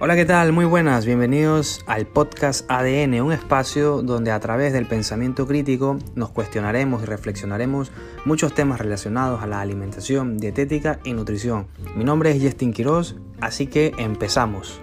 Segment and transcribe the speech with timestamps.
[0.00, 0.52] Hola, ¿qué tal?
[0.52, 6.30] Muy buenas, bienvenidos al podcast ADN, un espacio donde a través del pensamiento crítico nos
[6.30, 7.90] cuestionaremos y reflexionaremos
[8.24, 11.66] muchos temas relacionados a la alimentación, dietética y nutrición.
[11.96, 14.80] Mi nombre es Justin Quiroz, así que empezamos.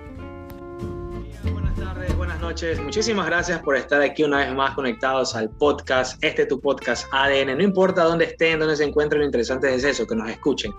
[2.55, 7.05] Noches, muchísimas gracias por estar aquí una vez más conectados al podcast, este tu podcast
[7.11, 10.71] ADN, no importa dónde estén, dónde se encuentren, lo interesante es eso, que nos escuchen.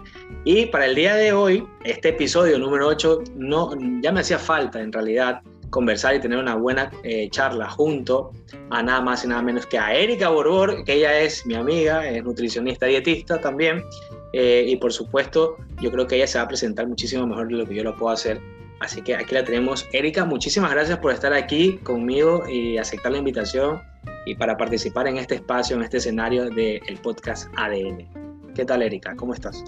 [0.46, 4.80] Y para el día de hoy, este episodio número 8, no, ya me hacía falta
[4.80, 8.32] en realidad conversar y tener una buena eh, charla junto
[8.70, 12.08] a nada más y nada menos que a Erika Borbor, que ella es mi amiga,
[12.08, 13.84] es nutricionista dietista también.
[14.32, 17.54] Eh, y por supuesto, yo creo que ella se va a presentar muchísimo mejor de
[17.54, 18.40] lo que yo lo puedo hacer.
[18.80, 19.88] Así que aquí la tenemos.
[19.92, 23.82] Erika, muchísimas gracias por estar aquí conmigo y aceptar la invitación
[24.26, 28.52] y para participar en este espacio, en este escenario del podcast ADN.
[28.54, 29.16] ¿Qué tal, Erika?
[29.16, 29.64] ¿Cómo estás?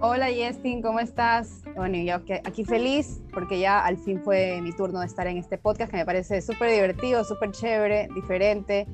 [0.00, 1.62] Hola Justin, ¿cómo estás?
[1.74, 5.58] Bueno, yo aquí feliz porque ya al fin fue mi turno de estar en este
[5.58, 8.86] podcast que me parece súper divertido, súper chévere, diferente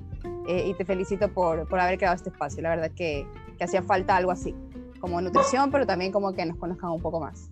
[0.48, 2.62] eh, y te felicito por, por, haber creado este espacio.
[2.62, 3.26] La verdad que,
[3.58, 4.54] que hacía falta algo así,
[4.98, 7.50] como nutrición, pero también como que nos conozcan un poco más.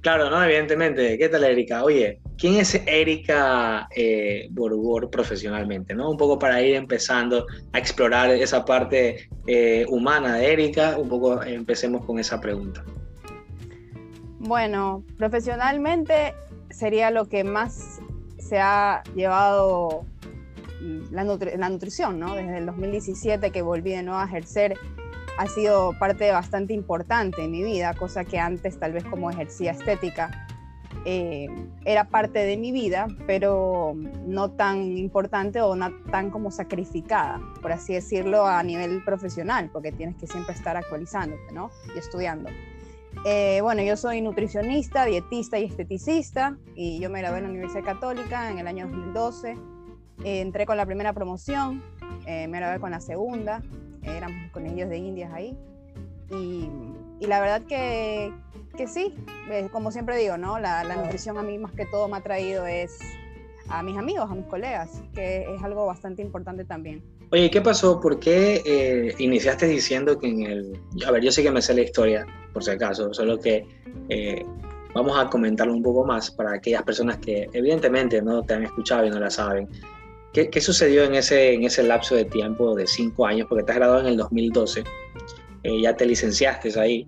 [0.00, 1.18] Claro, no, evidentemente.
[1.18, 1.84] ¿Qué tal, Erika?
[1.84, 5.94] Oye, ¿quién es Erika eh, Borbor profesionalmente?
[5.94, 6.10] ¿no?
[6.10, 11.42] Un poco para ir empezando a explorar esa parte eh, humana de Erika, un poco
[11.42, 12.82] empecemos con esa pregunta.
[14.38, 16.34] Bueno, profesionalmente
[16.70, 18.00] sería lo que más
[18.38, 20.06] se ha llevado
[21.10, 22.36] la, la nutrición, ¿no?
[22.36, 24.78] Desde el 2017 que volví de nuevo a ejercer
[25.40, 29.70] ha sido parte bastante importante en mi vida, cosa que antes tal vez como ejercía
[29.70, 30.46] estética
[31.06, 31.48] eh,
[31.86, 33.94] era parte de mi vida, pero
[34.26, 39.92] no tan importante o no tan como sacrificada, por así decirlo, a nivel profesional, porque
[39.92, 41.70] tienes que siempre estar actualizándote ¿no?
[41.96, 42.50] y estudiando.
[43.24, 47.82] Eh, bueno, yo soy nutricionista, dietista y esteticista y yo me gradué en la Universidad
[47.84, 49.52] Católica en el año 2012.
[49.52, 51.82] Eh, entré con la primera promoción,
[52.26, 53.62] me gradué con la segunda
[54.02, 55.56] éramos con ellos de indias ahí.
[56.30, 56.68] Y,
[57.18, 58.32] y la verdad que,
[58.76, 59.14] que sí,
[59.50, 60.58] eh, como siempre digo, ¿no?
[60.58, 62.98] La, la, nutrición a mí más que todo me ha traído es
[63.68, 67.02] a mis amigos, a mis colegas, que es algo bastante importante también.
[67.32, 68.00] Oye, ¿qué pasó?
[68.00, 70.80] ¿Por qué eh, iniciaste diciendo que en el...
[71.06, 73.64] A ver, yo sé que me sé la historia, por si acaso, solo que
[74.08, 74.44] eh,
[74.94, 79.06] vamos a comentarlo un poco más para aquellas personas que evidentemente no te han escuchado
[79.06, 79.68] y no la saben.
[80.32, 83.48] ¿Qué, sucedió en ese, en ese lapso de tiempo de cinco años?
[83.48, 84.84] Porque te has graduado en el 2012,
[85.64, 87.06] eh, ya te licenciaste ahí,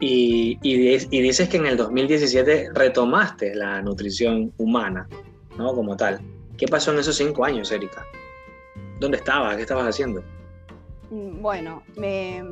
[0.00, 5.08] y, y, dices que en el 2017 retomaste la nutrición humana,
[5.56, 5.74] ¿no?
[5.74, 6.20] Como tal.
[6.56, 8.06] ¿Qué pasó en esos cinco años, Erika?
[9.00, 9.56] ¿Dónde estabas?
[9.56, 10.22] ¿Qué estabas haciendo?
[11.10, 12.44] Mm, bueno, me,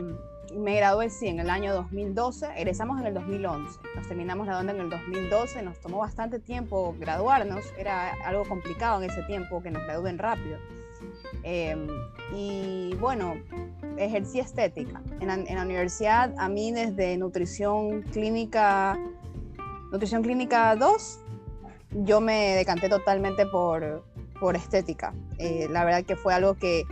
[0.57, 4.81] me gradué sí en el año 2012, egresamos en el 2011, nos terminamos graduando en
[4.81, 9.85] el 2012, nos tomó bastante tiempo graduarnos, era algo complicado en ese tiempo que nos
[9.85, 10.59] gradúen rápido.
[11.43, 11.87] Em,
[12.35, 13.35] y bueno,
[13.97, 15.03] ejercí estética.
[15.21, 18.99] En, en, la universidad, a mí desde nutrición clínica,
[19.93, 21.21] nutrición clínica 2,
[22.05, 24.05] yo me decanté totalmente por,
[24.41, 25.15] por estética.
[25.39, 26.85] Eh, la verdad que fue algo que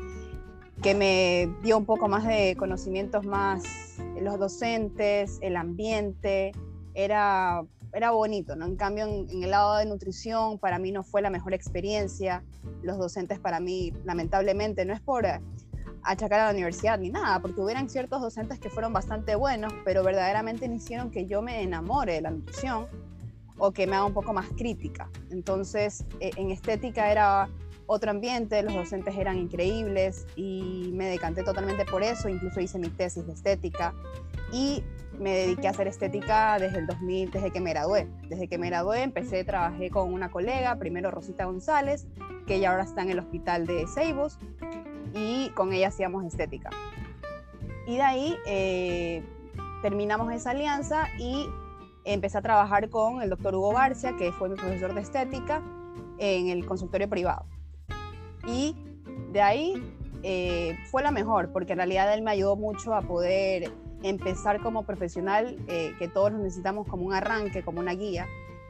[0.84, 6.53] que me dio un poco más de conocimientos más los docentes, el ambiente,
[6.93, 7.65] era,
[7.95, 8.67] era bonito, ¿no?
[8.67, 12.44] En cambio, en, el lado de nutrición, para mí no fue la mejor experiencia.
[12.83, 15.25] Los docentes para mí, lamentablemente, no es por
[16.03, 20.03] achacar a la universidad ni nada, porque hubieran ciertos docentes que fueron bastante buenos, pero
[20.03, 22.89] verdaderamente no hicieron que yo me enamore de la nutrición
[23.56, 25.09] o que me haga un poco más crítica.
[25.31, 27.49] Entonces, e, en estética era
[27.87, 32.89] otro ambiente, los docentes eran increíbles y me decanté totalmente por eso, incluso hice mi
[32.89, 33.95] tesis de estética
[34.53, 34.83] y
[35.19, 38.09] me dediqué a hacer estética desde el 2000, desde que me gradué.
[38.28, 42.06] Desde que me gradué empecé, trabajé con una colega, primero Rosita González,
[42.47, 44.39] que ella ahora está en el hospital de Ceibos
[45.15, 46.71] y con ella hacíamos estética.
[47.87, 49.23] Y de ahí eh,
[49.82, 51.47] terminamos esa alianza y
[52.05, 55.62] empecé a trabajar con el doctor Hugo Barcia, que fue mi profesor de estética,
[56.19, 57.47] en el consultorio privado.
[58.46, 58.76] Y
[59.32, 63.70] de ahí eh, fue la mejor, porque en realidad él me ayudó mucho a poder
[64.02, 68.26] empezar como profesional, eh, que todos necesitamos como un arranque, como una guía.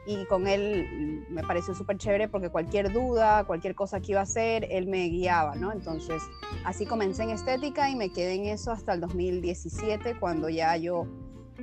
[0.07, 4.23] Y con él me pareció súper chévere porque cualquier duda, cualquier cosa que iba a
[4.23, 5.71] hacer, él me guiaba, ¿no?
[5.71, 6.21] Entonces,
[6.63, 11.07] así comencé en estética y me quedé en eso hasta el 2017, cuando ya yo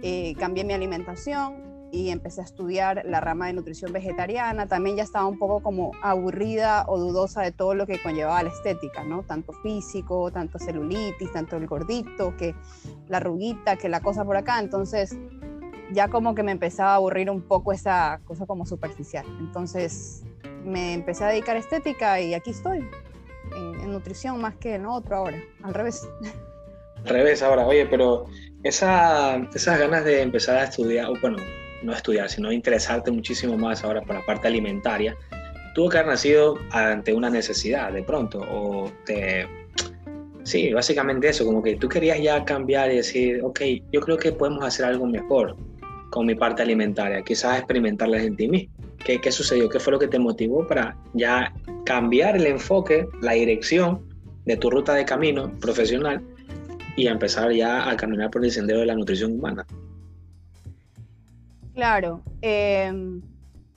[0.03, 4.67] eh, cambié mi alimentación, y empecé a estudiar la rama de nutrición vegetariana.
[4.67, 8.49] También ya estaba un poco como aburrida o dudosa de todo lo que conllevaba la
[8.49, 9.23] estética, ¿no?
[9.23, 12.55] Tanto físico, tanto celulitis, tanto el gordito, que
[13.09, 14.59] la ruguita, que la cosa por acá.
[14.59, 15.15] Entonces
[15.93, 19.27] ya como que me empezaba a aburrir un poco esa cosa como superficial.
[19.39, 20.25] Entonces
[20.65, 22.89] me empecé a dedicar a estética y aquí estoy,
[23.55, 26.09] en, nutrición más que en otro ahora, al revés.
[27.05, 28.25] Al revés ahora, oye, pero
[28.63, 31.37] esa, esas ganas de empezar a estudiar, bueno,
[31.83, 35.17] no estudiar, sino interesarte muchísimo más ahora por la parte alimentaria,
[35.75, 39.47] tuvo que haber nacido ante una necesidad de pronto, o te...
[40.45, 43.61] Sí, básicamente eso, como que tú querías ya cambiar y decir, ok,
[43.93, 45.57] yo creo que podemos hacer algo mejor
[46.11, 48.75] con mi parte alimentaria, quizás experimentarla en ti mismo.
[49.05, 49.69] ¿Qué, ¿Qué sucedió?
[49.69, 51.53] ¿Qué fue lo que te motivó para ya
[51.85, 54.03] cambiar el enfoque, la dirección
[54.45, 56.23] de tu ruta de camino profesional
[56.97, 59.65] y empezar ya a caminar por el sendero de la nutrición humana?
[61.75, 62.23] Claro.
[62.41, 63.23] Em,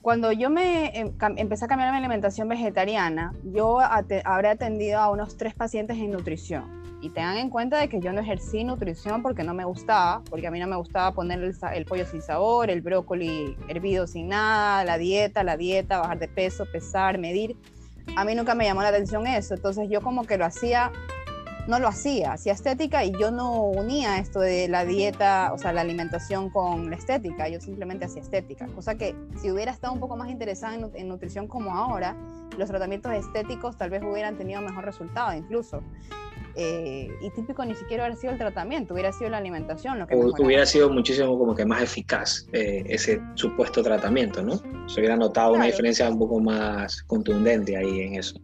[0.02, 5.36] cuando yo me em, empecé a cambiar mi alimentación vegetariana, yo habré atendido a unos
[5.36, 6.76] tres pacientes en nutrición.
[7.02, 10.46] Y tengan en cuenta de que yo no ejercí nutrición porque no me gustaba, porque
[10.46, 11.40] a mí no me gustaba poner
[11.74, 16.28] el, pollo sin sabor, el brócoli hervido sin nada, la dieta, la dieta, bajar de
[16.28, 17.56] peso, pesar, medir.
[18.16, 19.54] A mí nunca me llamó la atención eso.
[19.54, 20.90] Entonces yo como que lo hacía
[21.66, 25.72] no lo hacía, hacía estética y yo no unía esto de la dieta, o sea,
[25.72, 30.00] la alimentación con la estética, yo simplemente hacía estética, cosa que si hubiera estado un
[30.00, 32.16] poco más interesada en, nutrición como ahora,
[32.56, 35.82] los tratamientos estéticos tal vez hubieran tenido mejor resultado incluso.
[36.58, 39.98] Eh, y típico ni siquiera hubiera sido el tratamiento, hubiera sido la alimentación.
[39.98, 44.56] Lo que hubiera sido muchísimo como que más eficaz eh, ese supuesto tratamiento, ¿no?
[44.88, 48.40] Se hubiera notado una diferencia un poco más contundente ahí en eso.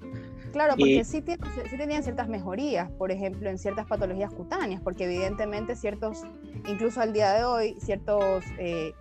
[0.52, 6.22] Claro, porque sí, tenían ciertas mejorías, por ejemplo, en ciertas patologías cutáneas, porque evidentemente ciertos,
[6.68, 8.92] incluso al día de hoy, ciertos eh,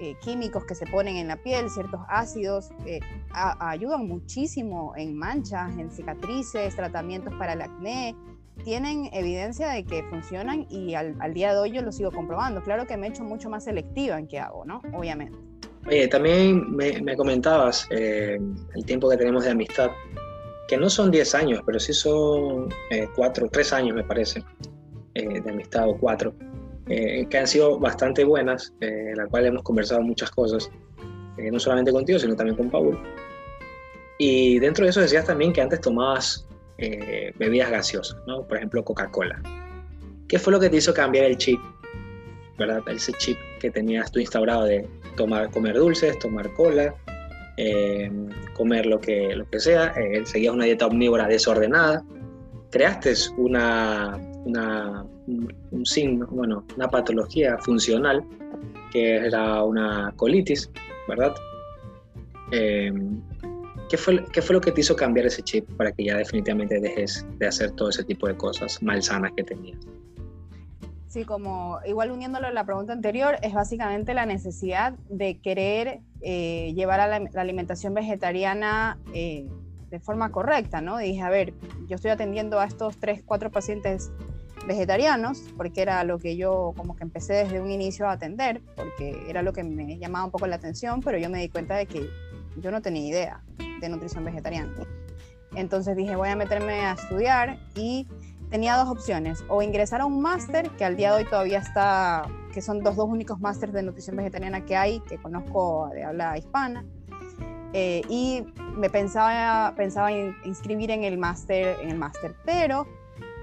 [0.00, 3.00] eh, químicos que se ponen en la piel, ciertos ácidos, eh,
[3.32, 8.14] ayudan muchísimo en manchas, en cicatrices, tratamientos para el acné,
[8.62, 12.62] tienen evidencia de que funcionan y al, día de hoy yo lo sigo comprobando.
[12.62, 14.82] Claro que me he hecho mucho más selectiva en qué hago, ¿no?
[14.92, 15.38] Obviamente.
[15.86, 19.90] Oye, también me, me comentabas el tiempo que tenemos de amistad
[20.70, 22.68] que no son 10 años, pero sí son
[23.16, 24.44] 4, eh, 3 años me parece,
[25.14, 26.32] eh, de amistad o 4,
[26.86, 30.70] eh, que han sido bastante buenas, en la cual hemos conversado muchas cosas,
[31.38, 32.96] no solamente contigo, sino también con Paul.
[34.18, 36.46] Y dentro de eso decías también que antes tomabas
[36.78, 38.46] bebidas gaseosas, ¿no?
[38.46, 39.42] por ejemplo Coca-Cola.
[40.28, 41.58] ¿Qué fue lo que te hizo cambiar el chip?
[42.58, 42.82] ¿verdad?
[42.86, 46.94] Ese chip que tenías tú instaurado de tomar, comer dulces, tomar cola,
[47.62, 48.10] eh,
[48.54, 52.02] comer lo que, lo que sea, eh, seguías una dieta omnívora desordenada,
[52.70, 58.24] creaste una, una, un, signo, bueno, una patología funcional
[58.90, 60.70] que era una colitis,
[61.06, 61.34] ¿verdad?
[62.52, 62.94] Eh,
[63.90, 66.80] ¿qué, fue, ¿Qué fue lo que te hizo cambiar ese chip para que ya definitivamente
[66.80, 69.78] dejes de hacer todo ese tipo de cosas malsanas que tenías?
[71.10, 76.72] Sí, como igual uniéndolo a la pregunta anterior, es básicamente la necesidad de querer eh,
[76.76, 79.48] llevar a la, alimentación vegetariana eh,
[79.90, 80.98] de forma correcta, ¿no?
[80.98, 81.52] dije, a ver,
[81.88, 84.12] yo estoy atendiendo a estos tres, cuatro pacientes
[84.68, 89.24] vegetarianos, porque era lo que yo como que empecé desde un inicio a atender, porque
[89.28, 91.86] era lo que me llamaba un poco la atención, pero yo me di cuenta de
[91.86, 92.08] que
[92.58, 93.42] yo no tenía idea
[93.80, 94.72] de nutrición vegetariana.
[95.56, 98.06] Entonces dije, voy a meterme a estudiar y
[98.50, 102.28] tenía dos opciones, o ingresar a un máster, que al día de hoy todavía está,
[102.52, 106.36] que son los dos únicos másteres de nutrición vegetariana que hay, que conozco de habla
[106.36, 106.84] hispana,
[107.72, 108.44] eh, y
[108.76, 112.86] me pensaba, pensaba inscribir en el máster, en el máster, pero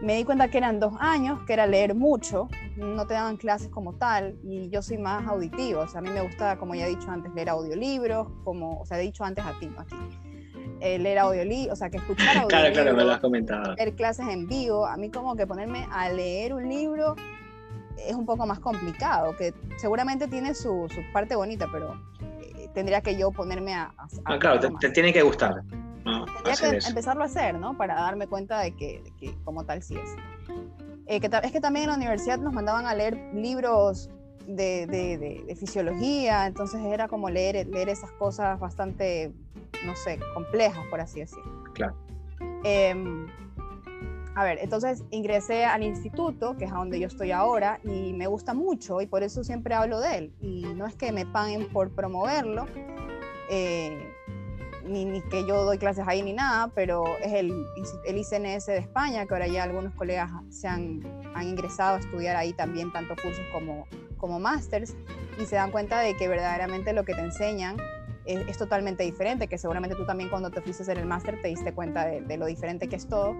[0.02, 3.70] me di cuenta que eran dos años, que era leer mucho, no te daban clases
[3.70, 6.86] como tal, y yo soy más auditivo, o sea, a mí me gusta, como ya
[6.86, 9.96] he dicho antes, leer audiolibros, como, o sea, he dicho antes a ti, aquí
[10.82, 13.76] eh, leer audiolibros, o sea, que escuchar audiolibros, claro, claro, me lo has comentado.
[13.76, 17.16] Ver clases en vivo, a mí como que ponerme a leer un libro
[17.98, 22.00] es un poco más complicado, que seguramente tiene su, su parte bonita, pero
[22.42, 23.94] eh, tendría que yo ponerme a...
[24.26, 25.64] ah, claro, te, tiene que gustar.
[26.04, 27.76] Tendría que empezarlo a hacer, ¿no?
[27.76, 30.16] Para darme cuenta de que, que como tal sí es.
[31.08, 34.10] Eh, que es que también en la universidad nos mandaban a leer libros
[34.46, 39.34] de, de, de, fisiología, entonces era como leer, leer esas cosas bastante
[39.86, 41.64] no sé, complejas, por así decirlo.
[41.74, 41.96] Claro.
[42.64, 43.28] Em,
[44.36, 48.28] a ver, entonces ingresé al instituto, que es a donde yo estoy ahora, y me
[48.28, 50.34] gusta mucho y por eso siempre hablo de él.
[50.42, 52.68] Y no es que me paguen por promoverlo,
[53.50, 54.14] eh,
[54.86, 57.52] ni, que yo doy clases ahí ni nada, pero es el,
[58.06, 61.02] el ICNS de España, que ahora ya algunos colegas se han,
[61.34, 64.96] han ingresado a estudiar ahí también, tanto cursos como, como másters,
[65.42, 67.78] y se dan cuenta de que verdaderamente lo que te enseñan
[68.28, 71.74] es, totalmente diferente, que seguramente tú también cuando te fuiste hacer el máster te diste
[71.74, 73.36] cuenta de, lo diferente que es todo.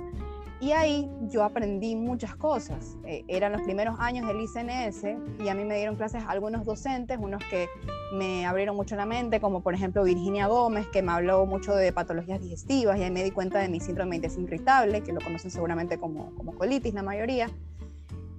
[0.60, 2.98] Y ahí yo aprendí muchas cosas.
[3.06, 5.04] Eh, eran los primeros años del ICNS
[5.44, 7.68] y a mí me dieron clases algunos docentes, unos que
[8.14, 11.94] me abrieron mucho la mente, como por ejemplo Virginia Gómez, que me habló mucho de
[11.94, 15.22] patologías digestivas y ahí me di cuenta de mi síndrome de intestino irritable, que lo
[15.22, 17.52] conocen seguramente como, como colitis la mayoría.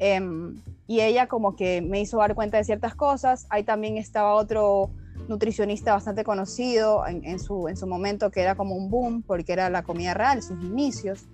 [0.01, 3.47] Em, y ella como que me hizo dar cuenta de ciertas cosas.
[3.51, 4.91] Ahí también estaba otro
[5.29, 9.71] nutricionista bastante conocido en, su, en su momento, que era como un boom, porque era
[9.71, 11.27] la comida real, sus inicios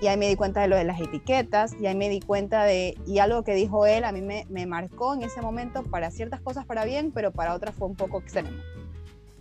[0.00, 2.64] y ahí me di cuenta de lo de las etiquetas, y ahí me di cuenta
[2.64, 6.10] de, y algo que dijo él a mí me, me marcó en ese momento para
[6.10, 8.50] ciertas cosas para bien, pero para otras fue un poco extremo.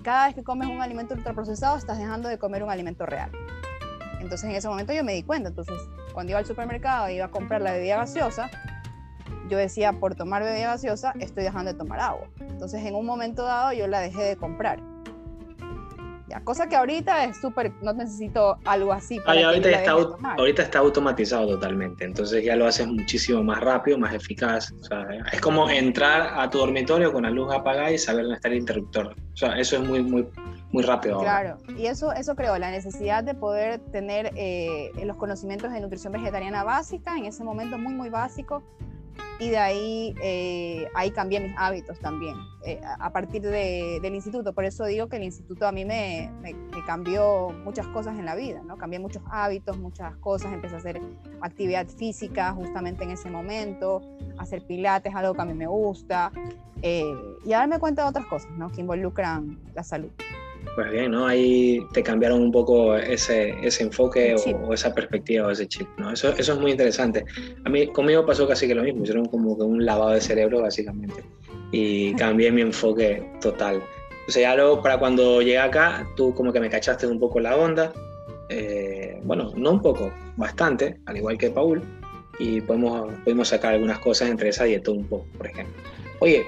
[0.01, 3.31] Cada vez que comes un alimento ultraprocesado, estás dejando de comer un alimento real.
[4.21, 5.75] Entonces en ese momento yo me di cuenta, entonces
[6.13, 8.49] cuando iba al supermercado iba a comprar la bebida gaseosa,
[9.49, 12.27] yo decía, por tomar bebida gaseosa, estoy dejando de tomar agua.
[12.39, 14.79] Entonces en un momento dado yo la dejé de comprar
[16.27, 19.19] ya, cosa que ahorita es súper, no necesito algo así.
[19.19, 24.13] Para ahorita, está, ahorita está automatizado totalmente, entonces ya lo haces muchísimo más rápido, más
[24.13, 24.71] eficaz.
[24.71, 28.37] O sea, es como entrar a tu dormitorio con la luz apagada y saber dónde
[28.37, 29.15] está el interruptor.
[29.33, 30.27] O sea, eso es muy, muy,
[30.71, 31.19] muy rápido.
[31.19, 36.11] Claro, y eso, eso creo, la necesidad de poder tener eh, los conocimientos de nutrición
[36.11, 38.63] vegetariana básica, en ese momento muy, muy básico,
[39.39, 44.53] y de ahí, eh, ahí cambié mis hábitos también, eh, a partir de, del instituto.
[44.53, 48.35] Por eso digo que el instituto a mí me, me, cambió muchas cosas en la
[48.35, 48.77] vida, ¿no?
[48.77, 51.01] Cambié muchos hábitos, muchas cosas, empecé a hacer
[51.41, 54.01] actividad física justamente en ese momento,
[54.37, 56.31] hacer pilates, algo que a mí me gusta,
[56.81, 57.03] eh,
[57.43, 58.71] y a darme cuenta de otras cosas, ¿no?
[58.71, 60.11] Que involucran la salud.
[60.73, 61.27] Pues bien, ¿no?
[61.27, 66.11] Ahí te cambiaron un poco ese, ese enfoque o, esa perspectiva o ese chip, ¿no?
[66.11, 67.23] Eso, eso es muy interesante.
[67.63, 70.61] A mí, conmigo pasó casi que lo mismo, hicieron como que un lavado de cerebro,
[70.61, 71.23] básicamente,
[71.71, 73.81] y cambié mi enfoque total.
[74.27, 77.39] O sea, ya luego, para cuando llegué acá, tú como que me cachaste un poco
[77.39, 77.93] la onda,
[78.49, 81.81] eh, bueno, no un poco, bastante, al igual que Paul,
[82.39, 85.81] y podemos, podemos sacar algunas cosas entre esa y todo un poco, por ejemplo.
[86.19, 86.45] Oye,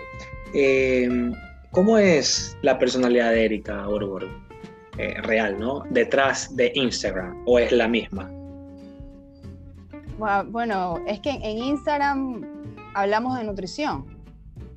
[0.53, 1.31] eh,
[1.77, 4.27] ¿Cómo es la personalidad de Erika Orbor
[4.97, 5.83] eh, real, ¿no?
[5.91, 8.31] Detrás de Instagram, ¿o es la misma?
[10.47, 12.41] Bueno, es que en Instagram
[12.95, 14.07] hablamos de nutrición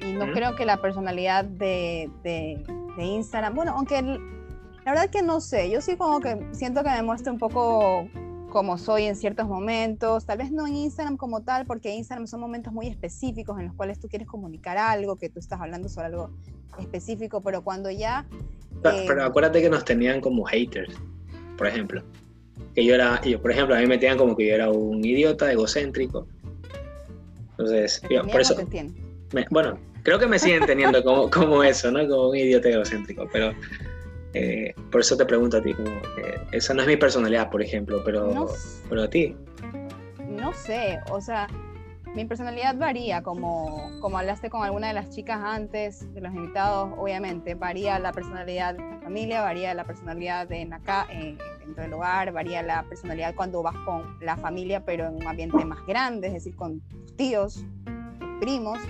[0.00, 2.62] y no creo que la personalidad de, de,
[2.98, 7.02] Instagram, bueno, aunque la verdad que no sé, yo sí como que siento que me
[7.02, 8.10] muestra un poco
[8.50, 12.40] como soy en ciertos momentos, tal vez no en Instagram como tal, porque Instagram son
[12.40, 16.08] momentos muy específicos en los cuales tú quieres comunicar algo, que tú estás hablando sobre
[16.08, 16.30] algo
[16.78, 18.26] específico, pero cuando ya...
[18.84, 20.94] Eh, pero, acuérdate que nos tenían como haters,
[21.56, 22.02] por ejemplo.
[22.74, 25.04] Que yo era, yo, por ejemplo, a mí me tenían como que yo era un
[25.04, 26.26] idiota egocéntrico.
[27.52, 28.56] Entonces, por eso...
[29.50, 32.06] bueno, creo que me siguen teniendo como, como eso, ¿no?
[32.08, 33.52] Como un idiota egocéntrico, pero
[34.34, 35.90] eh, por eso te pregunto a ti, como
[36.52, 38.48] esa no es mi personalidad, por ejemplo, pero,
[38.88, 39.36] pero a ti.
[40.28, 41.48] No sé, o sea,
[42.14, 46.92] mi personalidad varía, como, como hablaste con alguna de las chicas antes, de los invitados,
[46.98, 51.92] obviamente, varía la personalidad de la familia, varía la personalidad de acá, eh, dentro del
[51.92, 56.28] hogar, varía la personalidad cuando vas con la familia, pero en un ambiente más grande,
[56.28, 57.64] es decir, con tus tíos,
[58.18, 58.80] tus primos,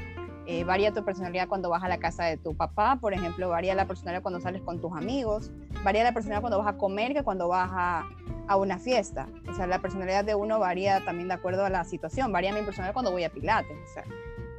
[0.47, 3.75] eh, varía tu personalidad cuando vas a la casa de tu papá, por ejemplo, varía
[3.75, 5.51] la personalidad cuando sales con tus amigos,
[5.85, 8.07] varía la personalidad cuando vas a comer que cuando vas a,
[8.49, 9.29] a una fiesta.
[9.49, 12.33] O sea, la personalidad de uno varía también de acuerdo a la situación.
[12.33, 13.79] Varía mi personalidad cuando voy a Pilates.
[13.79, 14.05] O sea,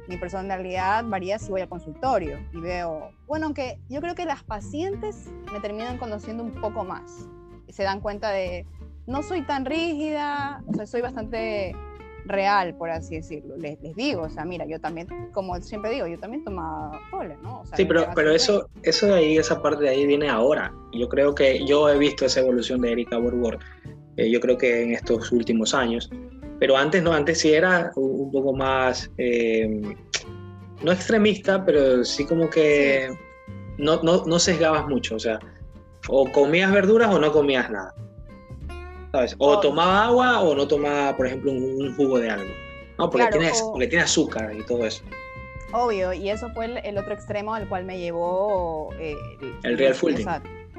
[0.08, 4.42] mi personalidad varía si voy al consultorio y veo, bueno, aunque yo creo que las
[4.42, 7.28] pacientes me terminan conociendo un poco más.
[7.68, 8.66] Se dan cuenta de,
[9.06, 11.74] no soy tan rígida, o sea, soy bastante
[12.26, 13.56] real, por así decirlo.
[13.56, 17.36] Les, les, digo, o sea, mira, yo también, como siempre digo, yo también tomaba pole,
[17.42, 17.62] ¿no?
[17.76, 20.72] sí, pero, pero eso, eso de ahí, esa parte de ahí viene ahora.
[20.92, 23.58] Yo creo que yo he visto esa evolución de Erika Borbor,
[24.16, 26.10] eh, yo creo que en estos últimos años,
[26.58, 29.68] pero antes no, antes sí era un, poco más, eh,
[30.82, 33.08] no extremista, pero sí como que
[33.78, 35.38] No, no, no sesgabas mucho, o sea,
[36.08, 37.94] o comías verduras o no comías nada.
[39.38, 42.50] O tomaba agua o no tomaba, por ejemplo, un, jugo de algo.
[42.98, 45.02] No, porque, tiene, porque tiene azúcar y todo eso.
[45.72, 49.16] Obvio, y eso fue el, otro extremo al cual me llevó eh,
[49.62, 50.20] el, real food.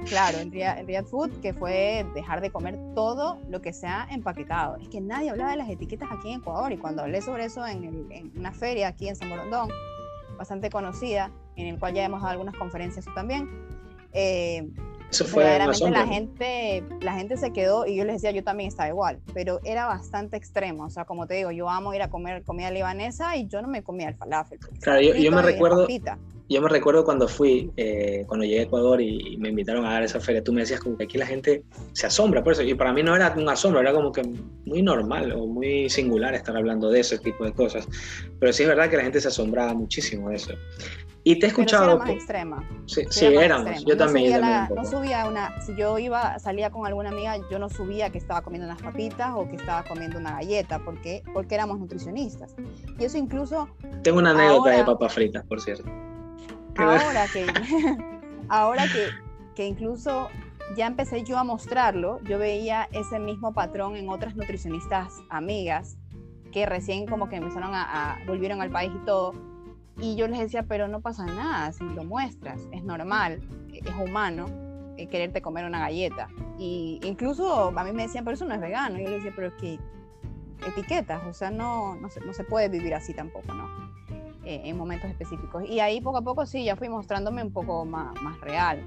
[0.06, 4.78] Claro, el real, food, que fue dejar de comer todo lo que sea empaquetado.
[4.78, 7.66] Es que nadie hablaba de las etiquetas aquí en Ecuador y cuando hablé sobre eso
[7.66, 9.70] en, una feria aquí en San Borondón,
[10.38, 13.50] bastante conocida, en el cual ya hemos dado algunas conferencias también,
[14.12, 14.68] eh,
[15.14, 18.90] Eso fue la gente, la gente se quedó y yo les decía, yo también estaba
[18.90, 20.86] igual, pero era bastante extremo.
[20.86, 23.68] O sea, como te digo, yo amo ir a comer comida libanesa y yo no
[23.68, 24.58] me comía el falafel.
[24.82, 25.86] Claro, yo, me recuerdo,
[26.50, 30.04] yo me recuerdo cuando fui, eh, cuando llegué a Ecuador y, me invitaron a dar
[30.04, 32.64] esa feria, tú me decías como que aquí la gente se asombra por eso.
[32.64, 34.24] Y para mí no era un asombro, era como que
[34.66, 37.88] muy normal o muy singular estar hablando de ese tipo de cosas.
[38.40, 40.54] Pero sí es verdad que la gente se asombraba muchísimo de eso.
[41.26, 42.00] Y te he escuchado.
[42.00, 42.70] Pero sí era más extrema.
[42.86, 43.86] Sí, sí, éramos.
[43.86, 44.42] Yo también.
[44.76, 45.62] no subía una.
[45.62, 49.32] Si yo iba, salía con alguna amiga, yo no subía que estaba comiendo unas papitas
[49.34, 52.56] o que estaba comiendo una galleta, porque porque éramos nutricionistas.
[53.00, 53.70] Y eso incluso.
[54.04, 55.90] Tengo una anécdota de papas fritas, por cierto.
[56.78, 57.46] Ahora que,
[58.50, 59.10] ahora que,
[59.56, 60.30] que incluso
[60.76, 65.98] ya empecé yo a mostrarlo, yo veía ese mismo patrón en otras nutricionistas amigas
[66.52, 69.34] que recién como que empezaron a, volvieron al país y todo.
[70.00, 74.46] Y yo les decía, pero no pasa nada si lo muestras, es normal, es humano
[74.98, 76.30] eh, quererte comer una galleta.
[76.58, 78.98] Y incluso a mí me decían, pero eso no es vegano.
[79.00, 79.80] Y yo les decía, pero es que
[80.68, 83.68] etiquetas, o sea, no, no, se, no se puede vivir así tampoco, ¿no?
[84.46, 85.64] Eh, en momentos específicos.
[85.70, 88.84] Y ahí poco a poco sí, ya fui mostrándome un poco más, más real.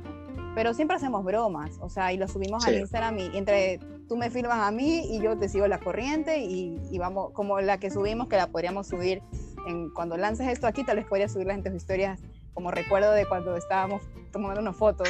[0.55, 4.31] Pero siempre hacemos bromas, o sea, y lo subimos a Instagram y entre tú me
[4.31, 7.91] filmas a mí y yo te sigo la corriente y, y, vamos, como la que
[7.91, 9.23] subimos, que la podríamos subir
[9.67, 12.21] en, cuando lances esto aquí, tal vez podría subir las historias
[12.53, 15.09] como recuerdo de cuando estábamos tomando unas fotos,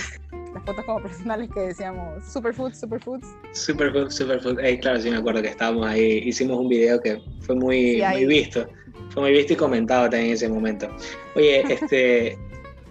[0.54, 3.26] las fotos como personales que decíamos superfoods, superfoods.
[3.52, 4.58] Superfood, superfood.
[4.60, 8.26] Hey, claro, sí me acuerdo que estábamos ahí, hicimos un video que fue muy, muy
[8.26, 8.66] visto
[9.10, 10.88] fue muy visto y comentado también en ese momento.
[11.34, 12.38] Oye, este,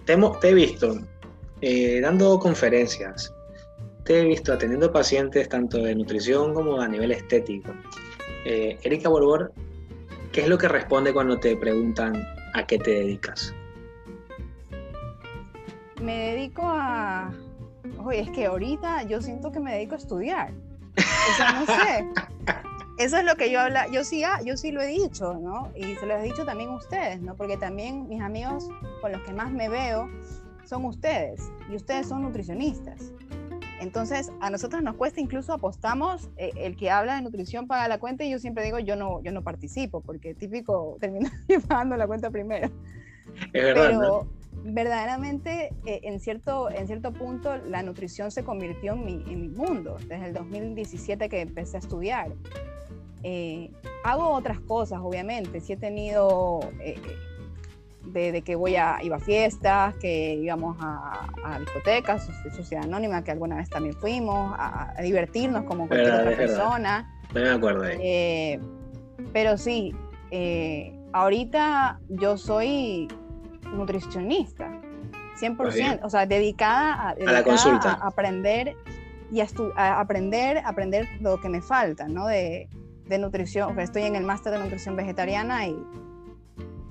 [0.04, 0.98] te, he visto
[1.60, 3.32] eh, dando conferencias,
[4.04, 7.72] te he visto atendiendo pacientes tanto de nutrición como a nivel estético.
[8.44, 9.52] Eh, Erika Borbor,
[10.32, 13.54] ¿qué es lo que responde cuando te preguntan a qué te dedicas?
[16.00, 17.32] Me dedico a...
[18.04, 20.52] Oye, es que ahorita yo siento que me dedico a estudiar.
[20.96, 22.26] O sea, no sé.
[22.98, 25.70] eso es lo que yo habla, yo sí, ah, yo sí lo he dicho, ¿no?
[25.76, 27.34] Y se lo he dicho también a ustedes, ¿no?
[27.36, 28.68] Porque también mis amigos
[29.00, 30.08] con los que más me veo
[30.64, 33.12] son ustedes y ustedes son nutricionistas.
[33.80, 37.98] Entonces, a nosotros nos cuesta incluso apostamos, eh, el que habla de nutrición paga la
[37.98, 41.30] cuenta y yo siempre digo, yo no, yo no participo, porque típico termina
[41.68, 42.70] pagando la cuenta primero.
[43.52, 44.26] Es verdad, Pero
[44.66, 49.48] verdaderamente, eh, en, cierto, en cierto punto, la nutrición se convirtió en mi, en mi
[49.48, 52.32] mundo, desde el 2017 que empecé a estudiar.
[53.22, 53.70] Eh,
[54.04, 55.60] hago otras cosas, obviamente.
[55.60, 57.00] Sí he tenido, eh,
[58.12, 63.30] de, que voy a, iba a fiestas, que íbamos a, a discotecas, Sociedad Anónima, que
[63.30, 67.20] alguna vez también fuimos, a, divertirnos como cualquier otra persona.
[67.34, 68.60] No me acuerdo eh,
[69.32, 69.94] pero sí,
[71.12, 73.08] ahorita yo soy
[73.66, 74.80] nutricionista,
[75.40, 77.94] 100%, o sea, dedicada, a, la consulta.
[77.94, 78.76] a aprender
[79.30, 82.26] y a, aprender, aprender lo que me falta, ¿no?
[82.26, 82.68] De,
[83.08, 85.76] de nutrición, estoy en el máster de nutrición vegetariana y,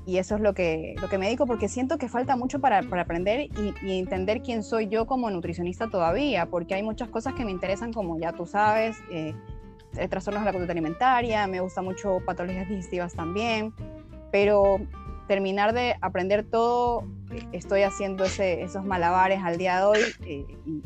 [0.06, 2.84] y eso es lo que, lo que me dedico porque siento que falta mucho para,
[2.84, 7.34] para aprender y, y, entender quién soy yo como nutricionista todavía, porque hay muchas cosas
[7.34, 9.34] que me interesan, como ya tú sabes, eh,
[10.10, 13.74] trastornos de la conducta alimentaria, me gusta mucho patologías digestivas también,
[14.32, 14.80] pero
[15.28, 20.46] terminar de aprender todo, eh, estoy haciendo ese, esos malabares al día de hoy eh,
[20.66, 20.84] y,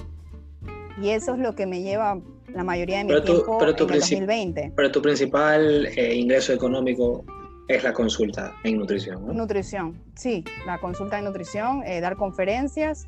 [1.02, 2.20] y eso es lo que me lleva
[2.54, 4.74] la mayoría de mi tiempo pero tu en el 2020.
[4.76, 7.24] Pero tu principal eh, ingreso económico
[7.68, 9.34] es la consulta en nutrición, ¿no?
[9.34, 13.08] Nutrición, sí, la consulta en nutrición, eh, dar conferencias.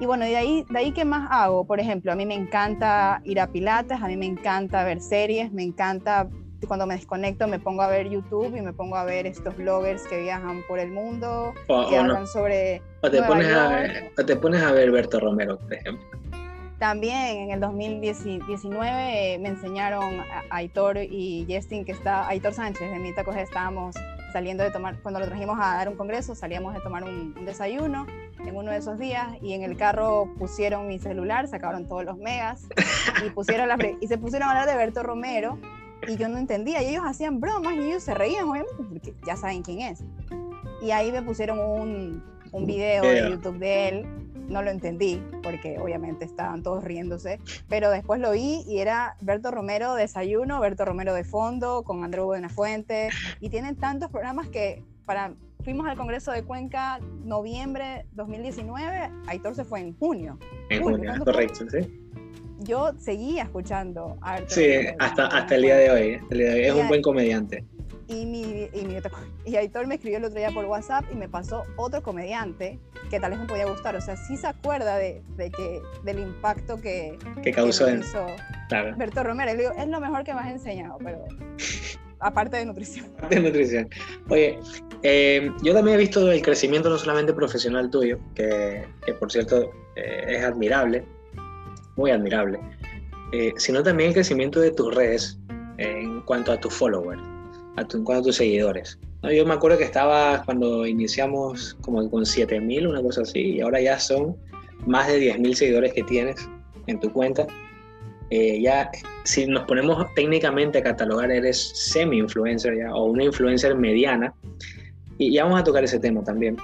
[0.00, 1.66] Y bueno, de ahí, de ahí, ¿qué más hago?
[1.66, 5.52] Por ejemplo, a mí me encanta ir a pilates, a mí me encanta ver series,
[5.52, 6.28] me encanta,
[6.66, 10.02] cuando me desconecto me pongo a ver YouTube y me pongo a ver estos bloggers
[10.06, 12.82] que viajan por el mundo, que hablan sobre...
[13.02, 13.84] O te, pones a,
[14.18, 16.04] o te pones a ver Berto Romero, por ejemplo.
[16.78, 22.98] También en el 2019 me enseñaron a Aitor y Justin, que está, Aitor Sánchez de
[22.98, 23.96] Mita Coge, estábamos
[24.32, 28.06] saliendo de tomar, cuando lo trajimos a dar un congreso, salíamos de tomar un, desayuno
[28.38, 32.16] en uno de esos días y en el carro pusieron mi celular, sacaron todos los
[32.16, 32.66] megas
[33.26, 35.58] y, pusieron la, y se pusieron a hablar de Berto Romero
[36.08, 39.36] y yo no entendía y ellos hacían bromas y ellos se reían obviamente porque ya
[39.36, 40.02] saben quién es.
[40.82, 44.06] Y ahí me pusieron un, un video de YouTube de él
[44.50, 49.50] no lo entendí porque obviamente estaban todos riéndose, pero después lo vi y era Berto
[49.50, 53.10] Romero desayuno, Berto Romero de fondo, con Andrew Buenafuente,
[53.40, 55.34] y tienen tantos programas que para
[55.64, 60.38] fuimos al Congreso de Cuenca noviembre 2019, Aitor se fue en junio.
[60.68, 62.09] En junio, correcto, sí.
[62.60, 67.64] Yo seguía escuchando a Sí, hasta, hasta el día de hoy, es un buen comediante.
[68.06, 68.96] y, mi, y, mi,
[69.46, 73.18] y Aitor me escribió el otro día por WhatsApp y me pasó otro comediante que
[73.18, 73.96] tal vez me podía gustar.
[73.96, 78.26] O sea, sí se acuerda de, de que, del impacto que, que causó que hizo
[78.68, 78.94] claro.
[78.96, 79.54] Berto Romero.
[79.54, 81.24] Digo, es lo mejor que me has enseñado, pero
[82.20, 83.06] aparte de nutrición.
[83.16, 83.88] Aparte de nutrición.
[84.28, 84.58] Oye,
[85.02, 89.70] eh, yo también he visto el crecimiento no solamente profesional tuyo, que, que por cierto
[89.96, 91.04] eh, es admirable,
[92.00, 92.58] muy admirable,
[93.32, 95.38] eh, sino también el crecimiento de tus redes
[95.76, 97.20] en cuanto a tus followers
[97.76, 98.98] a tu, en cuanto a tus seguidores.
[99.22, 99.30] ¿no?
[99.30, 103.80] Yo me acuerdo que estaba cuando iniciamos como con 7000, una cosa así, y ahora
[103.80, 104.36] ya son
[104.86, 106.48] más de 10.000 seguidores que tienes
[106.86, 107.46] en tu cuenta.
[108.30, 108.90] Eh, ya,
[109.24, 114.32] si nos ponemos técnicamente a catalogar, eres semi-influencer ya, o una influencer mediana,
[115.18, 116.56] y ya vamos a tocar ese tema también.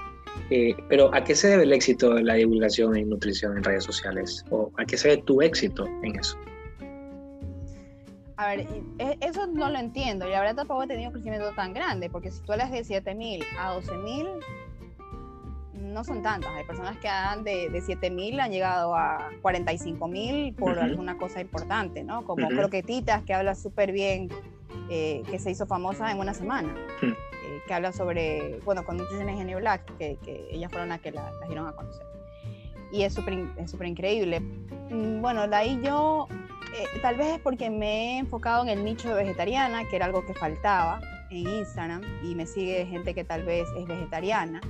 [0.50, 3.84] Eh, pero ¿a qué se debe el éxito de la divulgación en nutrición en redes
[3.84, 4.44] sociales?
[4.50, 6.38] ¿O a qué se debe tu éxito en eso?
[8.36, 8.66] A ver,
[8.98, 10.28] e, eso no lo entiendo.
[10.28, 13.44] Y la tampoco he tenido un crecimiento tan grande, porque si tú hablas de 7.000
[13.58, 14.28] a 12.000,
[15.76, 16.50] no son tantas.
[16.52, 22.04] Hay personas que han de, de 7.000 han llegado a 45.000 por alguna cosa importante,
[22.04, 22.24] ¿no?
[22.24, 24.28] Como Croquetitas, que habla súper bien,
[24.90, 26.74] eh, que se hizo famosa en una semana.
[27.02, 31.12] Eh, que habla sobre, bueno, con Nutrition Genio Black, que, que, ellas fueron las que
[31.12, 32.06] la, la dieron a conocer.
[32.92, 34.40] Y es súper es increíble.
[34.40, 36.28] Mm, bueno, de ahí yo
[36.76, 40.06] eh, tal vez es porque me he enfocado en el nicho de vegetariana, que era
[40.06, 44.60] algo que faltaba en Instagram, y me sigue gente que tal vez es vegetariana.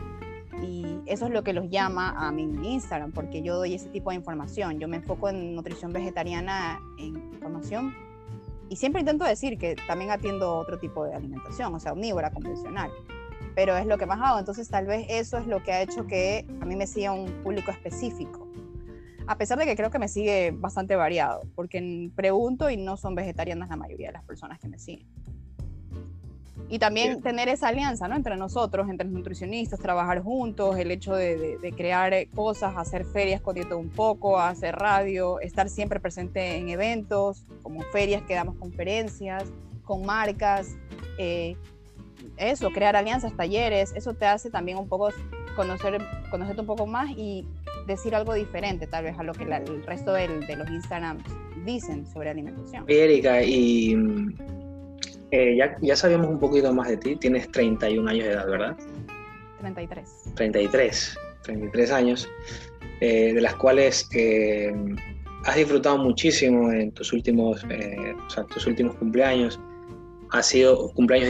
[0.63, 4.11] Y eso es lo que los llama a mi Instagram, porque yo doy ese tipo
[4.11, 4.79] de información.
[4.81, 7.95] Yo me enfoco en nutrición vegetariana, en información,
[8.69, 12.91] y siempre intento decir que también atiendo otro tipo de alimentación, o sea, omnívora, convencional.
[13.55, 16.07] Pero es lo que más hago, entonces tal vez eso es lo que ha hecho
[16.07, 18.47] que a mí me siga un público específico
[19.27, 23.15] a pesar de que creo que me sigue bastante variado, porque pregunto y no son
[23.15, 25.07] vegetarianas la mayoría de las personas que me siguen.
[26.69, 28.17] Y también tener esa alianza ¿no?
[28.17, 33.57] entre nosotros, entre los nutricionistas, trabajar juntos, el hecho de, crear cosas, hacer ferias con
[33.75, 39.45] un poco, hacer radio, estar siempre presente en eventos, como ferias que damos conferencias,
[39.85, 40.77] con marcas,
[41.19, 41.57] eh,
[42.37, 45.11] eso, crear alianzas, talleres, eso te hace también un poco
[45.55, 46.01] conocer,
[46.31, 47.47] conocerte un poco más y
[47.87, 51.19] decir algo diferente tal vez a lo que el resto del, de los Instagram
[51.65, 52.85] dicen sobre alimentación.
[52.89, 53.95] Erika, y
[55.31, 58.77] eh, ya, ya sabemos un poquito más de ti, tienes 31 años de edad, ¿verdad?
[59.61, 60.33] 33.
[60.35, 62.29] 33, 33 años,
[63.01, 64.73] eh, de las cuales eh,
[65.45, 69.59] has disfrutado muchísimo en tus últimos, o sea, tus últimos cumpleaños.
[70.31, 71.29] Ha sido cumpleaños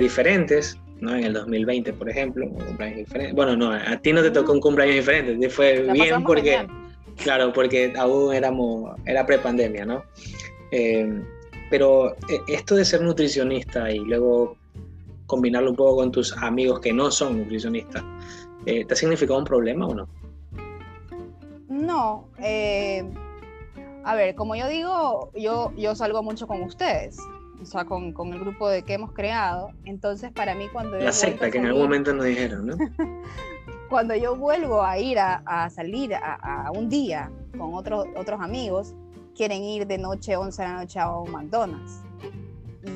[0.00, 1.16] diferentes, ¿no?
[1.16, 3.32] En el 2020, por ejemplo, cumpleaños diferente.
[3.34, 6.66] Bueno, no, a ti no te tocó un cumpleaños diferente, te fue bien porque,
[7.22, 10.04] claro, porque aún éramos, era prepandemia, ¿no?
[11.74, 14.56] Eh, pero eh, esto de ser nutricionista y luego
[15.26, 18.04] combinarlo un poco con tus amigos que no son nutricionistas,
[18.66, 20.08] eh, ¿te ha significado un problema o no?
[21.68, 22.28] No,
[24.04, 27.18] a ver, como yo digo, yo, yo salgo mucho con ustedes
[27.60, 29.70] o sea, con, con, el grupo de que hemos creado.
[29.86, 30.98] Entonces, para mí, cuando...
[30.98, 32.76] La secta, que en algún momento nos dijeron, ¿no?
[33.88, 38.40] cuando yo vuelvo a ir a, a salir a, a, un día con otros otros
[38.40, 38.94] amigos,
[39.34, 42.00] quieren ir de noche, 11 de la noche a un McDonald's.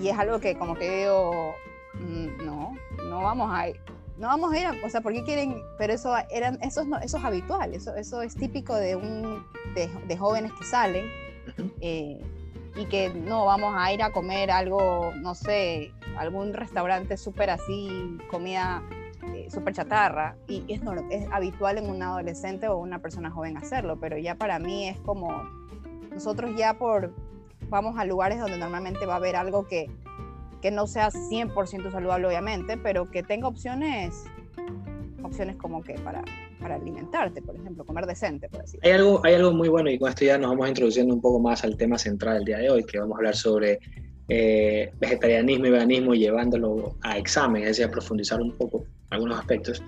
[0.03, 1.55] Y es algo que como que digo,
[1.95, 2.75] mm, no,
[3.09, 3.81] no vamos a ir.
[4.17, 5.63] No vamos a ir, o sea, ¿por qué quieren?
[5.79, 9.89] Pero eso, eran, eso, es, eso es habitual, eso, eso es típico de, un, de,
[10.09, 11.07] de jóvenes que salen
[12.79, 18.19] y que no vamos a ir a comer algo, no sé, algún restaurante súper así,
[18.31, 18.83] comida
[19.35, 20.37] eh, súper chatarra.
[20.47, 24.37] Y es, no, es habitual en un adolescente o una persona joven hacerlo, pero ya
[24.37, 25.43] para mí es como,
[26.11, 27.13] nosotros ya por,
[27.69, 29.91] vamos a lugares donde normalmente va a haber algo que,
[30.61, 34.25] que no sea 100% saludable, obviamente, pero que tenga opciones,
[35.23, 36.23] opciones como que para
[36.61, 39.99] para alimentarte, por ejemplo, comer decente, por así hay algo, hay algo muy bueno y
[39.99, 42.71] con esto ya nos vamos introduciendo un poco más al tema central del día de
[42.71, 43.79] hoy, que vamos a hablar sobre
[44.29, 49.83] eh, vegetarianismo y veganismo llevándolo a examen, es decir, a profundizar un poco algunos aspectos.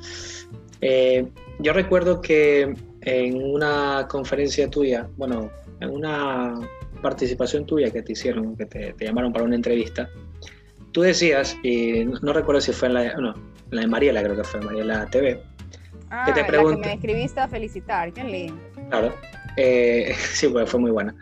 [0.81, 1.27] Eh,
[1.59, 5.51] yo recuerdo que en una conferencia tuya, bueno,
[5.81, 6.61] en una
[7.03, 10.09] participación tuya que te hicieron, que te, llamaron para una entrevista,
[10.93, 14.37] tú decías, y no, recuerdo si fue en la, no, en la de Mariela, creo
[14.37, 15.41] que fue Mariela TV,
[16.11, 18.61] Ah, que te que me escribiste a felicitar, qué lindo.
[18.89, 19.15] Claro,
[19.57, 21.15] eh, sí, pues fue muy buena.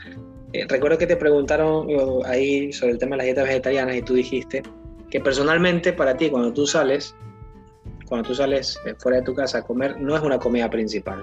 [0.55, 1.87] Eh, recuerdo que te preguntaron
[2.25, 4.63] ahí sobre el tema de las dietas vegetarianas y tú dijiste
[5.11, 7.15] que personalmente para ti cuando tú sales,
[8.07, 11.23] cuando tú sales eh, fuera de tu casa a comer, no es una comida principal.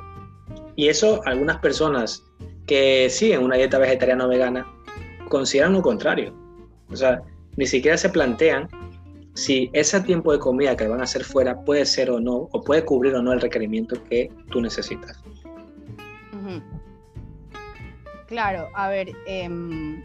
[0.75, 2.23] Y eso algunas personas
[2.67, 4.67] que siguen una dieta vegetariana o vegana
[5.29, 6.33] consideran lo contrario.
[6.89, 7.21] O sea,
[7.57, 8.67] ni siquiera se plantean
[9.33, 12.63] si ese tiempo de comida que van a hacer fuera puede ser o no, o
[12.63, 15.21] puede cubrir o no el requerimiento que tú necesitas.
[18.27, 20.03] Claro, a ver, em,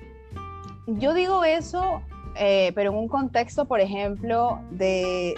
[0.87, 2.03] yo digo eso,
[2.37, 5.35] eh, pero en un contexto, por ejemplo, de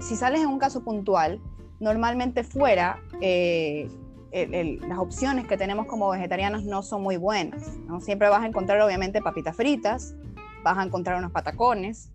[0.00, 1.40] si sales en un caso puntual,
[1.80, 3.88] normalmente fuera, eh,
[4.32, 7.78] las opciones que tenemos como vegetarianos no son muy buenas.
[8.00, 10.14] Siempre vas a encontrar, obviamente, papitas fritas,
[10.62, 12.10] vas a encontrar unos patacones,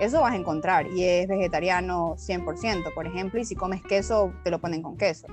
[0.00, 4.50] eso vas a encontrar y es vegetariano 100%, por ejemplo, y si comes queso, te
[4.50, 5.28] lo ponen con queso.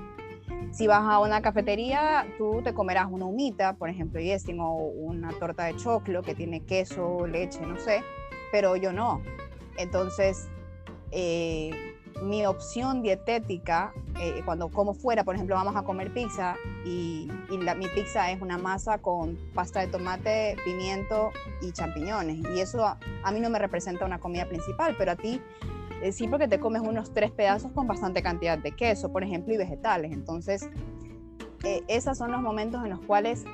[0.70, 5.30] Si vas a una cafetería, tú te comerás una humita, por ejemplo, y o una
[5.40, 8.04] torta de choclo que tiene queso, leche, no sé,
[8.52, 9.20] pero yo no.
[9.76, 10.48] Entonces,
[11.10, 17.28] eh, mi opción dietética, eh, cuando como fuera, por ejemplo, vamos a comer pizza y,
[17.50, 21.30] mi pizza es una masa con pasta de tomate, pimiento
[21.60, 22.38] y champiñones.
[22.54, 22.98] Y eso a,
[23.32, 25.40] mí no me representa una comida principal, pero a ti
[26.02, 29.54] eh, sí porque te comes unos tres pedazos con bastante cantidad de queso, por ejemplo,
[29.54, 30.12] y vegetales.
[30.12, 30.68] Entonces,
[31.62, 33.44] eh, esos son los momentos en los cuales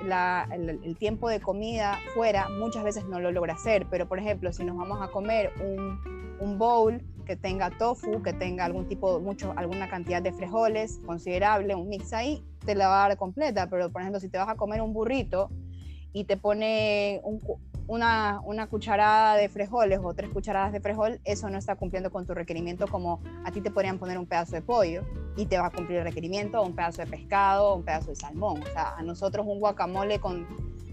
[0.52, 3.86] el, tiempo de comida fuera muchas veces no lo logra hacer.
[3.90, 5.98] Pero, por ejemplo, si nos vamos a comer un,
[6.38, 11.74] un bowl que tenga tofu, que tenga algún tipo, mucho, alguna cantidad de frijoles considerable,
[11.74, 13.68] un mix ahí, te la va a dar completa.
[13.68, 15.50] Pero, por ejemplo, si te vas a comer un burrito
[16.12, 17.20] y te pone
[17.88, 22.26] una, una, cucharada de frijoles o tres cucharadas de frijol, eso no está cumpliendo con
[22.26, 25.02] tu requerimiento como a ti te podrían poner un pedazo de pollo
[25.36, 28.62] y te va a cumplir el requerimiento, un pedazo de pescado, un pedazo de salmón.
[28.62, 30.46] O sea, a nosotros un guacamole con,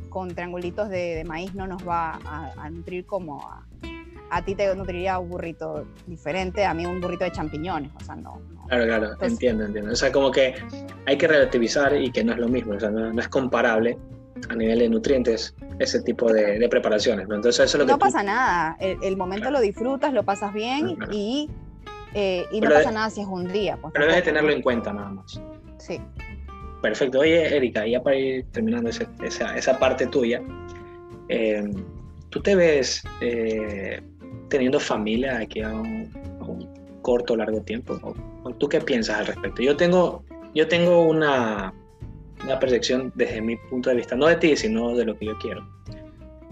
[0.09, 3.65] con triangulitos de, maíz no nos va a, a nutrir como a,
[4.33, 8.15] a ti te nutriría un burrito diferente, a mí un burrito de champiñones, o sea,
[8.15, 8.41] no.
[8.67, 9.91] Claro, claro, entiendo, entiendo.
[9.91, 10.55] O sea, como que
[11.05, 13.97] hay que relativizar y que no es lo mismo, o sea, no, es comparable
[14.49, 17.27] a nivel de nutrientes ese tipo de, preparaciones.
[17.27, 17.35] ¿no?
[17.35, 21.49] Entonces, eso es lo no pasa nada, el, momento lo disfrutas, lo pasas bien y,
[22.13, 23.77] eh, y no pasa nada si es un día.
[23.77, 25.41] Pues, pero debes tenerlo en cuenta nada más.
[25.77, 25.99] Sí.
[26.81, 27.19] Perfecto.
[27.19, 29.07] Oye, Erika, ya para ir terminando esa,
[29.55, 30.41] esa, parte tuya,
[31.29, 31.63] eh,
[32.29, 34.01] ¿tú te ves eh,
[34.49, 36.11] teniendo familia aquí a un,
[37.01, 37.97] corto o largo tiempo?
[38.57, 39.61] ¿Tú qué piensas al respecto?
[39.61, 41.73] Yo tengo, yo tengo una,
[42.43, 45.37] una percepción desde mi punto de vista, no de ti, sino de lo que yo
[45.39, 45.65] quiero.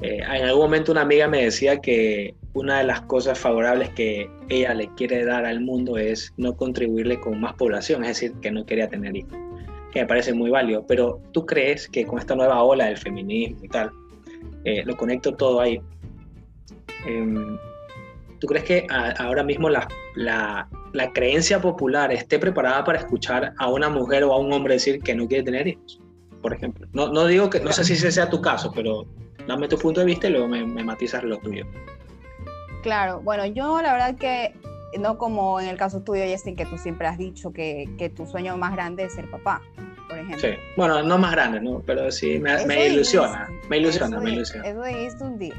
[0.01, 4.29] Eh, en algún momento una amiga me decía que una de las cosas favorables que
[4.49, 8.51] ella le quiere dar al mundo es no contribuirle con más población, es decir, que
[8.51, 9.37] no quería tener hijos,
[9.93, 13.63] que me parece muy válido, pero tú crees que con esta nueva ola del feminismo
[13.63, 13.91] y tal,
[14.63, 15.79] eh, lo conecto todo ahí,
[17.05, 17.57] em,
[18.41, 18.87] ¿Tú crees que
[19.19, 24.33] ahora mismo la, la, la, creencia popular esté preparada para escuchar a una mujer o
[24.33, 26.01] a un hombre decir que no quiere tener hijos?
[26.41, 26.87] Por ejemplo.
[26.91, 29.05] No, no digo que, no sé si ese sea tu caso, pero
[29.47, 31.67] dame tu punto de vista y luego me, me matizas lo tuyo.
[32.81, 34.55] Claro, bueno, yo la verdad que
[34.99, 38.25] no como en el caso tuyo, Justin, que tú siempre has dicho que, que tu
[38.25, 39.61] sueño más grande es ser papá,
[40.09, 40.39] por ejemplo.
[40.39, 41.83] Sí, bueno, no más grande, ¿no?
[41.85, 44.67] Pero sí, me, me ilusiona, me ilusiona, me ilusiona.
[44.67, 45.53] Eso dijiste un día.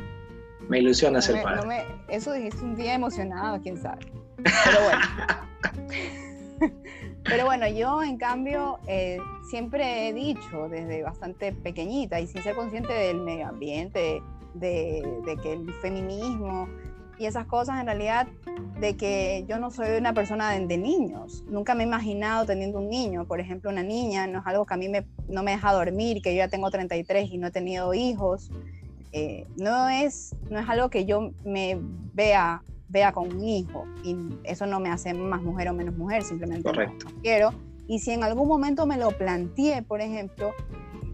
[0.69, 1.85] Me ilusiona ser padre.
[2.09, 4.07] eso dijiste un día emocionado, quién sabe.
[4.37, 6.73] Pero bueno.
[7.25, 12.57] Pero bueno, yo en cambio eh, siempre he dicho desde bastante pequeñita y sin ser
[12.57, 14.23] consciente del medio ambiente,
[14.55, 15.03] de,
[15.43, 16.69] que el feminismo
[17.19, 18.27] y esas cosas en realidad,
[18.81, 21.45] de que yo no soy una persona de, de, niños.
[21.47, 24.75] Nunca me he imaginado teniendo un niño, por ejemplo, una niña, no es algo que
[24.75, 27.51] a mí me, no me deja dormir, que yo ya tengo 33 y no he
[27.53, 28.51] tenido hijos.
[29.13, 31.79] Eh, no, es, no es algo que yo me
[32.15, 36.23] vea, vea con un hijo y eso no me hace más mujer o menos mujer,
[36.23, 37.07] simplemente Correcto.
[37.11, 37.53] No, quiero.
[37.89, 40.55] Y si en algún momento me lo planteé, por ejemplo,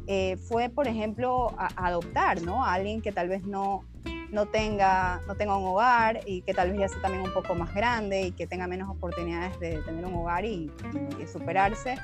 [0.07, 2.65] eh, fue, por ejemplo, adoptar, ¿no?
[2.65, 3.85] A alguien que tal vez no,
[4.31, 7.55] no, tenga, no tenga un hogar y que tal vez ya sea también un poco
[7.55, 10.71] más grande y que tenga menos oportunidades de tener un hogar y,
[11.21, 11.97] y superarse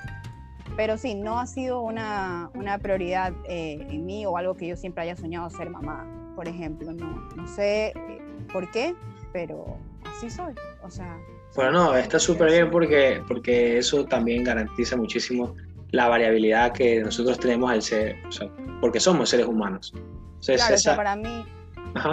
[0.77, 4.77] pero sí, no ha sido una, una prioridad eh, en mí o algo que yo
[4.77, 6.93] siempre haya soñado ser mamá, por ejemplo.
[6.93, 8.23] No, no sé eh,
[8.53, 8.95] por qué,
[9.33, 10.55] pero así soy.
[10.83, 11.17] O sea,
[11.55, 15.55] bueno, no, está súper bien porque, porque eso también garantiza muchísimo
[15.93, 18.49] la variabilidad que nosotros tenemos al ser, o sea,
[18.81, 19.95] porque somos seres humanos.
[20.45, 21.45] claro, para mí,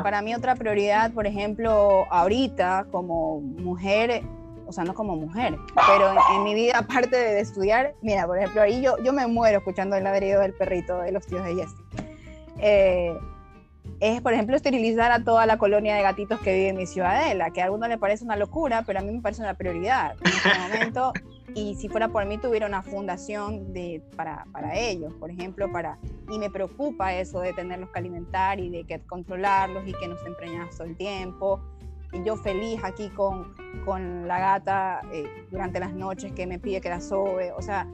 [0.03, 4.21] para mí otra prioridad, por ejemplo, ahorita como mujer
[4.71, 5.57] o sea, no como mujer,
[5.88, 9.57] pero en, mi vida, aparte de, estudiar, mira, por ejemplo, ahí yo, yo me muero
[9.57, 11.86] escuchando el ladrido del perrito de los tíos de Jessie.
[12.60, 13.13] Eh,
[13.99, 17.51] es, por ejemplo, esterilizar a toda la colonia de gatitos que vive en mi ciudadela,
[17.51, 20.31] que a algunos le parece una locura, pero a mí me parece una prioridad en
[20.31, 21.13] este momento.
[21.53, 25.97] Y si fuera por mí, tuviera una fundación de, para, para ellos, por ejemplo, para,
[26.31, 30.15] y me preocupa eso de tenerlos que alimentar y de que controlarlos y que no
[30.15, 31.60] estén preñados todo el tiempo
[32.13, 33.54] y yo feliz aquí con,
[33.86, 37.88] con la gata eh, durante las noches que me pide que la sobe, o sea,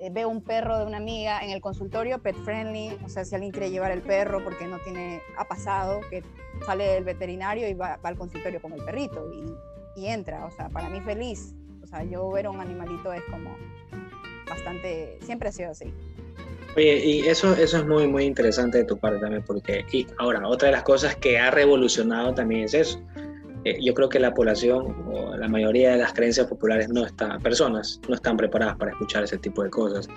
[0.00, 3.34] eh, veo un perro de una amiga en el consultorio, pet friendly, o sea, si
[3.34, 6.22] alguien quiere llevar el perro porque no tiene, ha pasado que
[6.64, 10.68] sale del veterinario y va, al consultorio con el perrito y, y, entra, o sea,
[10.68, 13.56] para mí feliz, o sea, yo ver a un animalito es como
[14.48, 15.92] bastante, siempre ha sido así.
[16.76, 20.46] Oye, y eso, eso es muy, muy interesante de tu parte también, porque y ahora,
[20.46, 23.02] otra de las cosas que ha revolucionado también es eso.
[23.64, 27.40] Eh, yo creo que la población o la mayoría de las creencias populares no están,
[27.42, 30.08] personas no están preparadas para escuchar ese tipo de cosas,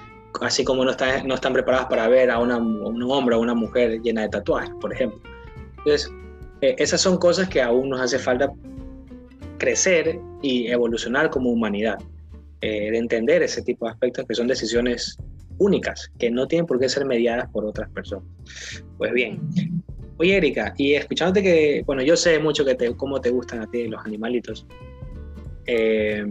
[0.41, 3.55] así como no, están, no están preparadas para ver a una, un hombre o una
[3.55, 5.19] mujer llena de tatuajes, por ejemplo.
[5.79, 6.11] Entonces,
[6.61, 8.51] eh, esas son cosas que aún nos hace falta
[9.57, 11.97] crecer y evolucionar como humanidad,
[12.61, 15.17] eh, de entender ese tipo de aspectos que son decisiones
[15.57, 18.25] únicas, que no tienen por qué ser mediadas por otras personas.
[18.97, 19.39] Pues bien,
[20.21, 23.67] oye Erika, y escuchándote que, bueno, yo sé mucho que te, cómo te gustan a
[23.67, 24.67] ti los animalitos,
[25.65, 26.25] eh,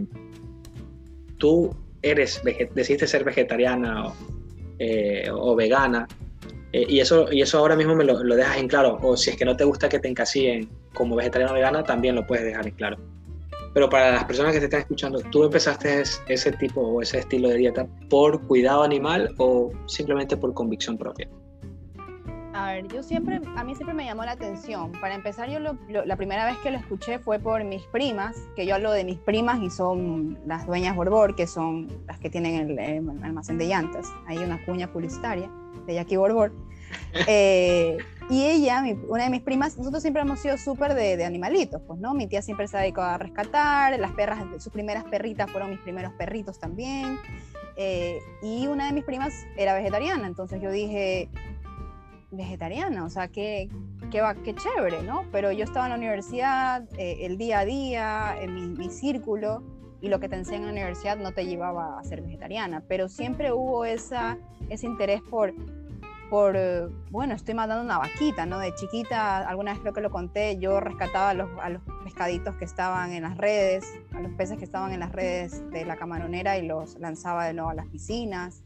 [1.37, 2.41] tú eres,
[2.73, 4.13] decidiste ser vegetariana o,
[4.79, 6.07] eh, vegana,
[6.71, 9.31] eh, y, eso, y eso ahora mismo me lo, lo, dejas en claro, o si
[9.31, 12.45] es que no te gusta que te encasillen como vegetariana o vegana, también lo puedes
[12.45, 12.97] dejar en claro.
[13.73, 17.49] Pero para las personas que te están escuchando, ¿tú empezaste ese tipo o ese estilo
[17.49, 21.29] de dieta por cuidado animal o simplemente por convicción propia?
[22.61, 24.91] A ver, yo siempre, a mí siempre me llamó la atención.
[25.01, 28.75] Para empezar, yo la primera vez que lo escuché fue por mis primas, que yo
[28.75, 33.23] hablo de mis primas y son las dueñas Borbor, que son las que tienen el,
[33.23, 34.05] almacén de llantas.
[34.27, 35.49] Hay una cuña publicitaria
[35.87, 36.51] de Jackie Borbor.
[37.25, 37.97] Eh,
[38.29, 42.13] y ella, una de mis primas, nosotros siempre hemos sido súper de, animalitos, pues, ¿no?
[42.13, 45.79] Mi tía siempre se ha dedicado a rescatar, las perras, sus primeras perritas fueron mis
[45.79, 47.17] primeros perritos también.
[47.77, 51.29] Eh, y una de mis primas era vegetariana, entonces yo dije,
[52.31, 53.69] vegetariana, o sea, qué,
[54.09, 55.25] qué, va, qué chévere, ¿no?
[55.31, 59.63] Pero yo estaba en la universidad, eh, el día a día, en mi, mi, círculo,
[60.01, 63.09] y lo que te enseñan en la universidad no te llevaba a ser vegetariana, pero
[63.09, 64.37] siempre hubo esa,
[64.69, 65.53] ese interés por
[66.31, 68.57] por, eh, bueno, estoy matando una vaquita, ¿no?
[68.57, 72.63] De chiquita, alguna vez creo que lo conté, yo rescataba los, a los pescaditos que
[72.63, 73.83] estaban en las redes,
[74.15, 77.53] a los peces que estaban en las redes de la camaronera y los lanzaba de
[77.53, 78.63] nuevo a las piscinas.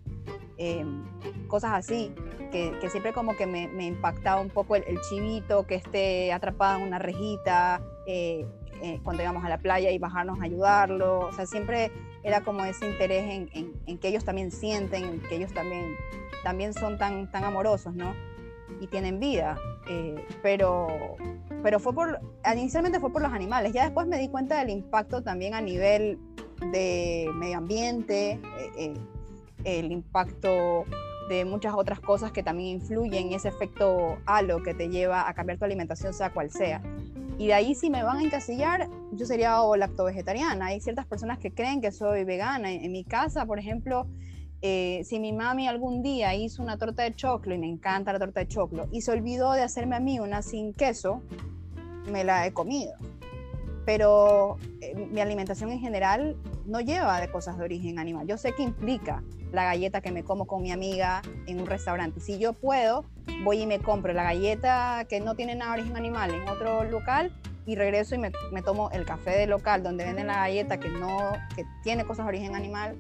[0.57, 1.03] Em,
[1.47, 2.13] cosas así,
[2.51, 6.87] que, siempre como que me, me impactaba un poco el, chivito que esté atrapado en
[6.87, 8.45] una rejita, eh,
[8.81, 11.91] eh, cuando íbamos a la playa y bajarnos a ayudarlo, o sea, siempre
[12.23, 15.95] era como ese interés en, en, que ellos también sienten, en que ellos también
[16.43, 18.13] también son tan, tan amorosos, ¿no?
[18.79, 19.57] Y tienen vida.
[19.89, 20.87] Eh, pero,
[21.63, 22.19] pero fue por,
[22.53, 23.73] inicialmente fue por los animales.
[23.73, 26.19] Ya después me di cuenta del impacto también a nivel
[26.71, 28.93] de medio ambiente, eh, eh,
[29.65, 30.85] el impacto
[31.29, 35.57] de muchas otras cosas que también influyen, ese efecto halo que te lleva a cambiar
[35.57, 36.81] tu alimentación, sea cual sea.
[37.37, 40.67] Y de ahí si me van a encasillar, yo sería o lacto-vegetariana.
[40.67, 42.71] Hay ciertas personas que creen que soy vegana.
[42.71, 44.07] En, en mi casa, por ejemplo,
[44.61, 48.19] eh, si mi mami algún día hizo una torta de choclo y me encanta la
[48.19, 51.21] torta de choclo y se olvidó de hacerme a mí una sin queso,
[52.11, 52.93] me la he comido.
[53.85, 58.27] Pero eh, mi alimentación en general no lleva de cosas de origen animal.
[58.27, 62.19] Yo sé que implica la galleta que me como con mi amiga en un restaurante.
[62.19, 63.05] Si yo puedo,
[63.43, 66.83] voy y me compro la galleta que no tiene nada de origen animal en otro
[66.83, 67.31] local
[67.65, 70.89] y regreso y me, me tomo el café del local donde venden la galleta que
[70.89, 72.95] no que tiene cosas de origen animal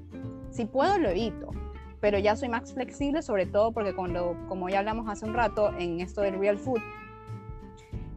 [0.55, 1.51] si puedo, lo evito,
[1.99, 5.73] pero ya soy más flexible, sobre todo porque cuando, como ya hablamos hace un rato
[5.77, 6.79] en esto del real food,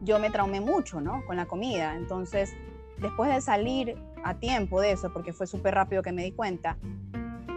[0.01, 1.25] yo me traumé mucho, ¿no?
[1.25, 1.95] Con la comida.
[1.95, 2.53] Entonces,
[2.99, 6.77] después de salir a tiempo de eso, porque fue súper rápido que me di cuenta,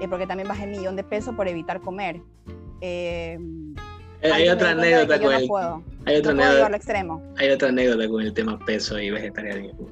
[0.00, 2.20] eh, porque también bajé un millón de pesos por evitar comer.
[2.81, 3.38] Eh,
[4.22, 5.48] hay otra anécdota con el,
[6.06, 7.22] hay otra anécdota, extremo.
[7.37, 9.88] Hay otra anécdota con el tema peso y vegetarianismo.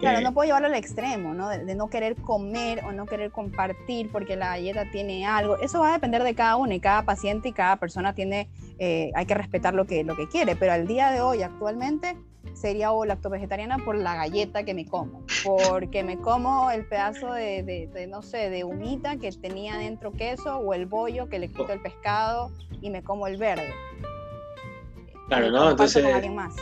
[0.00, 1.48] Claro, no puedo llevarlo al extremo, ¿no?
[1.48, 5.56] De, no querer comer o no querer compartir porque la dieta tiene algo.
[5.58, 9.10] Eso va a depender de cada uno y cada paciente y cada persona tiene, eh,
[9.14, 10.54] hay que respetar lo que, lo que quiere.
[10.54, 12.14] Pero al día de hoy, actualmente,
[12.54, 17.62] sería o lacto-vegetariana por la galleta que me como, porque me como el pedazo de,
[17.62, 21.72] de, no sé, de humita que tenía dentro queso o el bollo que le quito
[21.72, 23.72] el pescado y me como el verde.
[25.28, 25.70] Claro, ¿no?
[25.70, 26.04] Entonces...
[26.30, 26.54] más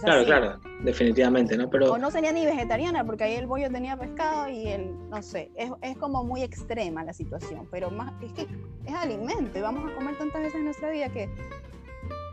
[0.00, 1.68] claro, claro, definitivamente, ¿no?
[1.68, 1.92] Pero...
[1.92, 5.50] O no sería ni vegetariana, porque ahí el bollo tenía pescado y el, no sé,
[5.56, 8.42] es, es como muy extrema la situación, pero más, es que
[8.86, 11.28] es alimento y vamos a comer tantas veces en nuestra vida que,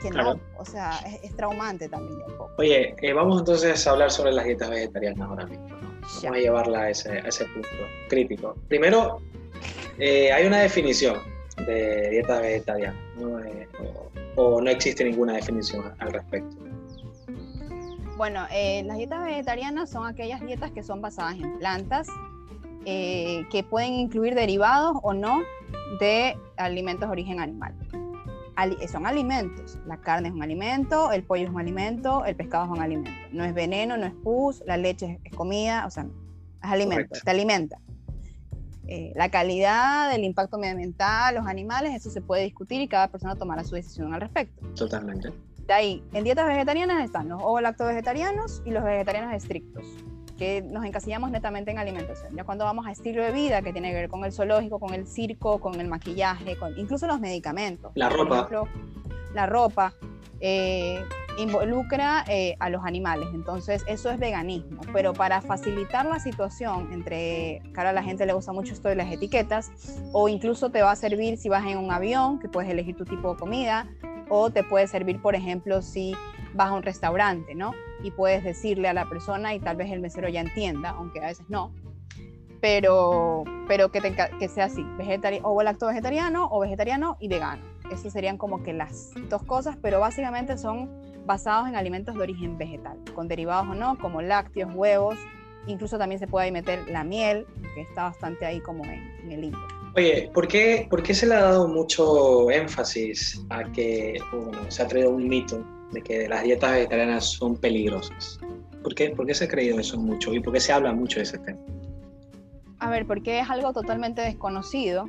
[0.01, 2.51] que no, o sea, es, traumante también un poco.
[2.57, 5.89] Oye, eh, vamos entonces a hablar sobre las dietas vegetarianas ahora mismo, ¿no?
[6.01, 7.69] Vamos a llevarla a ese, a ese punto
[8.07, 8.55] crítico.
[8.67, 9.21] Primero,
[9.97, 11.17] eh, hay una definición
[11.65, 13.39] de dieta vegetariana, ¿no?
[13.39, 13.67] Eh,
[14.35, 16.55] o no existe ninguna definición al respecto.
[18.15, 22.07] Bueno, las dietas vegetarianas son aquellas dietas que son basadas en plantas,
[22.85, 25.41] que pueden incluir derivados o no
[26.01, 27.73] de alimentos de origen animal.
[28.91, 29.77] Son alimentos.
[29.85, 33.11] La carne es un alimento, el pollo es un alimento, el pescado es un alimento.
[33.31, 37.31] No es veneno, no es pus, la leche es comida, o sea, es alimento, te
[37.31, 37.79] alimenta.
[38.87, 43.35] Eh, la calidad, el impacto medioambiental, los animales, eso se puede discutir y cada persona
[43.35, 44.65] tomará su decisión al respecto.
[44.75, 45.31] Totalmente.
[45.67, 49.85] De ahí, en dietas vegetarianas están los ovo vegetarianos y los vegetarianos estrictos,
[50.39, 52.35] que nos encasillamos netamente en alimentación.
[52.35, 54.93] Ya cuando vamos a estilo de vida, que tiene que ver con el zoológico, con
[54.93, 57.91] el circo, con el maquillaje, con incluso los medicamentos.
[57.95, 58.47] La ropa.
[59.35, 59.93] la ropa.
[60.39, 61.03] Eh,
[61.37, 67.61] involucra eh, a los animales, entonces eso es veganismo, pero para facilitar la situación entre,
[67.75, 69.71] ahora a la gente le gusta mucho esto de las etiquetas,
[70.11, 73.05] o incluso te va a servir si vas en un avión, que puedes elegir tu
[73.05, 73.87] tipo de comida,
[74.29, 76.13] o te puede servir, por ejemplo, si
[76.53, 77.73] vas a un restaurante, ¿no?
[78.03, 81.27] Y puedes decirle a la persona y tal vez el mesero ya entienda, aunque a
[81.27, 81.71] veces no,
[82.61, 84.01] pero, pero que,
[84.49, 84.85] sea así,
[85.43, 87.63] o lacto vegetariano o vegetariano y vegano.
[87.91, 90.89] Esas serían como que las dos cosas, pero básicamente son
[91.25, 95.17] basados en alimentos de origen vegetal, con derivados o no, como lácteos, huevos,
[95.67, 97.45] incluso también se puede ahí meter la miel,
[97.75, 99.59] que está bastante ahí como en, el libro.
[99.95, 104.19] Oye, ¿por qué, ¿por qué, se le ha dado mucho énfasis a que
[104.67, 108.39] se ha traído un mito de que las dietas vegetarianas son peligrosas?
[108.83, 111.17] ¿Por qué, ¿Por qué se ha creído eso mucho y por qué se habla mucho
[111.19, 111.59] de ese tema?
[112.79, 115.05] A ver, porque es algo totalmente desconocido,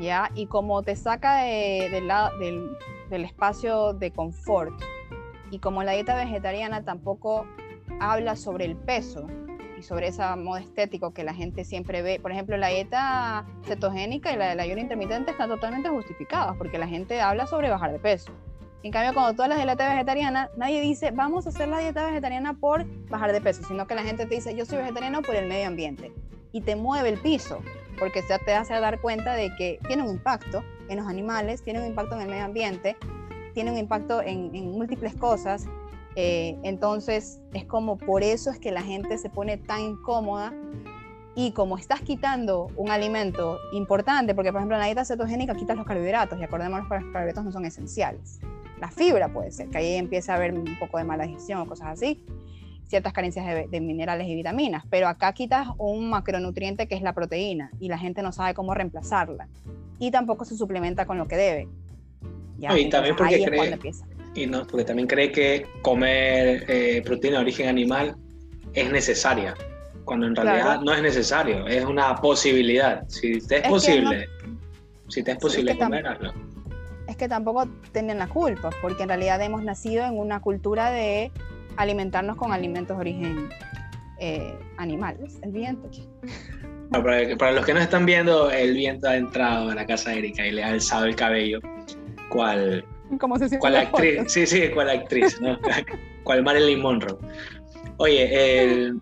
[0.00, 0.30] ¿ya?
[0.34, 2.76] Y como te saca de, del,
[3.08, 4.74] del espacio de confort,
[5.52, 7.46] y como la dieta vegetariana tampoco
[8.00, 9.26] habla sobre el peso
[9.78, 14.32] y sobre ese modo estético que la gente siempre ve, por ejemplo, la dieta cetogénica
[14.32, 17.98] y la del ayuno intermitente están totalmente justificadas porque la gente habla sobre bajar de
[17.98, 18.32] peso.
[18.82, 21.78] En cambio, cuando tú hablas de la dieta vegetariana, nadie dice, vamos a hacer la
[21.78, 25.22] dieta vegetariana por bajar de peso, sino que la gente te dice, yo soy vegetariano
[25.22, 26.12] por el medio ambiente.
[26.50, 27.60] Y te mueve el piso,
[27.98, 31.86] porque te hace dar cuenta de que tiene un impacto en los animales, tiene un
[31.86, 32.96] impacto en el medio ambiente,
[33.54, 35.66] tiene un impacto en, múltiples cosas.
[36.16, 40.52] Eh, entonces es como por eso es que la gente se pone tan incómoda
[41.34, 45.76] y como estás quitando un alimento importante, porque por ejemplo en la dieta cetogénica quitas
[45.76, 48.40] los carbohidratos y acordémonos que los carbohidratos no son esenciales.
[48.82, 51.66] La fibra puede ser, que ahí empieza a haber un poco de mala digestión o
[51.66, 52.24] cosas así,
[52.88, 57.12] ciertas carencias de, de, minerales y vitaminas, pero acá quitas un macronutriente que es la
[57.12, 59.46] proteína y la gente no sabe cómo reemplazarla
[60.00, 61.68] y tampoco se suplementa con lo que debe.
[62.58, 63.78] Y también porque cree,
[64.34, 68.16] y no, porque también cree que comer eh, proteína de origen animal
[68.74, 69.54] es necesaria,
[70.04, 73.04] cuando en realidad no es necesario, es una posibilidad.
[73.06, 74.26] Si te es, posible,
[75.06, 76.04] si te es posible comer,
[77.08, 81.32] Es que tampoco tienen la culpa, porque en realidad hemos nacido en una cultura de
[81.76, 83.48] alimentarnos con alimentos de origen
[84.18, 85.16] eh, animal.
[85.42, 85.90] El viento.
[86.90, 90.18] Para, para, los que no están viendo, el viento ha entrado a la casa de
[90.18, 91.58] Erika y le ha alzado el cabello
[92.32, 92.84] cual,
[93.58, 95.58] cual actriz, sí, sí, cual actriz, ¿no?
[96.24, 97.18] cual Marilyn Monroe.
[97.98, 98.92] Oye,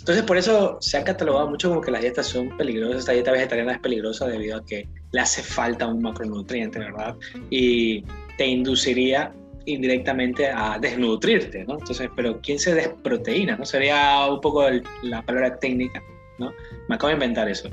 [0.00, 3.32] entonces por eso se ha catalogado mucho como que las dietas son peligrosas, esta dieta
[3.32, 7.16] vegetariana es peligrosa debido a que le hace falta un macronutriente, ¿verdad?
[7.50, 8.02] Y
[8.36, 9.32] te induciría
[9.66, 11.78] indirectamente a desnutrirte, ¿no?
[11.78, 13.56] Entonces, pero ¿quién se desproteína?
[13.56, 13.64] ¿No?
[13.64, 14.64] Sería un poco
[15.02, 16.02] la palabra técnica,
[16.38, 16.52] ¿no?
[16.88, 17.68] Me acabo de inventar eso.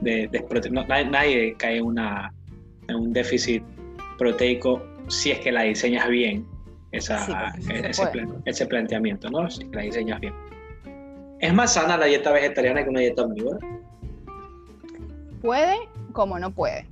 [0.00, 0.28] De,
[0.70, 2.32] no, nadie, cae en, una,
[2.88, 3.62] en un déficit
[4.16, 6.46] proteico si es que la diseñas bien,
[6.92, 7.52] esa,
[8.44, 9.50] ese, planteamiento, ¿no?
[9.50, 10.34] Si la diseñas bien.
[11.40, 13.58] ¿Es más sana la dieta vegetariana que una dieta omnívora?
[15.42, 15.76] Puede
[16.12, 16.86] como no puede.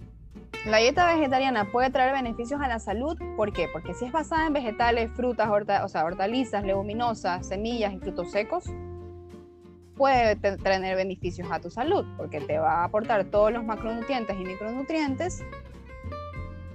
[0.66, 3.68] La dieta vegetariana puede traer beneficios a la salud, ¿por qué?
[3.72, 8.64] Porque si es basada en vegetales, frutas, o sea, hortalizas, leguminosas, semillas y frutos secos,
[9.96, 14.44] puede tener beneficios a tu salud, porque te va a aportar todos los macronutrientes y
[14.44, 15.44] micronutrientes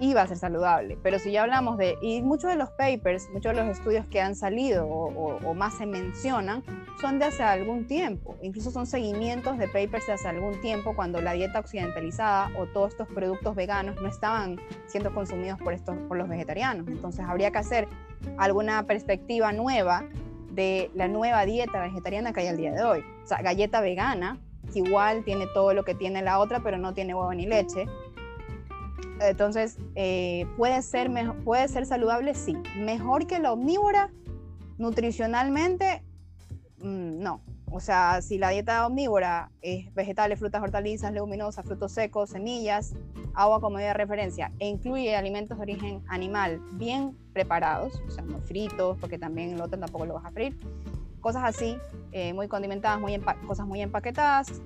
[0.04, 0.98] y va a ser saludable.
[1.02, 4.20] Pero si ya hablamos de, y muchos de los papers, muchos de los estudios que
[4.20, 6.62] han salido o, más se mencionan,
[7.00, 8.36] son de hace algún tiempo.
[8.42, 12.92] Incluso son seguimientos de papers de hace algún tiempo cuando la dieta occidentalizada o todos
[12.92, 16.86] estos productos veganos no estaban siendo consumidos por, estos, por los vegetarianos.
[16.90, 17.88] Entonces habría que hacer
[18.38, 20.04] alguna perspectiva nueva
[20.52, 23.06] de la nueva dieta vegetariana que hay al día de hoy.
[23.24, 24.38] O sea, galleta vegana,
[24.74, 27.86] que igual tiene todo lo que tiene la otra, pero no tiene huevo ni leche
[29.30, 31.10] entonces, eh, ¿puede, ser
[31.44, 32.34] ¿puede ser saludable?
[32.36, 32.56] Sí.
[32.78, 34.12] ¿Mejor que la omnívora?
[34.78, 36.04] Nutricionalmente,
[36.80, 37.42] mm, no.
[37.72, 42.94] O sea, si la dieta omnívora es vegetales, frutas, hortalizas, leguminosas, frutos secos, semillas,
[43.34, 48.24] agua como medida de referencia e incluye alimentos de origen animal bien preparados, o sea,
[48.24, 50.56] no fritos, porque también el otro tampoco lo vas a freír,
[51.20, 51.78] cosas así,
[52.12, 54.62] eh, muy condimentadas, muy cosas muy empaquetadas,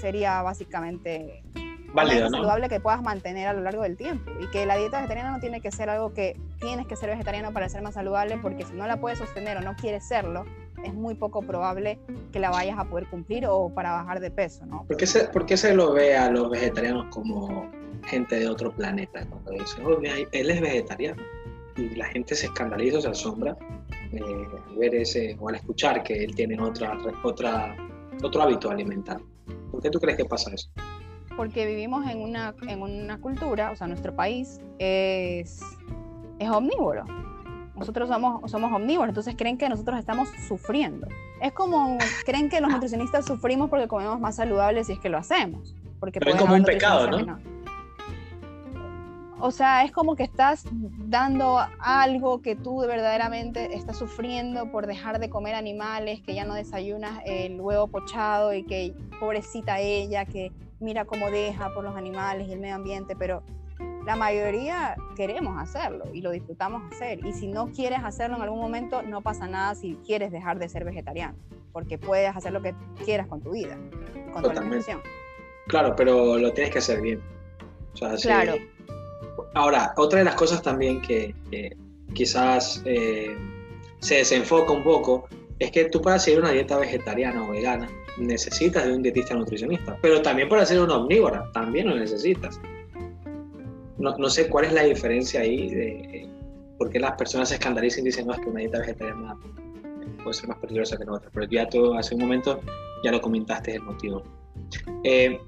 [0.00, 1.44] sería básicamente
[1.92, 2.38] válido, ¿no?
[2.38, 5.40] saludable que puedas mantener a lo largo del tiempo y que la dieta vegetariana no
[5.40, 8.72] tiene que ser algo que tienes que ser vegetariano para ser más saludable porque si
[8.74, 10.44] no la puedes sostener o no quieres serlo
[10.84, 11.98] es muy poco probable
[12.32, 14.84] que la vayas a poder cumplir o para bajar de peso, ¿no?
[14.86, 17.70] ¿Por qué se, por qué se lo ve a los vegetarianos como
[18.06, 19.26] gente de otro planeta?
[19.26, 21.22] Cuando dicen, oh, él es vegetariano.
[21.76, 23.56] Y la gente se escandaliza o se asombra
[24.12, 27.76] eh, al ver ese, o al escuchar que él tiene otra, otra,
[28.22, 29.20] otro hábito alimentar.
[29.70, 30.68] ¿Por qué tú crees que pasa eso?
[31.40, 35.62] Porque vivimos en una, en una cultura, o sea, nuestro país es,
[36.38, 37.06] es omnívoro.
[37.74, 41.08] Nosotros somos, somos omnívoros, entonces creen que nosotros estamos sufriendo.
[41.40, 45.16] Es como, creen que los nutricionistas sufrimos porque comemos más saludables si es que lo
[45.16, 45.74] hacemos.
[45.98, 47.38] Porque Pero es como un pecado, ¿no?
[49.38, 55.18] O sea, es como que estás dando algo que tú verdaderamente estás sufriendo por dejar
[55.18, 60.52] de comer animales, que ya no desayunas el huevo pochado y que pobrecita ella, que
[60.80, 63.42] mira cómo deja por los animales y el medio ambiente, pero
[64.06, 67.24] la mayoría queremos hacerlo y lo disfrutamos hacer.
[67.24, 70.68] Y si no quieres hacerlo en algún momento, no pasa nada si quieres dejar de
[70.68, 71.36] ser vegetariano,
[71.72, 72.74] porque puedes hacer lo que
[73.04, 73.76] quieras con tu vida,
[74.32, 75.00] con tu alimentación.
[75.68, 77.20] Claro, pero lo tienes que hacer bien.
[78.22, 78.54] claro.
[79.54, 81.34] Ahora, otra de las cosas también que,
[82.14, 83.36] quizás eh,
[84.00, 85.28] se desenfoca un poco
[85.60, 87.88] es que tú para seguir una dieta vegetariana o vegana
[88.20, 92.60] necesitas de un dietista nutricionista, pero también para ser una omnívora también lo necesitas.
[93.98, 96.28] No, no sé cuál es la diferencia ahí de
[96.78, 99.36] por qué las personas se escandalizan y dicen, no, es que una dieta vegetariana
[100.22, 102.60] puede ser más peligrosa que la otra, pero ya tú hace un momento
[103.04, 104.22] ya lo comentaste el motivo.
[105.04, 105.38] Eh,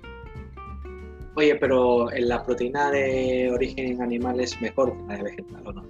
[1.34, 5.84] Oye, pero la proteína de origen animal es mejor que la de vegetal, ¿o no?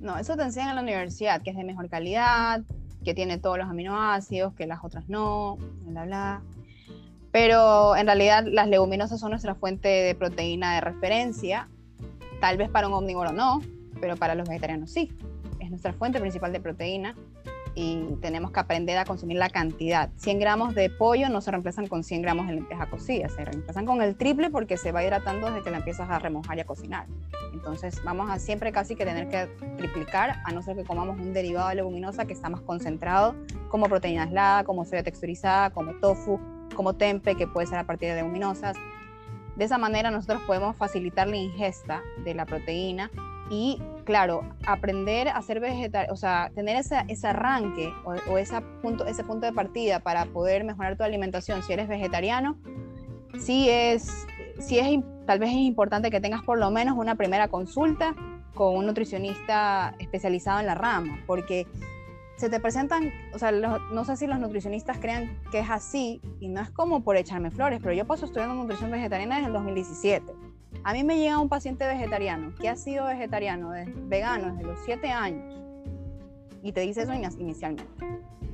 [0.00, 2.62] No, eso te enseñan en la universidad, que es de mejor calidad,
[3.04, 6.42] que tiene todos los aminoácidos, que las otras no, bla, bla.
[7.30, 11.68] Pero en realidad las leguminosas son nuestra fuente de proteína de referencia.
[12.40, 13.60] Tal vez para un omnívoro no,
[14.00, 15.12] pero para los vegetarianos sí.
[15.60, 17.14] Es nuestra fuente principal de proteína
[17.74, 20.10] y tenemos que aprender a consumir la cantidad.
[20.16, 23.84] 100 gramos de pollo no se reemplazan con 100 gramos de lenteja cocida, se reemplazan
[23.86, 26.64] con el triple porque se va hidratando desde que la empiezas a remojar y a
[26.64, 27.06] cocinar.
[27.52, 29.46] Entonces vamos a siempre casi que tener que
[29.76, 33.34] triplicar, a no ser que comamos un derivado de leguminosa que está más concentrado,
[33.68, 36.38] como proteína aislada, como soya texturizada, como tofu,
[36.74, 38.76] como tempe, que puede ser a partir de leguminosas.
[39.56, 43.10] De esa manera nosotros podemos facilitar la ingesta de la proteína
[43.50, 49.06] y claro, aprender a ser vegetal, o sea, tener ese, ese arranque o, ese, punto,
[49.06, 52.56] ese punto de partida para poder mejorar tu alimentación si eres vegetariano,
[53.38, 54.26] sí es,
[54.58, 58.14] sí es tal vez es importante que tengas por lo menos una primera consulta
[58.54, 61.66] con un nutricionista especializado en la rama, porque
[62.36, 66.48] se te presentan, o sea, no sé si los nutricionistas crean que es así y
[66.48, 70.53] no es como por echarme flores, pero yo paso estudiando nutrición vegetariana desde el 2017
[70.82, 73.72] a mí me llega un paciente vegetariano que ha sido vegetariano,
[74.08, 75.54] vegano desde los 7 años,
[76.62, 77.84] y te dice eso inicialmente.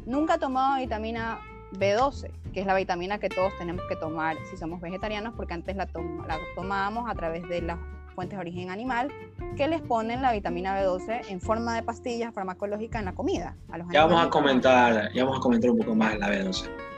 [0.05, 1.41] Nunca ha tomado vitamina
[1.73, 5.77] B12, que es la vitamina que todos tenemos que tomar si somos vegetarianos, porque antes
[5.77, 5.89] la,
[6.27, 7.79] la tomábamos a través de las
[8.14, 9.12] fuentes de origen animal,
[9.57, 13.57] que les ponen la vitamina B12 en forma de pastillas farmacológicas en la comida.
[13.93, 16.89] ya vamos a comentar, ya vamos a comentar un poco más la B12.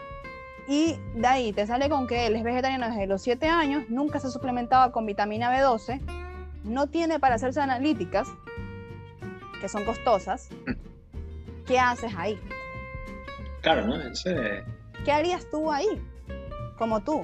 [0.68, 4.20] Y de ahí te sale con que él es vegetariano desde los 7 años, nunca
[4.20, 6.00] se ha suplementado con vitamina B12,
[6.64, 8.28] no tiene para hacerse analíticas,
[9.60, 10.48] que son costosas.
[11.66, 12.38] ¿Qué haces ahí?
[13.60, 13.94] Claro, ¿no?
[15.04, 15.88] ¿Qué harías tú ahí?
[16.78, 17.22] Como tú.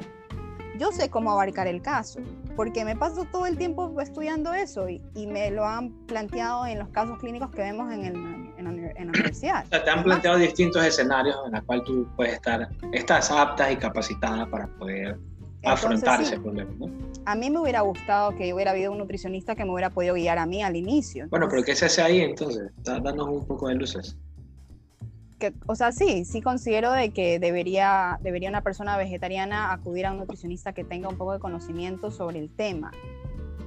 [0.79, 2.21] Yo sé cómo abarcar el caso,
[2.59, 6.89] porque me paso todo el tiempo estudiando eso y, me lo han planteado en los
[6.89, 9.65] casos clínicos que vemos en, el, en, la, universidad.
[9.65, 13.71] O sea, te han planteado distintos escenarios en los cuales tú puedes estar, estás apta
[13.71, 15.17] y capacitada para poder
[15.65, 16.73] afrontar ese problema.
[16.81, 16.91] ¿no?
[17.27, 20.39] A mí me hubiera gustado que hubiera habido un nutricionista que me hubiera podido guiar
[20.39, 21.29] a mí al inicio.
[21.31, 22.73] Bueno, pero ¿qué se hace ahí entonces?
[22.79, 24.17] Danos un poco de luces
[25.67, 30.19] o sea, sí, sí considero de que debería, debería una persona vegetariana acudir a un
[30.19, 32.91] nutricionista que tenga un poco de conocimiento sobre el tema,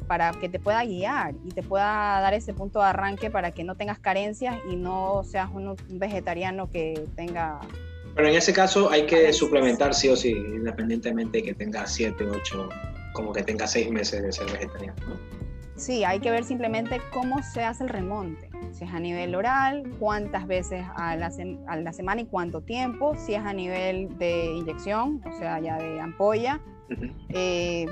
[0.07, 3.63] para que te pueda guiar y te pueda dar ese punto de arranque para que
[3.63, 7.61] no tengas carencias y no seas un, vegetariano que tenga...
[8.13, 12.26] Pero en ese caso hay que suplementar sí o sí, independientemente de que tenga 7,
[12.30, 12.69] 8,
[13.13, 14.95] como que tenga 6 meses de ser vegetariano.
[15.82, 18.52] Sí, hay que ver simplemente cómo se hace el remonte.
[18.72, 21.32] Si es a nivel oral, cuántas veces a la,
[21.92, 26.62] semana y cuánto tiempo, si es a nivel de inyección, o sea, ya de ampolla,
[27.30, 27.88] Eh,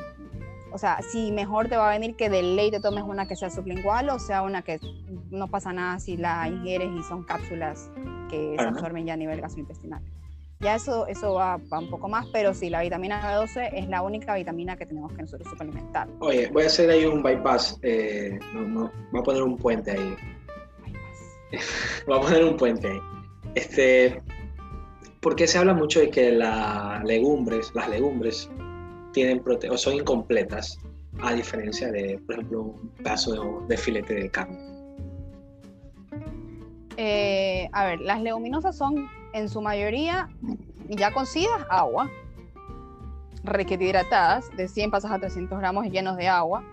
[0.72, 3.36] o sea, si mejor te va a venir que de ley te tomes una que
[3.36, 4.80] sea sublingual o sea una que
[5.32, 7.90] no pasa nada si la ingieres y son cápsulas
[8.30, 10.04] que se absorben ya a nivel gastrointestinal.
[10.62, 14.36] Ya eso, eso va, un poco más, pero sí, la vitamina B12 es la única
[14.36, 16.10] vitamina que tenemos que nosotros suplementar.
[16.20, 18.89] Oye, voy a hacer ahí un bypass, eh, voy
[19.22, 20.16] a poner un puente ahí.
[22.07, 22.99] voy a poner un puente ahí.
[23.55, 24.22] Este,
[25.22, 28.49] porque se habla mucho de que las legumbres, las legumbres
[29.14, 29.41] tienen
[29.72, 30.78] o son incompletas,
[31.22, 34.60] a diferencia de, por ejemplo, un pedazo de, filete de carne?
[36.97, 40.30] Eh, a ver, las leguminosas son en su mayoría
[40.89, 42.09] ya cocidas agua,
[43.43, 46.63] requete hidratadas, de 100 pasas a 300 gramos llenos de agua,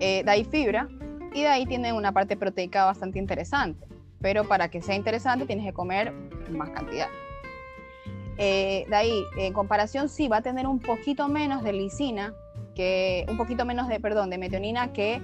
[0.00, 0.88] eh, de ahí fibra
[1.32, 3.86] y de ahí tiene una parte proteica bastante interesante.
[4.20, 6.12] Pero para que sea interesante tienes que comer
[6.50, 7.08] más cantidad.
[8.36, 12.34] Eh, de ahí, en comparación, sí va a tener un poquito menos de lisina,
[12.74, 15.22] que, un poquito menos de, perdón, de metionina que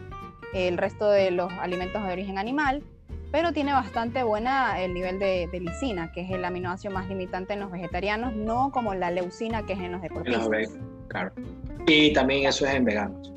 [0.54, 2.84] el resto de los alimentos de origen animal,
[3.30, 7.60] pero tiene bastante buena el nivel de, lisina, que es el aminoácido más limitante en
[7.60, 10.48] los vegetarianos, no como la leucina, que es en los deportistas.
[11.08, 11.32] claro.
[11.86, 13.32] Y también eso es en veganos.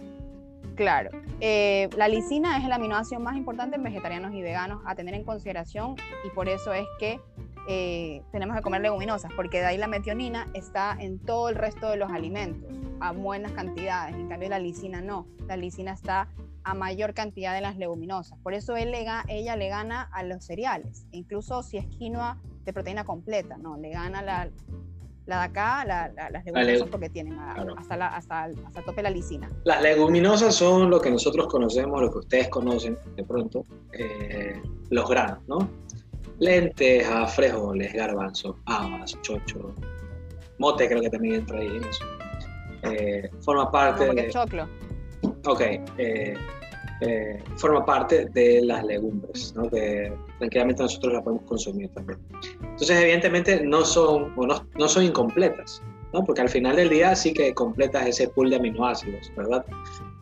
[0.76, 1.12] Claro.
[1.40, 5.24] Eh, la lisina es el aminoácido más importante en vegetarianos y veganos a tener en
[5.24, 7.20] consideración y por eso es que
[7.68, 11.90] eh, tenemos que comer leguminosas, porque de ahí la metionina está en todo el resto
[11.90, 14.16] de los alimentos, a buenas cantidades.
[14.16, 15.28] En cambio, la lisina no.
[15.48, 16.28] La lisina está
[16.64, 18.38] a mayor cantidad de las leguminosas.
[18.40, 22.74] Por eso él le, ella le gana a los cereales, incluso si es quinoa de
[22.74, 24.50] proteína completa, no, le gana la,
[25.26, 29.50] la de acá, las leguminosas porque tienen hasta, la, hasta, hasta tope la lisina.
[29.66, 35.10] Las leguminosas son lo que nosotros conocemos, lo que ustedes conocen de pronto, eh, los
[35.10, 35.70] granos, ¿no?
[36.40, 39.74] lentejas, frijoles, garbanzos, habas, chocho,
[40.60, 42.06] mote creo que también entra ahí en eso.
[42.84, 44.30] Eh, forma parte de...
[44.30, 44.68] choclo.
[45.46, 45.62] Ok,
[45.98, 46.34] eh,
[47.02, 49.70] eh, forma parte de las legumbres, ¿no?
[49.70, 52.20] que tranquilamente nosotros las podemos consumir también.
[52.62, 55.82] Entonces, evidentemente, no son, o no, no son incompletas,
[56.14, 56.24] ¿no?
[56.24, 59.66] porque al final del día sí que completas ese pool de aminoácidos, ¿verdad?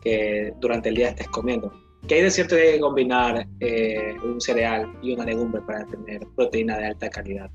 [0.00, 1.72] Que durante el día estés comiendo.
[2.08, 6.78] ¿Qué hay de cierto de combinar eh, un cereal y una legumbre para tener proteína
[6.78, 7.48] de alta calidad?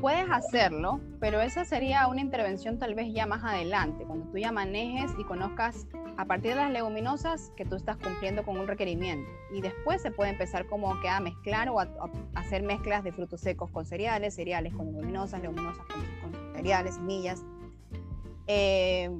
[0.00, 4.52] Puedes hacerlo, pero esa sería una intervención tal vez ya más adelante, cuando tú ya
[4.52, 9.28] manejes y conozcas a partir de las leguminosas que tú estás cumpliendo con un requerimiento.
[9.52, 11.88] Y después se puede empezar como que a mezclar o a,
[12.36, 17.42] hacer mezclas de frutos secos con cereales, cereales con leguminosas, leguminosas con, cereales, semillas.
[18.46, 19.10] Eh,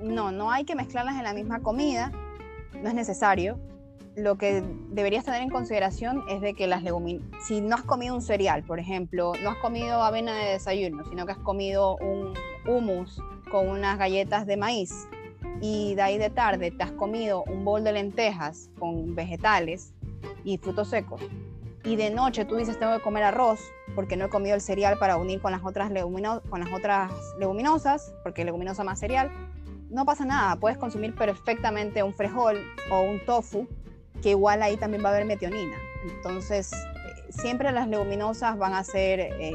[0.00, 2.12] no, no hay que mezclarlas en la misma comida,
[2.82, 3.58] no es necesario.
[4.18, 8.16] Lo que deberías tener en consideración es de que las leguminosas, si no has comido
[8.16, 12.34] un cereal, por ejemplo, no has comido avena de desayuno, sino que has comido un
[12.66, 15.06] hummus con unas galletas de maíz
[15.60, 19.94] y de ahí de tarde te has comido un bol de lentejas con vegetales
[20.42, 21.22] y frutos secos
[21.84, 23.60] y de noche tú dices tengo que comer arroz
[23.94, 28.12] porque no he comido el cereal para unir con las otras, con las otras leguminosas,
[28.22, 29.30] porque leguminosa más cereal,
[29.90, 32.58] no pasa nada, puedes consumir perfectamente un frijol
[32.90, 33.66] o un tofu,
[34.22, 35.76] que igual ahí también va a haber metionina.
[36.04, 39.52] Entonces, eh, siempre las leguminosas van a ser eh,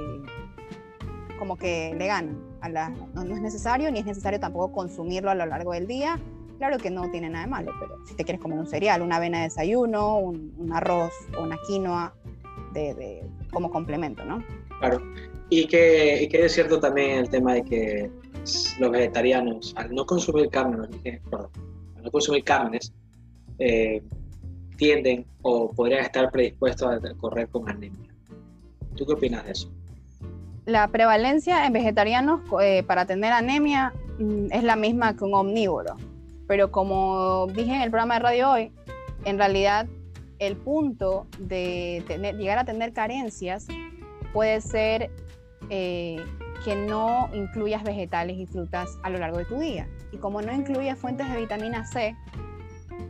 [1.37, 2.53] como que le ganan.
[2.61, 6.17] A la, no, es necesario, ni es necesario tampoco consumirlo a lo largo del día.
[6.57, 9.17] Claro que no tiene nada de malo, pero si te quieres comer un cereal, una
[9.17, 12.13] avena de desayuno, un, arroz o una quinoa
[12.73, 14.41] de, como complemento, ¿no?
[14.79, 15.01] Claro.
[15.49, 18.09] Y que, y que es cierto también el tema de que
[18.79, 20.87] los vegetarianos, al no consumir carne,
[21.97, 22.93] al no consumir carnes,
[23.59, 24.01] eh,
[25.41, 28.09] o podrían estar predispuestos a correr con anemia.
[28.95, 29.71] ¿Tú qué opinas de eso?
[30.65, 35.95] La prevalencia en vegetarianos eh, para tener anemia mm, es la misma que un omnívoro,
[36.47, 38.71] pero como dije en el programa de radio hoy,
[39.25, 39.87] en realidad
[40.39, 42.03] el punto de
[42.37, 43.67] llegar a tener carencias
[44.33, 45.09] puede ser
[45.69, 46.23] eh,
[46.63, 49.87] que no incluyas vegetales y frutas a lo largo de tu día.
[50.11, 52.15] Y como no incluyes fuentes de vitamina C,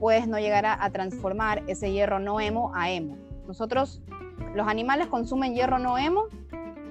[0.04, 3.18] puedes no llegar a, transformar ese hierro no hemo a hemo.
[3.48, 4.02] Nosotros,
[4.54, 6.26] los animales consumen hierro no hemo,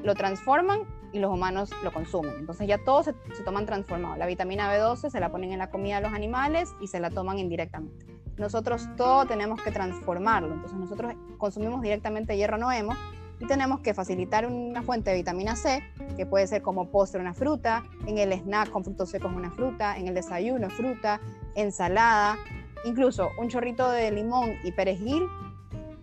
[0.02, 0.80] lo transforman
[1.12, 2.32] y los humanos lo consumen.
[2.38, 4.16] Entonces ya todos se, se, toman transformado.
[4.16, 7.10] La vitamina B12 se la ponen en la comida de los animales y se la
[7.10, 8.06] toman indirectamente.
[8.38, 10.54] Nosotros todo tenemos que transformarlo.
[10.54, 12.94] Entonces nosotros consumimos directamente hierro no hemo
[13.40, 15.82] y tenemos que facilitar una fuente de vitamina C,
[16.16, 19.98] que puede ser como postre una fruta, en el snack con frutos secos una fruta,
[19.98, 21.20] en el desayuno fruta,
[21.54, 22.38] ensalada,
[22.85, 25.26] incluso un chorrito de limón y perejil.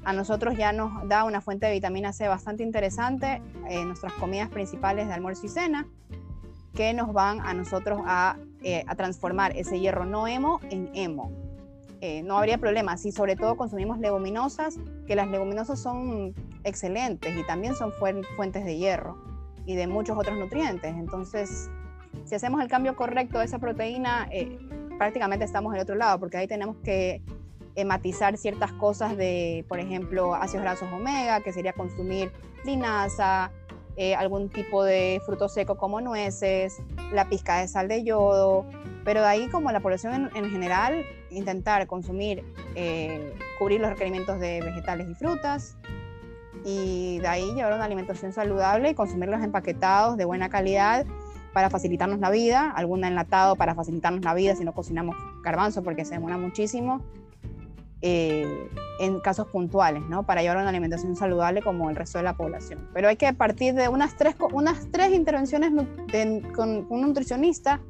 [0.05, 4.49] A nosotros ya nos da una fuente de vitamina C bastante interesante en nuestras comidas
[4.49, 5.87] principales de almuerzo y cena,
[6.73, 11.31] que nos van a nosotros a, eh, transformar ese hierro no hemo en hemo.
[12.01, 17.45] Eh, no habría problema si sobre todo consumimos leguminosas, que las leguminosas son excelentes y
[17.45, 19.17] también son fuentes de hierro
[19.65, 20.95] y de muchos otros nutrientes.
[20.95, 21.69] Entonces,
[22.25, 24.57] si hacemos el cambio correcto de esa proteína, eh,
[24.99, 27.23] prácticamente estamos del otro lado, porque ahí tenemos que
[27.85, 32.29] matizar ciertas cosas de, por ejemplo, ácidos grasos omega, que sería consumir
[32.65, 33.51] linaza,
[33.95, 36.81] eh, algún tipo de fruto seco como nueces,
[37.11, 38.65] la pizca de sal de yodo,
[39.03, 42.43] pero de ahí como la población en, general, intentar consumir,
[42.75, 45.77] eh, cubrir los requerimientos de vegetales y frutas,
[46.63, 51.05] y de ahí llevar una alimentación saludable y consumirlos empaquetados de buena calidad
[51.53, 56.05] para facilitarnos la vida, algún enlatado para facilitarnos la vida si no cocinamos garbanzo porque
[56.05, 57.01] se demora muchísimo,
[58.01, 58.69] eh,
[58.99, 60.23] en casos puntuales, ¿no?
[60.23, 62.89] Para llevar una alimentación saludable como el resto de la población.
[62.93, 65.71] Pero hay que partir de unas tres, unas tres intervenciones
[66.55, 67.81] con un nutricionista,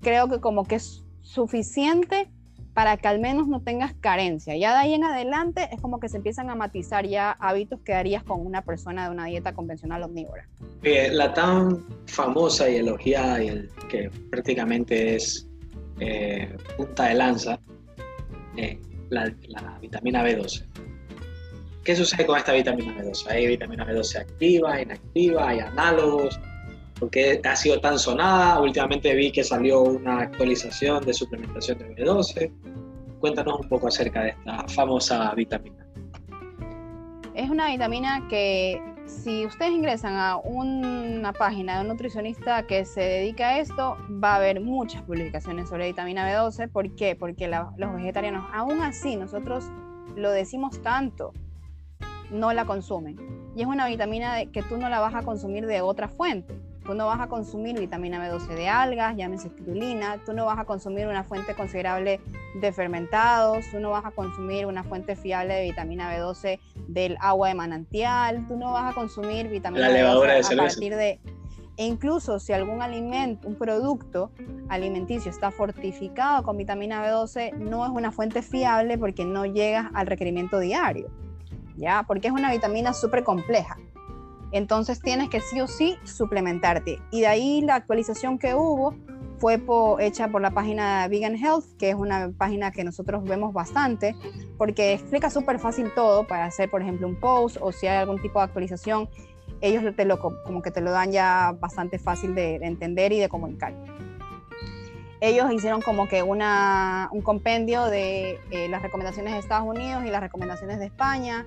[0.00, 2.30] creo que como que es suficiente
[2.76, 4.54] para que al menos no tengas carencia.
[4.54, 7.94] Ya de ahí en adelante es como que se empiezan a matizar ya hábitos que
[7.94, 10.46] harías con una persona de una dieta convencional omnívora.
[10.82, 15.48] Eh, la tan famosa y elogiada y el que prácticamente es
[16.00, 17.58] eh, punta de lanza,
[18.58, 19.32] eh, la,
[19.80, 20.66] vitamina B12.
[21.82, 23.26] ¿Qué sucede con esta vitamina B12?
[23.30, 26.38] Hay vitamina B12 activa, inactiva, hay análogos,
[26.98, 28.60] porque ha sido tan sonada.
[28.60, 32.50] Últimamente vi que salió una actualización de suplementación de B12.
[33.20, 35.86] Cuéntanos un poco acerca de esta famosa vitamina.
[37.34, 43.00] Es una vitamina que si ustedes ingresan a una página de un nutricionista que se
[43.00, 46.70] dedica a esto, va a haber muchas publicaciones sobre vitamina B12.
[46.70, 47.14] ¿Por qué?
[47.14, 49.70] Porque los vegetarianos, aún así, nosotros
[50.16, 51.32] lo decimos tanto,
[52.30, 53.16] no la consumen.
[53.54, 56.54] Y es una vitamina que tú no la vas a consumir de otra fuente.
[56.86, 60.64] Tú no vas a consumir vitamina B12 de algas, llámese espirulina, tú no vas a
[60.64, 62.20] consumir una fuente considerable
[62.60, 67.48] de fermentados, tú no vas a consumir una fuente fiable de vitamina B12 del agua
[67.48, 71.18] de manantial, tú no vas a consumir vitamina B12 a partir de...
[71.78, 74.30] E incluso si algún alimento, un producto
[74.68, 80.06] alimenticio está fortificado con vitamina B12, no es una fuente fiable porque no llega al
[80.06, 81.10] requerimiento diario,
[81.76, 82.04] ¿ya?
[82.06, 83.76] Porque es una vitamina súper compleja.
[84.52, 87.00] Entonces tienes que sí o sí suplementarte.
[87.10, 88.94] Y de ahí la actualización que hubo
[89.38, 89.60] fue
[90.00, 94.14] hecha por la página Vegan Health, que es una página que nosotros vemos bastante,
[94.56, 98.20] porque explica súper fácil todo para hacer, por ejemplo, un post o si hay algún
[98.20, 99.08] tipo de actualización,
[99.60, 103.28] ellos te lo, como que te lo dan ya bastante fácil de, entender y de
[103.28, 103.74] comunicar.
[105.20, 110.10] Ellos hicieron como que una, un compendio de eh, las recomendaciones de Estados Unidos y
[110.10, 111.46] las recomendaciones de España,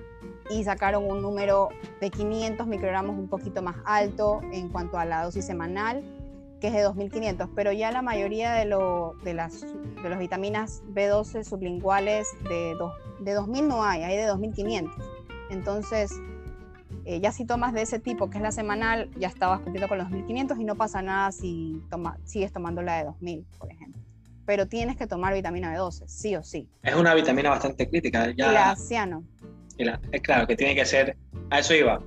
[0.50, 1.68] y sacaron un número
[2.00, 6.02] de 500 microgramos un poquito más alto en cuanto a la dosis semanal,
[6.60, 8.66] que es de 2500, pero ya la mayoría de,
[9.24, 12.76] de, las, de las vitaminas B12 sublinguales de,
[13.20, 14.92] de 2000 no hay, hay de 2500.
[15.50, 16.12] Entonces,
[17.04, 19.98] eh, ya si tomas de ese tipo, que es la semanal, ya estabas cumpliendo con
[19.98, 24.00] los 2500 y no pasa nada si toma, sigues tomando la de 2000, por ejemplo.
[24.46, 26.68] Pero tienes que tomar vitamina B12, sí o sí.
[26.82, 28.30] Es una vitamina bastante crítica.
[28.32, 28.52] Ya...
[28.52, 29.24] La ciano
[30.12, 31.16] es claro que tiene que ser,
[31.50, 32.00] a eso iba,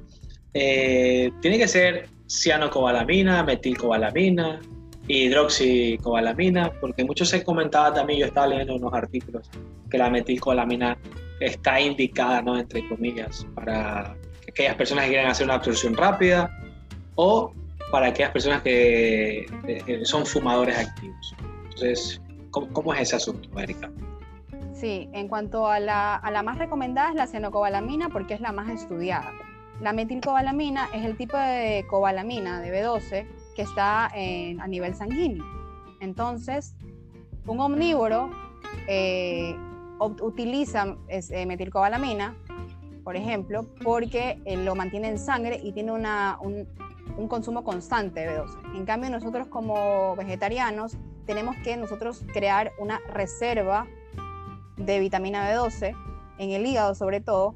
[0.53, 4.59] eh, tiene que ser cianocobalamina, metilcobalamina,
[5.07, 9.49] hidroxicobalamina, porque muchos se comentaba también, yo estaba leyendo unos artículos,
[9.89, 10.97] que la metilcobalamina
[11.39, 12.57] está indicada, ¿no?
[12.57, 14.15] entre comillas, para
[14.53, 16.55] aquellas personas que quieren hacer una absorción rápida
[17.15, 17.51] o
[17.91, 21.35] para aquellas personas que eh, son fumadores activos.
[21.63, 23.89] Entonces, ¿cómo, es ese asunto, Erika?
[24.73, 29.31] Sí, en cuanto a la, más recomendada es la cianocobalamina porque es la más estudiada.
[29.81, 35.43] La metilcobalamina es el tipo de cobalamina de B12 que está a nivel sanguíneo.
[35.99, 36.75] Entonces,
[37.45, 38.29] un omnívoro
[38.87, 39.55] eh,
[39.99, 42.35] utiliza eh, metilcobalamina,
[43.03, 46.67] por ejemplo, porque eh, lo mantiene en sangre y tiene un,
[47.17, 48.75] un consumo constante de B12.
[48.75, 53.87] En cambio, nosotros como vegetarianos tenemos que nosotros crear una reserva
[54.77, 55.95] de vitamina B12,
[56.39, 57.55] en el hígado sobre todo,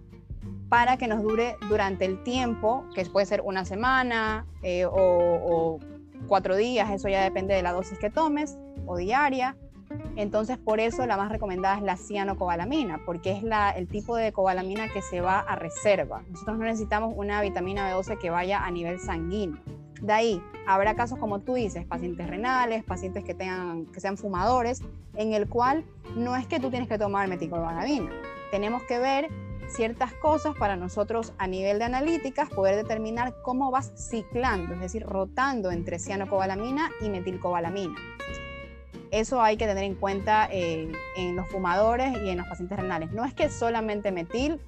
[0.69, 5.79] para que nos dure durante el tiempo, que puede ser una semana eh, o,
[6.27, 9.55] cuatro días, eso ya depende de la dosis que tomes, o diaria.
[10.15, 13.43] Entonces, por eso la más recomendada es la cianocobalamina, porque es
[13.75, 16.23] el tipo de cobalamina que se va a reserva.
[16.29, 19.61] Nosotros no necesitamos una vitamina B12 que vaya a nivel sanguíneo.
[20.01, 24.81] De ahí, habrá casos como tú dices, pacientes renales, pacientes que, tengan, que sean fumadores,
[25.15, 25.85] en el cual
[26.15, 28.11] no es que tú tienes que tomar metilcobalamina.
[28.51, 29.29] Tenemos que ver
[29.67, 35.03] ciertas cosas para nosotros a nivel de analíticas poder determinar cómo vas ciclando, es decir,
[35.05, 38.16] rotando entre cianocobalamina y metilcobalamina.
[39.11, 43.11] Eso hay que tener en cuenta eh, en los fumadores y en los pacientes renales.
[43.11, 44.59] No es que solamente metil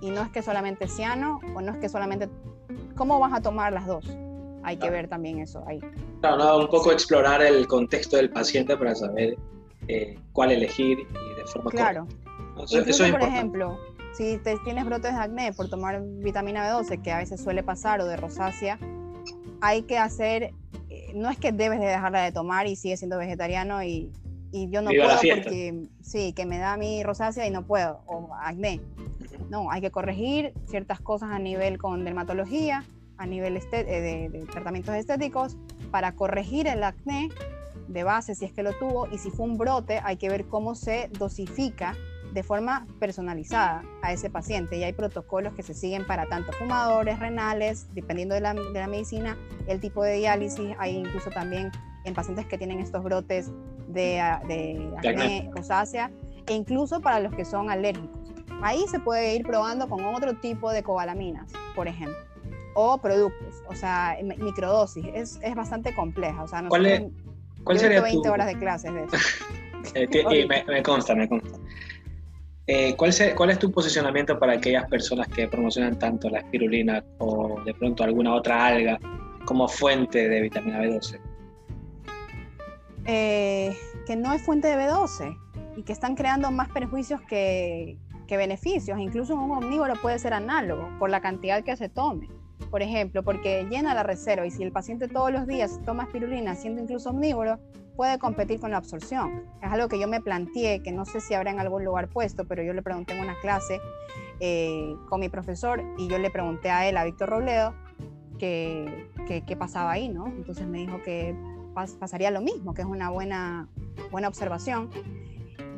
[0.00, 2.28] y no es que solamente ciano o no es que solamente...
[2.96, 4.06] ¿Cómo vas a tomar las dos?
[4.62, 5.80] Hay que ver también eso ahí.
[6.20, 9.36] Claro, un poco explorar el contexto del paciente para saber
[9.88, 12.06] eh, cuál elegir y de forma claro.
[12.70, 13.78] Incluso, por ejemplo,
[14.12, 18.00] si te tienes brotes de acné por tomar vitamina B12, que a veces suele pasar,
[18.00, 18.78] o de rosácea,
[19.60, 20.52] hay que hacer,
[21.14, 24.12] no es que debes de dejarla de tomar y sigue siendo vegetariano y,
[24.50, 28.34] y yo no puedo porque sí, que me da mi rosácea y no puedo, o
[28.34, 28.80] acné.
[29.50, 32.84] No, hay que corregir ciertas cosas a nivel con dermatología,
[33.18, 35.56] a nivel eh, de, de tratamientos estéticos,
[35.90, 37.28] para corregir el acné
[37.88, 40.46] de base si es que lo tuvo y si fue un brote hay que ver
[40.46, 41.94] cómo se dosifica
[42.32, 47.18] de forma personalizada a ese paciente y hay protocolos que se siguen para tanto fumadores,
[47.18, 48.54] renales, dependiendo de la,
[48.86, 51.70] medicina, el tipo de diálisis, hay incluso también
[52.04, 53.50] en pacientes que tienen estos brotes
[53.88, 56.10] de, de acné, rosácea
[56.46, 58.32] e incluso para los que son alérgicos.
[58.62, 62.16] Ahí se puede ir probando con otro tipo de cobalaminas, por ejemplo,
[62.74, 65.04] o productos, o sea, microdosis.
[65.14, 66.42] Es, es bastante compleja.
[66.42, 67.02] O sea, ¿Cuál, es,
[67.64, 69.16] ¿cuál sería 20 horas de clases de eso.
[69.94, 71.58] Eh, me, me, consta, me consta.
[72.66, 77.60] Eh, ¿cuál, ¿Cuál es tu posicionamiento para aquellas personas que promocionan tanto la espirulina o
[77.64, 78.98] de pronto alguna otra alga
[79.44, 81.18] como fuente de vitamina B12?
[83.04, 85.36] Eh, que no es fuente de B12
[85.76, 87.98] y que están creando más perjuicios que,
[88.28, 88.98] que beneficios.
[89.00, 92.28] Incluso un omnívoro puede ser análogo por la cantidad que se tome.
[92.70, 96.54] Por ejemplo, porque llena la reserva y si el paciente todos los días toma espirulina
[96.54, 97.58] siendo incluso omnívoro,
[97.96, 99.44] puede competir con la absorción.
[99.62, 102.44] Es algo que yo me planteé, que no sé si habrá en algún lugar puesto,
[102.46, 103.80] pero yo le pregunté en una clase
[104.40, 107.74] eh, con mi profesor y yo le pregunté a él, a Víctor Robledo,
[108.38, 109.08] qué
[109.46, 110.26] que, pasaba ahí, ¿no?
[110.26, 111.34] Entonces me dijo que
[111.74, 113.68] pasaría lo mismo, que es una buena,
[114.10, 114.90] buena observación.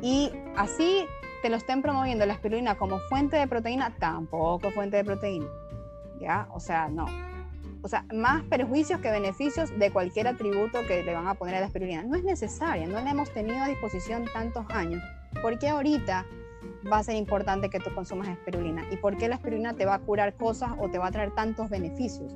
[0.01, 1.05] Y así
[1.41, 5.47] te lo estén promoviendo la espirulina como fuente de proteína, tampoco fuente de proteína.
[6.19, 6.47] ¿Ya?
[6.53, 7.05] O sea, no
[7.85, 11.59] o sea, más perjuicios que beneficios de cualquier atributo que le van a poner a
[11.59, 12.01] la espirulina.
[12.01, 15.03] No es necesaria, no la hemos tenido a disposición tantos años.
[15.39, 16.25] ¿Por qué ahorita
[16.91, 18.83] va a ser importante que tú consumas espirulina?
[18.89, 21.35] ¿Y por qué la espirulina te va a curar cosas o te va a traer
[21.35, 22.35] tantos beneficios?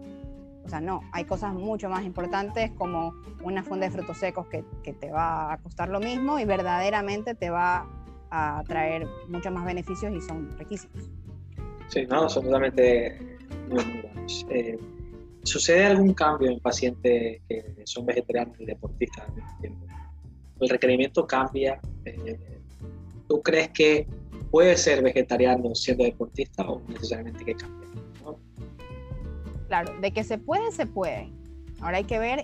[0.66, 4.64] O sea, no, hay cosas mucho más importantes como una funda de frutos secos que,
[4.84, 7.88] que te va a costar lo mismo y verdaderamente te va
[8.30, 11.10] a traer muchos más beneficios y son riquísimos.
[11.88, 12.28] Sí, no,
[13.68, 14.46] muy buenos.
[14.52, 14.78] Eh,
[15.50, 19.26] ¿Sucede algún cambio en pacientes que son vegetarianos y deportistas?
[20.60, 21.82] ¿El requerimiento cambia?
[22.06, 22.38] Eh,
[23.28, 24.08] ¿Tú crees que
[24.52, 27.88] puede ser vegetariano siendo deportista o necesariamente que cambie?
[29.68, 31.32] Claro, de que se puede, se puede.
[31.82, 32.44] Ahora hay que ver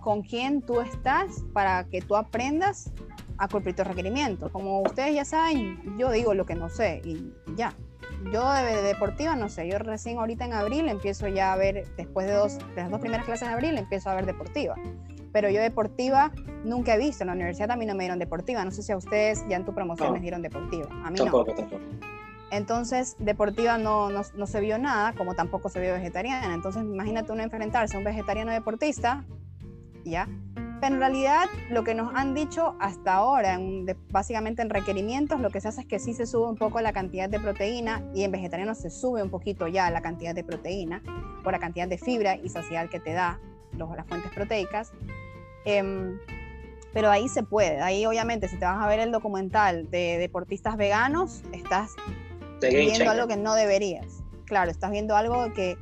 [0.00, 2.92] con quién tú estás para que tú aprendas
[3.36, 4.50] a cumplir tus requerimientos.
[4.50, 7.72] Como ustedes ya saben, yo digo lo que no sé y ya
[8.32, 12.26] yo de, deportiva no sé, yo recién ahorita en abril empiezo ya a ver, después
[12.26, 14.74] de, dos, de las dos primeras clases de abril, empiezo a ver deportiva.
[15.32, 16.32] Pero yo deportiva
[16.64, 18.96] nunca he visto, en la universidad también no me dieron deportiva, no sé si a
[18.96, 21.56] ustedes ya en tu promoción les dieron deportiva, a mí tampoco, no.
[21.56, 21.80] Tampoco.
[22.50, 26.54] Entonces, deportiva no, no, no, se vio nada, como tampoco se vio vegetariana.
[26.54, 29.24] Entonces, imagínate uno enfrentarse a un vegetariano deportista,
[30.04, 30.28] ¿ya?
[30.80, 33.58] Pero en realidad lo que nos han dicho hasta ahora,
[34.10, 36.92] básicamente en requerimientos, lo que se hace es que sí se sube un poco la
[36.92, 41.02] cantidad de proteína y en vegetariano se sube un poquito ya la cantidad de proteína
[41.42, 43.40] por la cantidad de fibra y saciedad que te da
[43.72, 44.92] los, las fuentes proteicas.
[45.64, 46.18] Em,
[46.92, 50.76] pero ahí se puede, ahí obviamente si te vas a ver el documental de deportistas
[50.76, 51.94] veganos, estás
[52.60, 54.22] viendo algo que no deberías.
[54.46, 55.76] Claro, estás viendo algo que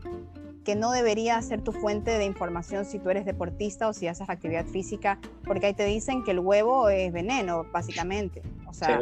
[0.66, 4.28] que no debería ser tu fuente de información si tú eres deportista o si haces
[4.28, 8.42] actividad física, porque ahí te dicen que el huevo es veneno, básicamente.
[8.66, 9.00] O sea,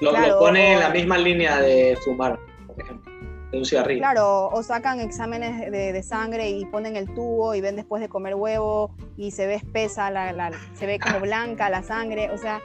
[0.00, 3.12] Lo, pone en la misma línea de fumar, por ejemplo,
[3.50, 3.98] de un cigarrillo.
[3.98, 8.36] Claro, o sacan exámenes de, sangre y ponen el tubo y ven después de comer
[8.36, 12.60] huevo y se ve espesa, la, se ve como blanca la sangre, o sea,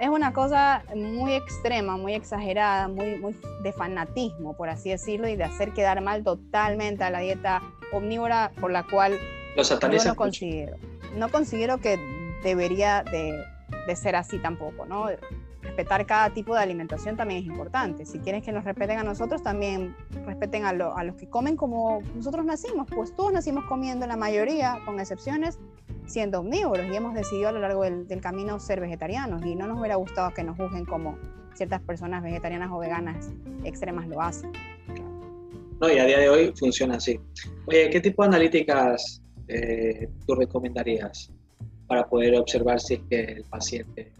[0.00, 5.36] es una cosa muy extrema, muy exagerada, muy, muy de fanatismo, por así decirlo, y
[5.36, 9.18] de hacer quedar mal totalmente a la dieta omnívora por la cual
[9.56, 10.76] Los yo no considero.
[11.16, 11.98] No considero que
[12.42, 13.40] debería de,
[13.86, 15.06] de, ser así tampoco, ¿no?
[15.62, 18.04] Respetar cada tipo de alimentación también es importante.
[18.04, 22.02] Si quieres que nos respeten a nosotros, también respeten a, a los que comen como
[22.14, 22.86] nosotros nacimos.
[22.94, 25.58] Pues todos nacimos comiendo, la mayoría, con excepciones,
[26.06, 29.78] siendo omnívoros y hemos decidido a lo largo del, camino ser vegetarianos y no nos
[29.78, 31.18] hubiera gustado que nos juzguen como,
[31.54, 33.30] ciertas personas vegetarianas o veganas
[33.64, 34.52] extremas lo hacen.
[35.80, 37.18] No, y a día de hoy funciona así.
[37.66, 41.30] Oye, ¿qué tipo de analíticas eh, tú recomendarías
[41.86, 44.12] para poder observar si es que el paciente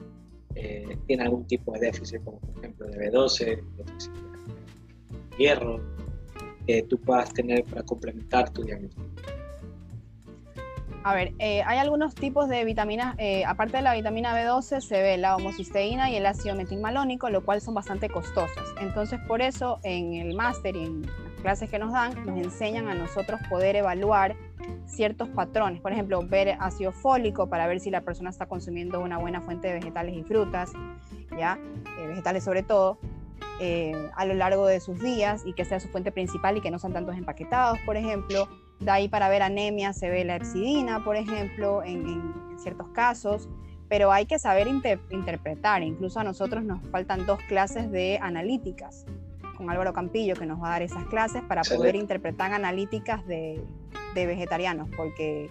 [0.54, 5.80] eh, tiene algún tipo de déficit, como por ejemplo de B12, déficit de hierro,
[6.66, 9.04] que tú puedas tener para complementar tu diagnóstico?
[11.04, 15.02] A ver, eh, hay algunos tipos de vitaminas, eh, aparte de la vitamina B12, se
[15.02, 18.64] ve la homocisteína y el ácido metilmalónico, lo cual son bastante costosas.
[18.80, 22.88] Entonces, por eso en el máster y en las clases que nos dan, nos enseñan
[22.88, 24.34] a nosotros poder evaluar
[24.86, 25.82] ciertos patrones.
[25.82, 29.68] Por ejemplo, ver ácido fólico para ver si la persona está consumiendo una buena fuente
[29.68, 30.72] de vegetales y frutas,
[31.38, 31.58] ¿ya?
[31.98, 32.98] Eh, vegetales sobre todo.
[34.16, 36.78] a lo largo de sus días y que sea su fuente principal y que no
[36.80, 38.48] sean tantos empaquetados, por ejemplo,
[38.84, 43.48] de ahí para ver anemia se ve la epsidina, por ejemplo, en, ciertos casos,
[43.88, 45.82] pero hay que saber interpretar.
[45.82, 49.04] Incluso a nosotros nos faltan dos clases de analíticas
[49.56, 53.60] con Álvaro Campillo que nos va a dar esas clases para poder interpretar analíticas de,
[54.14, 55.50] vegetarianos, porque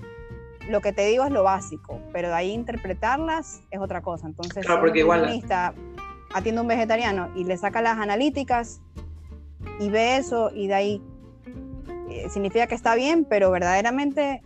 [0.70, 4.26] lo que te digo es lo básico, pero de ahí interpretarlas es otra cosa.
[4.26, 5.42] Entonces, claro, porque un igual...
[6.34, 8.82] atiende a un vegetariano y le saca las analíticas
[9.80, 11.02] y ve eso y de ahí
[12.30, 14.42] significa que está bien, pero verdaderamente...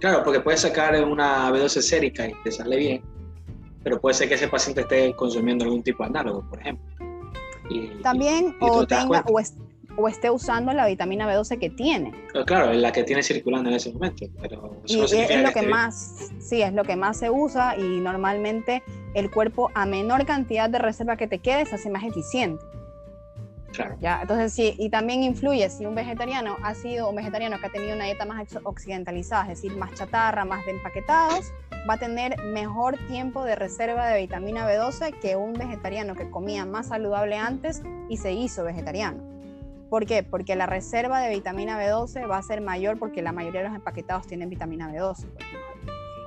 [0.00, 3.02] Claro, porque puedes sacar una B12 sérica y te sale bien,
[3.84, 6.84] pero puede ser que ese paciente esté consumiendo algún tipo de análogo, por ejemplo.
[8.02, 9.24] También o, tenga,
[9.96, 12.12] o, esté usando la vitamina B12 que tiene.
[12.46, 14.26] Claro, la que tiene circulando en ese momento.
[14.40, 18.82] Pero y es, lo que más, sí, es lo que más se usa y normalmente
[19.14, 22.62] el cuerpo a menor cantidad de reserva que te quede se hace más eficiente.
[24.00, 24.20] ¿Ya?
[24.22, 27.94] Entonces, sí, y también influye si un vegetariano ha sido un vegetariano que ha tenido
[27.94, 31.52] una dieta más occidentalizada, es decir, más chatarra, más de empaquetados,
[31.88, 36.64] va a tener mejor tiempo de reserva de vitamina B12 que un vegetariano que comía
[36.64, 39.22] más saludable antes y se hizo vegetariano.
[39.90, 40.22] ¿Por qué?
[40.22, 43.76] Porque la reserva de vitamina B12 va a ser mayor porque la mayoría de los
[43.76, 45.26] empaquetados tienen vitamina B12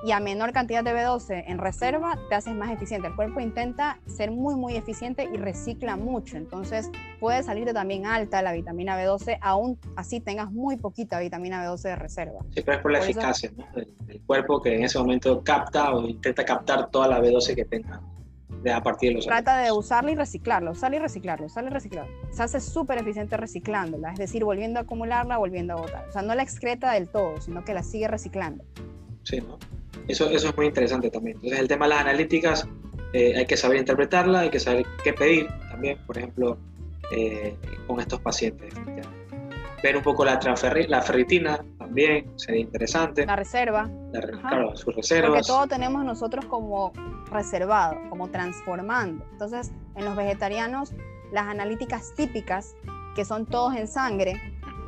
[0.06, 3.08] y a menor cantidad de B12 en reserva te haces más eficiente.
[3.08, 6.36] El cuerpo intenta ser muy, muy eficiente y recicla mucho.
[6.36, 11.82] Entonces puede salirte también alta la vitamina B12, aún así tengas muy poquita vitamina B12
[11.82, 12.38] de reserva.
[12.54, 16.44] Sí, pero es por la eficacia del, cuerpo que en ese momento capta o intenta
[16.44, 18.00] captar toda la B12 que tenga
[18.72, 22.12] a partir de los Trata de usarla y reciclarla, usarla y reciclarla, usarla y reciclarla.
[22.30, 26.08] Se hace súper eficiente reciclándola, es decir, volviendo a acumularla, volviendo a botar.
[26.08, 28.64] O sea, no la excreta del todo, sino que la sigue reciclando.
[29.24, 29.58] Sí, ¿no?
[30.08, 31.36] Eso, eso es muy interesante también.
[31.36, 32.68] Entonces, el tema de las analíticas,
[33.12, 36.58] eh, hay que saber interpretarla, hay que saber qué pedir también, por ejemplo,
[37.10, 37.54] eh,
[37.86, 38.72] con estos pacientes.
[39.82, 40.40] Ver un poco la,
[40.88, 43.26] la ferritina también sería interesante.
[43.26, 43.88] La reserva.
[44.40, 45.30] claro, sus reservas.
[45.30, 46.92] Porque todo tenemos nosotros como
[47.30, 49.24] reservado, como transformando.
[49.32, 50.92] Entonces, en los vegetarianos,
[51.32, 52.74] las analíticas típicas,
[53.14, 54.40] que son todos en sangre,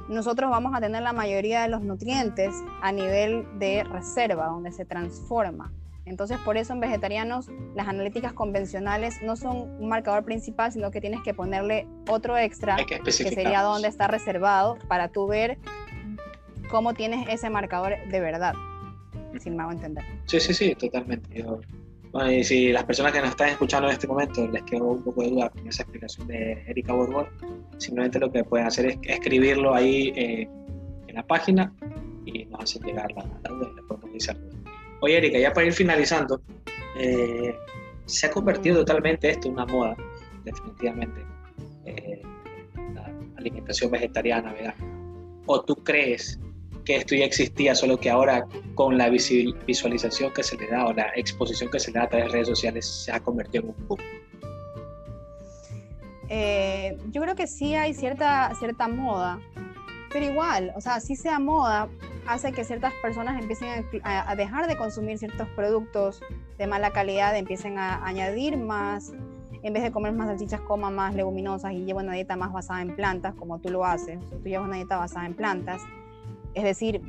[0.08, 4.84] nosotros vamos a tener la mayoría de los nutrientes a nivel de reserva, donde se
[4.84, 5.72] transforma.
[6.06, 11.02] Entonces, por eso en vegetarianos las analíticas convencionales no son un marcador principal, sino que
[11.02, 15.58] tienes que ponerle otro extra, que, sería donde está reservado, para tú ver
[16.70, 18.54] cómo tienes ese marcador de verdad,
[19.38, 20.04] si me hago entender.
[20.24, 21.44] Sí, sí, sí, totalmente.
[22.18, 25.04] Bueno, y si las personas que nos están escuchando en este momento les quedó un
[25.04, 27.28] poco de duda con esa explicación de Erika Borbón,
[27.76, 30.48] simplemente lo que pueden hacer es escribirlo ahí eh,
[31.06, 31.72] en la página
[32.26, 34.36] y nos hacen llegar la, duda y podemos.
[35.00, 36.42] Oye, Erika, ya para ir finalizando,
[36.98, 37.54] eh,
[38.06, 39.96] se ha convertido totalmente esto en una moda,
[40.42, 41.24] definitivamente,
[41.84, 42.20] eh,
[42.94, 44.74] la alimentación vegetariana, ¿verdad?
[45.46, 46.40] ¿O tú crees
[46.88, 50.94] que esto ya existía, solo que ahora con la visualización que se le da o
[50.94, 53.70] la exposición que se le da a través de redes sociales se ha convertido en
[53.76, 54.00] un boom.
[56.30, 59.38] Eh, yo creo que sí hay cierta, cierta moda,
[60.10, 61.90] pero igual, o sea, si sea moda,
[62.26, 66.22] hace que ciertas personas empiecen a, dejar de consumir ciertos productos
[66.56, 69.12] de mala calidad, empiecen a añadir más,
[69.62, 72.80] en vez de comer más salchichas, coma más leguminosas y lleva una dieta más basada
[72.80, 74.18] en plantas, como tú lo haces.
[74.30, 75.82] tú llevas una dieta basada en plantas
[76.58, 77.00] es decir,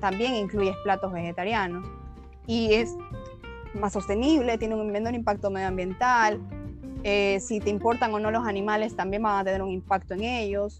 [0.00, 1.86] también incluyes platos vegetarianos.
[2.46, 2.96] Y es
[3.74, 6.40] más sostenible, tiene un menor impacto medioambiental,
[7.02, 10.22] eh, si te importan o no los animales también van a tener un impacto en
[10.24, 10.78] ellos.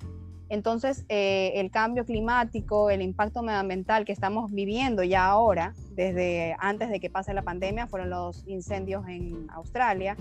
[0.48, 6.88] Entonces, eh, el cambio climático, el impacto medioambiental que estamos viviendo ya ahora, desde antes
[6.88, 10.16] de que pase la pandemia, fueron los incendios en Australia,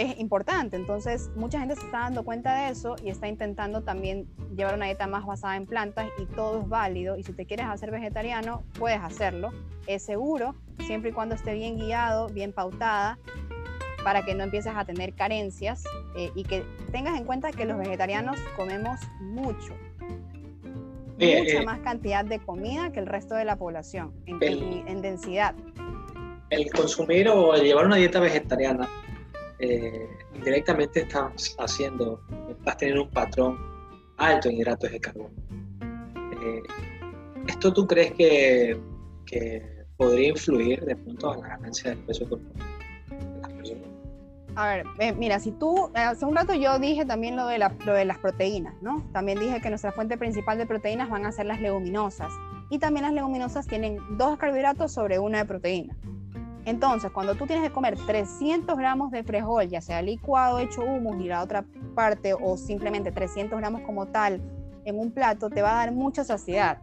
[0.00, 0.76] es importante.
[0.76, 4.26] Entonces, mucha gente se está dando cuenta de eso y está intentando también
[4.56, 7.16] llevar una dieta más basada en plantas y todo es válido.
[7.16, 9.50] Y si te quieres hacer vegetariano, puedes hacerlo.
[9.86, 10.54] Es seguro,
[10.86, 13.18] siempre y cuando esté bien guiado, bien pautada.
[14.02, 15.84] para que no empieces a tener carencias
[16.16, 19.74] eh, y que tengas en cuenta que los vegetarianos comemos mucho,
[21.18, 25.54] mucha más cantidad de comida que el resto de la población en, en densidad.
[26.48, 28.88] El consumir o llevar una dieta vegetariana
[29.60, 32.20] eh, indirectamente estás haciendo,
[32.64, 33.58] a tener un patrón
[34.16, 35.34] alto en hidratos de carbono.
[36.42, 36.62] Eh,
[37.46, 38.80] ¿Esto tú crees que,
[39.96, 42.66] podría influir de pronto a la ganancia del peso corporal
[43.10, 43.88] de las personas?
[44.56, 47.92] A ver, eh, mira, si tú, hace un rato yo dije también lo de, lo
[47.92, 49.06] de las proteínas, ¿no?
[49.12, 52.32] También dije que nuestra fuente principal de proteínas van a ser las leguminosas.
[52.70, 55.96] Y también las leguminosas tienen dos carbohidratos sobre una de proteína.
[56.70, 61.20] Entonces, cuando tú tienes que comer 300 gramos de frijol, ya sea licuado, hecho humus
[61.20, 61.64] y la otra
[61.96, 64.40] parte, o simplemente 300 gramos como tal
[64.84, 66.78] en un plato, te va a dar mucha saciedad.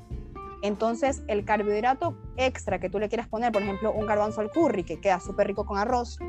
[0.61, 4.83] Entonces, el carbohidrato extra que tú le quieras poner, por ejemplo, un garbanzo al curry,
[4.83, 6.19] que queda súper rico con arroz,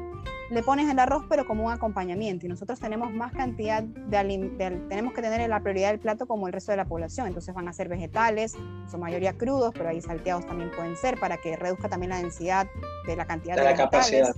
[0.51, 5.13] le pones el arroz pero como un acompañamiento y nosotros tenemos más cantidad de, tenemos
[5.13, 7.27] que tener la prioridad del plato como el resto de la población.
[7.27, 8.57] Entonces van a ser vegetales
[8.91, 12.67] son mayoría crudos pero ahí salteados también pueden ser para que reduzca también la densidad
[13.07, 14.35] de la cantidad de, de la capacidad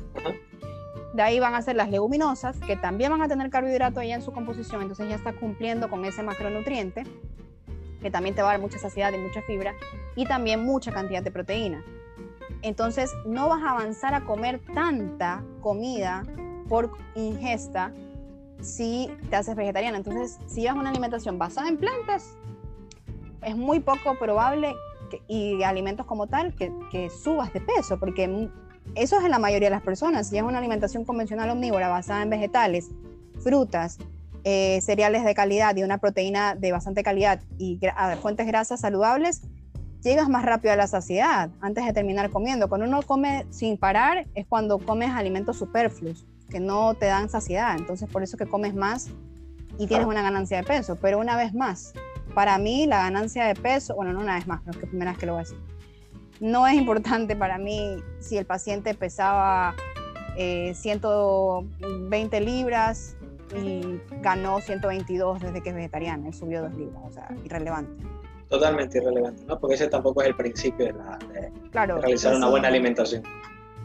[1.13, 4.23] de ahí van a ser las leguminosas que también van a tener carbohidrato ahí en
[4.23, 7.05] su composición entonces ya está cumpliendo con ese macronutriente
[8.01, 9.75] que también te va a dar mucha saciedad y mucha fibra
[10.17, 11.85] y también mucha cantidad de proteína
[12.63, 16.25] entonces no vas a avanzar a comer tanta comida
[16.69, 17.93] por ingesta
[18.61, 19.97] si te haces vegetariana.
[19.97, 22.37] Entonces, si llevas una alimentación basada en plantas,
[23.43, 24.75] es muy poco probable
[25.27, 28.49] y alimentos como tal que, subas de peso, porque
[28.95, 30.29] eso es en la mayoría de las personas.
[30.29, 32.91] Si es una alimentación convencional omnívora basada en vegetales,
[33.41, 33.99] frutas,
[34.45, 37.79] eh, cereales de calidad y una proteína de bastante calidad y
[38.21, 39.43] fuentes grasas saludables,
[40.03, 42.69] llegas más rápido a la saciedad antes de terminar comiendo.
[42.69, 47.77] Cuando uno come sin parar es cuando comes alimentos superfluos que no te dan saciedad.
[47.79, 49.09] Entonces por eso que comes más
[49.79, 50.97] y tienes una ganancia de peso.
[50.97, 51.93] Pero una vez más,
[52.35, 55.13] para mí la ganancia de peso, bueno, no una vez más, pero es que primera
[55.13, 55.59] vez que lo voy a decir,
[56.41, 59.75] no es importante para mí si el paciente pesaba
[60.37, 63.17] 120 eh, libras
[63.63, 68.20] y ganó 122 desde que es vegetariano y subió 2 libras, o sea, irrelevante
[68.51, 69.59] totalmente irrelevante, ¿no?
[69.59, 73.23] Porque ese tampoco es el principio de, realizar una buena alimentación.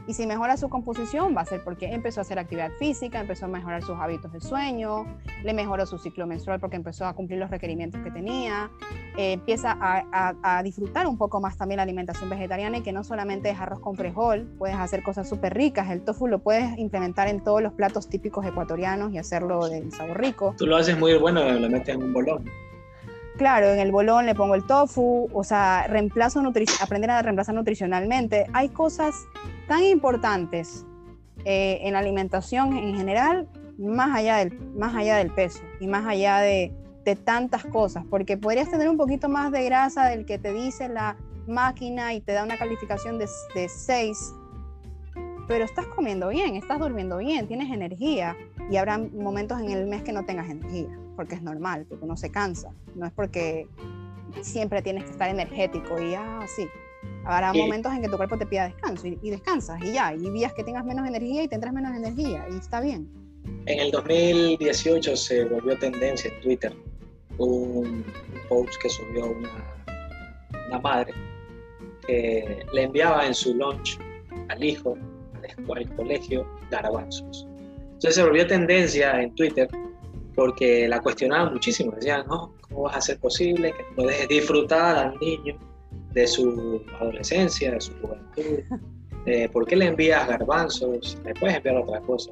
[0.08, 3.46] Y si mejora su composición, va a ser porque empezó a hacer actividad física, empezó
[3.46, 5.06] a mejorar sus hábitos de sueño,
[5.44, 8.70] le mejoró su ciclo menstrual porque empezó a cumplir los requerimientos que tenía,
[9.18, 13.50] eh, empieza a, disfrutar un poco más también la alimentación vegetariana y que no solamente
[13.50, 15.90] es arroz con frijol, puedes hacer cosas súper ricas.
[15.90, 20.20] El tofu lo puedes implementar en todos los platos típicos ecuatorianos y hacerlo de sabor
[20.20, 20.54] rico.
[20.56, 22.46] Tú lo haces muy bueno, lo metes en un bolón.
[23.38, 26.42] Claro, en el bolón le pongo el tofu, o sea, reemplazo
[26.82, 28.46] aprender a reemplazar nutricionalmente.
[28.54, 29.14] Hay cosas
[29.68, 30.86] tan importantes
[31.44, 36.06] eh, en la alimentación en general, más allá, del, más allá del peso y más
[36.06, 36.74] allá de,
[37.24, 41.16] tantas cosas, porque podrías tener un poquito más de grasa del que te dice la
[41.46, 44.34] máquina y te da una calificación de, de 6,
[45.48, 48.36] pero estás comiendo bien, estás durmiendo bien, tienes energía
[48.72, 52.18] y habrá momentos en el mes que no tengas energía porque es normal, porque uno
[52.18, 53.68] se cansa, no es porque
[54.42, 56.68] siempre tienes que estar energético y ah, sí.
[57.24, 60.54] Habrá momentos en que tu cuerpo te pida descanso y, descansas y ya, y días
[60.54, 63.08] que tengas menos energía y tendrás menos energía y está bien.
[63.68, 66.74] En el 2018 se volvió tendencia en Twitter
[67.38, 68.04] un,
[68.50, 69.50] post que subió una,
[70.68, 71.14] una madre
[72.08, 74.00] que le enviaba en su lunch
[74.50, 74.98] al hijo,
[75.36, 77.48] al, al colegio, garbanzos.
[77.94, 79.68] Entonces se volvió tendencia en Twitter
[80.36, 84.98] porque la cuestionaban muchísimo, decían, no, ¿cómo vas a ser posible que no dejes disfrutar
[84.98, 85.58] al niño
[86.14, 88.64] de su adolescencia, de su juventud?
[89.28, 91.18] Eh, ¿Por qué le envías garbanzos?
[91.26, 92.30] Le puedes enviar otra cosa.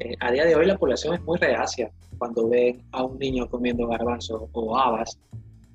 [0.00, 3.46] Eh, a día de hoy la población es muy reacia cuando ven a un niño
[3.50, 5.18] comiendo garbanzos o habas,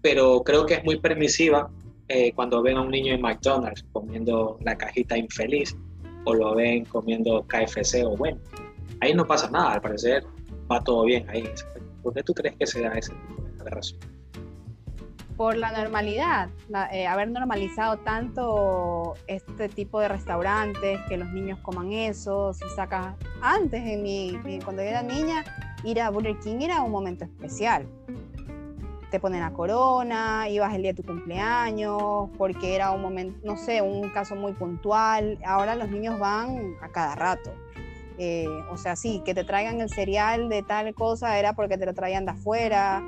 [0.02, 1.70] pero creo que es muy permisiva
[2.08, 5.78] eh, cuando ven a un niño en McDonald's comiendo la cajita infeliz
[6.26, 8.40] o lo ven comiendo KFC o bueno.
[8.99, 10.23] Ahí no pasa nada, al parecer
[10.72, 11.49] va todo bien ahí.
[12.02, 13.99] ¿Por qué tú crees que se da ese tipo de aberración?
[15.38, 16.49] Por la normalidad,
[16.91, 23.15] eh, haber normalizado tanto este tipo de restaurantes, que los niños coman eso, si sacas
[23.41, 25.43] antes, en mi, cuando yo era niña,
[25.84, 27.88] ir a Burger King era un momento especial.
[29.10, 33.57] Te ponen la corona, ibas el día de tu cumpleaños, porque era un momento, no
[33.57, 35.38] sé, un caso muy puntual.
[35.45, 37.52] Ahora los niños van a cada rato.
[38.23, 41.88] Eh, o sea, sí, que te traigan el cereal de tal cosa era porque te
[41.88, 43.03] lo traían de afuera.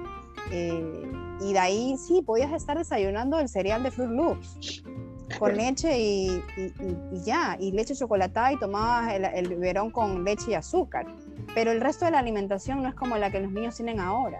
[0.49, 4.84] Eh, y de ahí sí, podías estar desayunando el cereal de Fruit Loops.
[5.38, 6.44] con leche y,
[7.23, 11.06] ya, y leche chocolatada y tomabas el, el biberón con leche y azúcar.
[11.53, 14.40] Pero el resto de la alimentación no es como la que los niños tienen ahora.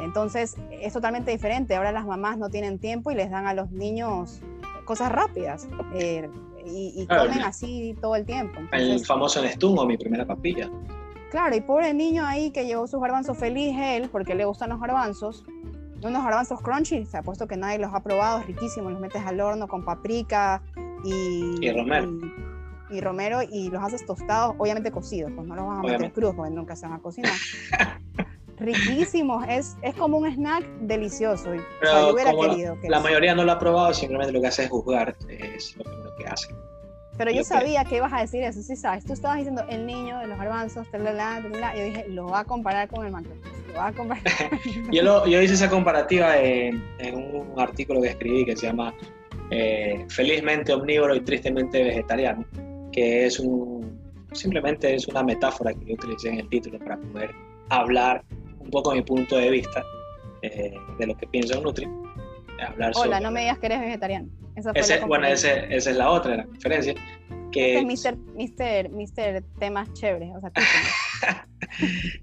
[0.00, 1.74] Entonces es totalmente diferente.
[1.74, 4.40] Ahora las mamás no tienen tiempo y les dan a los niños
[4.84, 6.30] cosas rápidas eh,
[6.70, 8.60] y, comen así todo el tiempo.
[8.72, 10.70] el famoso Nestum o mi primera papilla.
[11.30, 14.80] Claro, y pobre niño ahí que llevó sus garbanzos feliz él, porque le gustan los
[14.80, 15.44] garbanzos.
[16.02, 18.92] Unos garbanzos crunchy, se ha puesto que nadie los ha probado, riquísimos.
[18.92, 20.62] Los metes al horno con paprika
[21.04, 22.08] y, y romero.
[22.90, 26.34] Y, romero y los haces tostados, obviamente cocidos, pues no los vas a meter crudos
[26.34, 27.34] porque nunca se van a cocinar.
[28.58, 31.50] riquísimos, es, es como un snack delicioso.
[31.80, 32.16] Pero
[32.88, 36.07] la mayoría no lo ha probado, simplemente lo que hace es juzgar, es lo primero
[36.18, 36.48] que hace.
[37.16, 37.96] Pero yo, sabía que...
[37.96, 39.04] ibas a decir eso, sí sabes.
[39.04, 43.04] Tú estabas diciendo el niño de los garbanzos, yo dije, lo va a comparar con
[43.04, 43.40] el mantel.
[43.68, 44.22] Lo va a comparar.
[44.92, 48.94] yo, yo hice esa comparativa en, en, un artículo que escribí que se llama
[49.50, 52.44] eh, Felizmente omnívoro y tristemente vegetariano,
[52.92, 53.98] que es un,
[54.32, 57.30] simplemente es una metáfora que yo utilicé en el título para poder
[57.70, 58.24] hablar
[58.60, 59.82] un poco mi punto de vista
[60.42, 61.88] eh, de lo que pienso en Nutri.
[62.60, 64.28] Hablar Hola, no me digas que eres vegetariano.
[65.06, 66.94] bueno, esa es la otra, la diferencia.
[67.52, 70.30] Que es Mister, Mister, Mister temas chéveres.
[70.36, 70.52] O sea,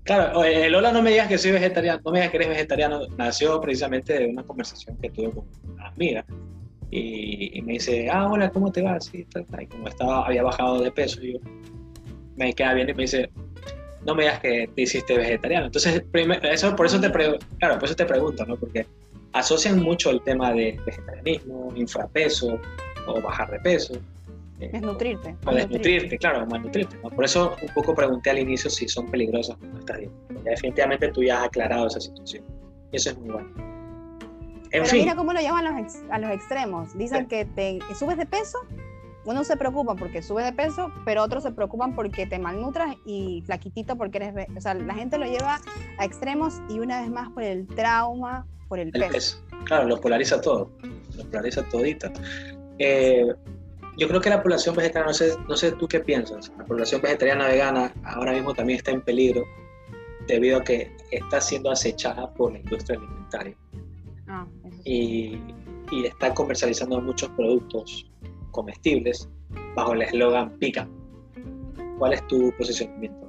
[0.03, 3.07] claro, el hola no me digas que soy vegetariano, no me digas que eres vegetariano,
[3.17, 6.25] nació precisamente de una conversación que tuve con una amiga.
[6.91, 8.97] Y, me dice, ah, hola, ¿cómo te va?
[9.11, 9.25] Y,
[9.67, 11.39] como estaba, había bajado de peso, yo
[12.37, 13.29] me queda bien y me dice,
[14.05, 15.65] no me digas que te hiciste vegetariano.
[15.65, 16.03] Entonces,
[16.43, 18.55] eso, por eso te claro, por eso te pregunto, ¿no?
[18.55, 18.85] Porque
[19.35, 22.59] asocian mucho el tema de vegetarianismo, infrapeso
[23.05, 23.93] o bajar de peso.
[24.61, 25.35] Eh, desnutrirte.
[25.45, 26.97] O, desnutrirte, claro, malnutrirte.
[27.03, 27.09] ¿no?
[27.09, 30.43] Por eso un poco pregunté al inicio si son peligrosas nuestras dietas.
[30.43, 32.45] definitivamente tú ya has aclarado esa situación.
[32.93, 33.49] Y eso es muy bueno.
[33.57, 34.99] En Pero fin.
[35.01, 36.97] mira cómo lo llevan a los, a los extremos.
[36.97, 38.59] Dicen que te subes de peso
[39.25, 43.41] unos se preocupan porque sube de peso, pero otros se preocupan porque te malnutras y
[43.45, 44.47] flaquitito porque eres...
[44.55, 45.59] O sea, la gente lo lleva
[45.97, 49.41] a extremos y una vez más por el trauma, por el, peso.
[49.65, 50.71] Claro, lo polariza todo,
[51.15, 52.09] lo polariza todito.
[52.79, 53.33] Eh,
[53.97, 57.01] yo creo que la población vegetariana, no sé, no sé tú qué piensas, la población
[57.01, 59.45] vegetariana vegana ahora mismo también está en peligro
[60.27, 63.55] debido a que está siendo acechada por la industria alimentaria.
[64.27, 64.45] Ah,
[64.83, 65.37] y,
[65.91, 68.09] y está comercializando muchos productos
[68.51, 69.29] comestibles
[69.75, 70.87] bajo el eslogan pica.
[71.97, 73.25] ¿Cuál es tu posicionamiento?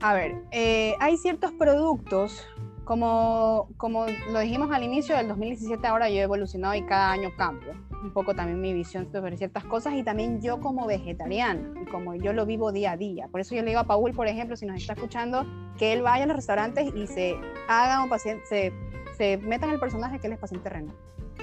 [0.00, 2.46] A ver, eh, hay ciertos productos,
[2.88, 7.28] como, como lo dijimos al inicio del 2017, ahora yo he evolucionado y cada año
[7.36, 11.84] cambio un poco también mi visión sobre ciertas cosas y también yo como vegetariano y
[11.84, 13.28] como yo lo vivo día a día.
[13.28, 15.44] Por eso yo le digo a Paul, por ejemplo, si nos está escuchando,
[15.76, 17.36] que él vaya a los restaurantes y se
[17.68, 18.72] haga un paciente, se,
[19.18, 20.96] se meta en el personaje que él es paciente renal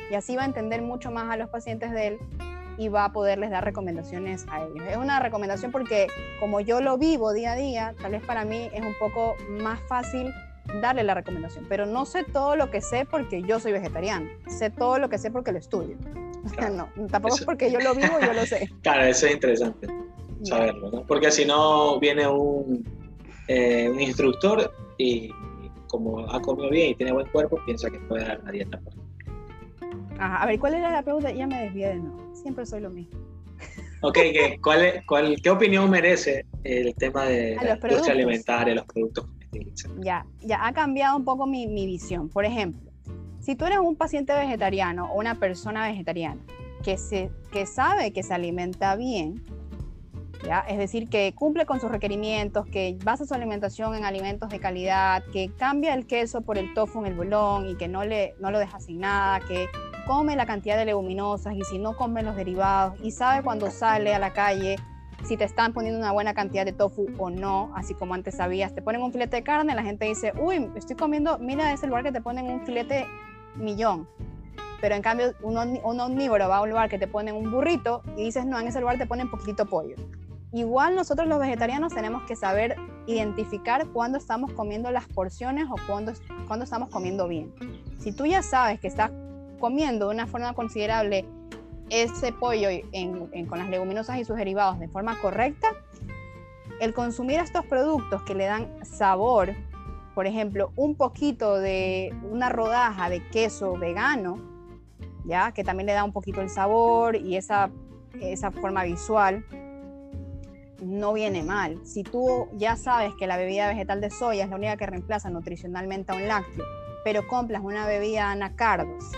[0.09, 2.19] y así va a entender mucho más a los pacientes de él
[2.79, 4.83] y va a poderles dar recomendaciones a ellos.
[4.89, 6.07] Es una recomendación porque
[6.39, 9.79] como yo lo vivo día a día, tal vez para mí es un poco más
[9.87, 10.33] fácil
[10.81, 14.69] darle la recomendación, pero no sé todo lo que sé porque yo soy vegetariano, sé
[14.69, 15.97] todo lo que sé porque lo estudio.
[16.71, 18.69] no, tampoco es porque yo lo vivo, yo lo sé.
[18.81, 19.87] Claro, eso es interesante
[20.43, 21.03] saberlo, ¿no?
[21.07, 22.83] porque si no viene un,
[23.47, 25.31] eh, un instructor y
[25.87, 28.79] como ha comido bien y tiene buen cuerpo, piensa que puede dar una dieta
[30.19, 31.31] a ver, ¿cuál era la pregunta?
[31.31, 32.33] Ya me desvié de nuevo.
[32.33, 33.19] Siempre soy lo mismo.
[34.01, 39.25] Ok, ¿qué, cuál, cuál, ¿qué opinión merece el tema de la industria alimentaria, los productos
[40.01, 42.29] Ya, ya ha cambiado un poco mi, mi visión.
[42.29, 42.91] Por ejemplo,
[43.39, 46.41] si tú eres un paciente vegetariano o una persona vegetariana
[46.83, 49.43] que, se, que sabe que se alimenta bien,
[50.43, 50.61] ¿ya?
[50.61, 55.23] es decir, que cumple con sus requerimientos, que basa su alimentación en alimentos de calidad,
[55.31, 58.51] que cambia el queso por el tofu en el bolón y que no, le, no
[58.51, 59.67] lo deja sin nada, que
[60.07, 64.13] come la cantidad de leguminosas y si no come los derivados y sabe cuando sale
[64.13, 64.77] a la calle
[65.23, 68.73] si te están poniendo una buena cantidad de tofu o no, así como antes sabías.
[68.73, 72.03] Te ponen un filete de carne, la gente dice, uy, estoy comiendo, mira ese lugar
[72.03, 73.07] que te ponen un filete
[73.55, 74.07] millón.
[74.81, 78.01] Pero en cambio, un, un omnívoro va a un lugar que te ponen un burrito
[78.17, 79.95] y dices, no, en ese lugar te ponen poquitito pollo.
[80.51, 82.75] Igual nosotros los vegetarianos tenemos que saber
[83.07, 86.13] identificar cuándo estamos comiendo las porciones o cuándo,
[86.47, 87.53] cuándo estamos comiendo bien.
[87.99, 89.11] Si tú ya sabes que estás
[89.59, 91.25] comiendo de una forma considerable
[91.89, 92.69] ese pollo
[93.47, 95.69] con las leguminosas y sus derivados de forma correcta,
[96.79, 99.53] el consumir estos productos que le dan sabor,
[100.13, 104.39] por ejemplo, un poquito de una rodaja de queso vegano,
[105.25, 107.69] ya que también le da un poquito el sabor y esa,
[108.19, 109.45] esa forma visual,
[110.83, 111.85] no viene mal.
[111.85, 115.29] Si tú ya sabes que la bebida vegetal de soya es la única que reemplaza
[115.29, 116.65] nutricionalmente a un lácteo,
[117.03, 119.11] pero compras una bebida anacardos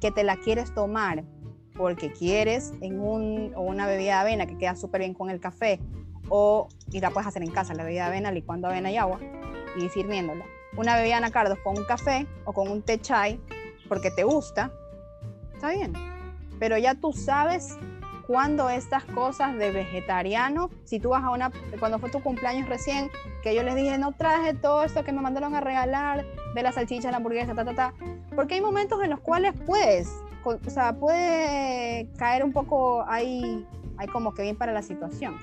[0.00, 1.24] que te la quieres tomar
[1.76, 5.40] porque quieres en un, o una bebida de avena que queda súper bien con el
[5.40, 5.80] café,
[6.28, 9.20] o y la puedes hacer en casa, la bebida de avena licuando avena y agua
[9.76, 10.44] y sirviéndola.
[10.76, 13.40] Una bebida anacardos con un café o con un té chai
[13.88, 14.72] porque te gusta,
[15.54, 15.92] está bien.
[16.58, 17.76] Pero ya tú sabes
[18.26, 23.10] cuando estas cosas de vegetariano, si tú vas a una, cuando fue tu cumpleaños recién,
[23.42, 26.24] que yo les dije, no traje todo esto que me mandaron a regalar,
[26.54, 27.94] de la salchicha, la hamburguesa, ta, ta, ta,
[28.34, 30.10] porque hay momentos en los cuales puedes,
[30.44, 33.66] o sea, puede caer un poco ahí,
[33.96, 35.36] ahí como que bien para la situación,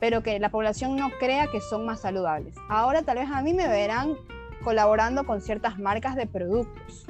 [0.00, 2.54] pero que la población no crea que son más saludables.
[2.68, 4.14] Ahora tal vez a mí me verán
[4.62, 7.06] colaborando con ciertas marcas de productos,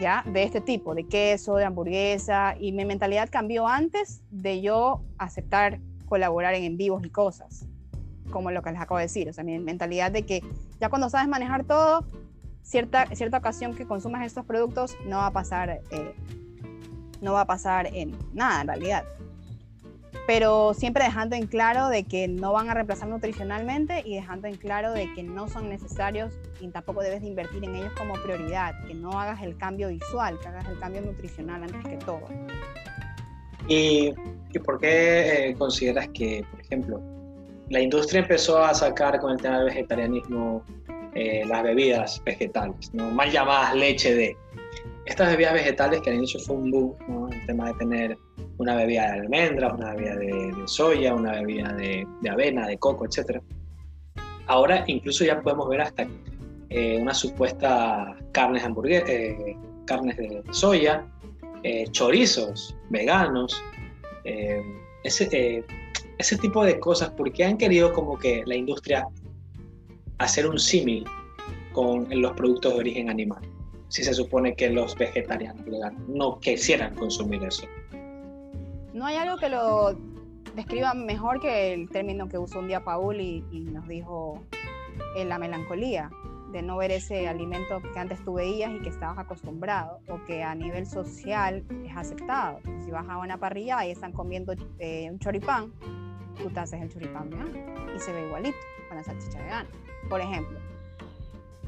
[0.00, 0.24] ¿ya?
[0.26, 5.80] De este tipo, de queso, de hamburguesa, y mi mentalidad cambió antes de yo aceptar
[6.06, 7.66] colaborar en en vivos y cosas,
[8.30, 10.42] como lo que les acabo de decir, o sea, mi mentalidad de que
[10.80, 12.06] ya cuando sabes manejar todo,
[12.68, 16.14] cierta, cierta ocasión que consumas estos productos no va a pasar, eh,
[17.20, 19.04] no va a pasar en nada en realidad
[20.28, 24.56] pero siempre dejando en claro de que no van a reemplazar nutricionalmente y dejando en
[24.56, 28.74] claro de que no son necesarios y tampoco debes de invertir en ellos como prioridad,
[28.86, 32.20] que no hagas el cambio visual, que hagas el cambio nutricional antes que todo.
[33.68, 34.12] ¿Y,
[34.52, 37.00] y por qué eh, consideras que, por ejemplo,
[37.70, 40.62] la industria empezó a sacar con el tema del vegetarianismo
[41.18, 43.10] eh, las bebidas vegetales, ¿no?
[43.10, 44.36] mal llamadas leche de?
[45.04, 48.18] Estas bebidas vegetales que al inicio fue un boom, el tema de tener
[48.58, 53.40] una bebida de almendras, una bebida de, soya, una bebida de, avena, de coco, etc.
[54.46, 56.06] Ahora incluso ya podemos ver hasta
[56.70, 61.04] eh, unas supuestas carnes, eh, carnes de soya,
[61.64, 63.60] eh, chorizos veganos,
[65.02, 65.64] ese,
[66.18, 69.08] ese tipo de cosas, porque han querido como que la industria
[70.18, 71.04] hacer un símil
[71.72, 73.42] con los productos de origen animal,
[73.88, 75.64] si se supone que los vegetarianos
[76.08, 77.66] no quisieran consumir eso.
[78.92, 79.96] No hay algo que lo
[80.54, 83.42] describa mejor que el término que usó un día Paul y,
[83.72, 84.42] nos dijo
[85.16, 86.10] eh, la melancolía,
[86.50, 90.42] de no ver ese alimento que antes tú veías y que estabas acostumbrado, o que
[90.42, 92.58] a nivel social es aceptado.
[92.84, 95.72] Si vas a una parrilla y están comiendo eh, un choripán,
[96.42, 97.30] tú te haces el choripán
[97.94, 98.56] y se ve igualito
[98.88, 99.68] con la salchicha vegana,
[100.08, 100.58] por ejemplo.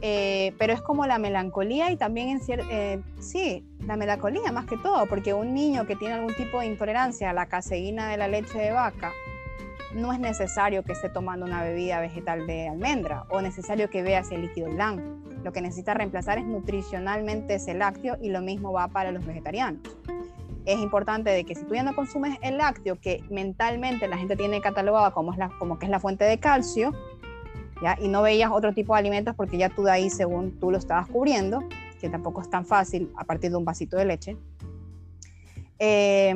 [0.02, 4.64] Eh, pero es como la melancolía y también en cierto, eh, sí, la melancolía más
[4.64, 8.16] que todo, porque un niño que tiene algún tipo de intolerancia a la caseína de
[8.16, 9.12] la leche de vaca,
[9.94, 14.20] no es necesario que esté tomando una bebida vegetal de almendra o necesario que vea
[14.20, 15.02] ese líquido blanco.
[15.42, 19.80] Lo que necesita reemplazar es nutricionalmente ese lácteo y lo mismo va para los vegetarianos.
[20.66, 24.36] Es importante de que si tú ya no consumes el lácteo, que mentalmente la gente
[24.36, 26.92] tiene catalogado como, es la, como que es la fuente de calcio,
[28.00, 30.78] y no veías otro tipo de alimentos porque ya tú de ahí, según tú lo
[30.78, 31.60] estabas cubriendo,
[32.00, 34.36] que tampoco es tan fácil a partir de un vasito de leche,
[35.78, 36.34] eh,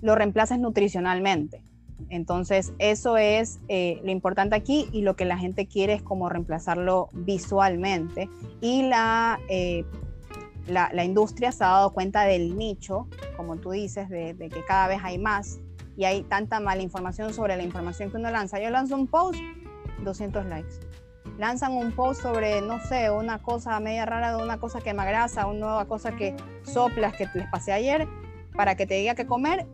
[0.00, 1.62] lo reemplazas nutricionalmente.
[2.10, 6.28] Entonces, eso es eh, lo importante aquí y lo que la gente quiere es como
[6.28, 8.30] reemplazarlo visualmente.
[8.60, 9.84] Y la, eh,
[10.68, 14.64] la, la, industria se ha dado cuenta del nicho, como tú dices, de, de, que
[14.64, 15.58] cada vez hay más
[15.96, 18.60] y hay tanta mala información sobre la información que uno lanza.
[18.60, 19.40] Yo lanzo un post
[20.04, 20.74] 200 likes.
[21.38, 25.02] Lanzan un post sobre, no sé, una cosa media rara, de una cosa que me
[25.02, 28.08] agrasa, una nueva cosa que soplas que les pasé ayer,
[28.54, 29.66] para que te diga que comer,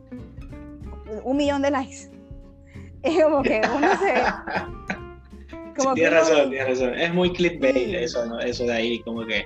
[1.22, 2.10] un millón de likes.
[3.02, 4.14] Es como que uno se...
[5.94, 6.94] tienes razón, tienes razón.
[6.98, 8.40] Es muy clickbait eso, ¿no?
[8.40, 9.44] eso de ahí, como que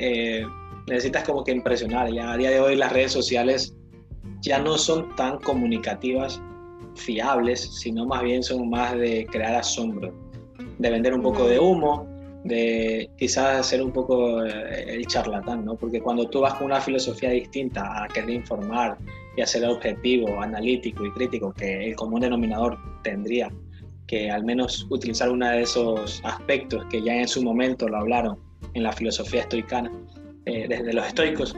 [0.00, 0.44] eh,
[0.88, 2.10] necesitas como que impresionar.
[2.12, 3.74] Ya a día de hoy las redes sociales
[4.40, 6.40] ya no son tan comunicativas
[6.98, 10.12] fiables, sino más bien son más de crear asombro,
[10.78, 12.06] de vender un poco de humo,
[12.44, 15.76] de quizás ser un poco eh, el charlatán, ¿no?
[15.76, 18.96] Porque cuando tú vas con una filosofía distinta a querer informar
[19.36, 23.50] y a ser objetivo, analítico y crítico, que el común denominador tendría
[24.06, 28.38] que al menos utilizar uno de esos aspectos que ya en su momento lo hablaron
[28.74, 29.92] en la filosofía estoicana,
[30.46, 31.54] eh, desde los estoicos,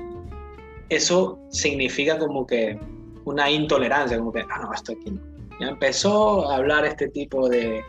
[0.88, 2.78] eso significa como que
[3.24, 5.30] una intolerancia, como que, ah, no, esto aquí no.
[5.61, 7.82] Ya empezó a hablar este tipo de,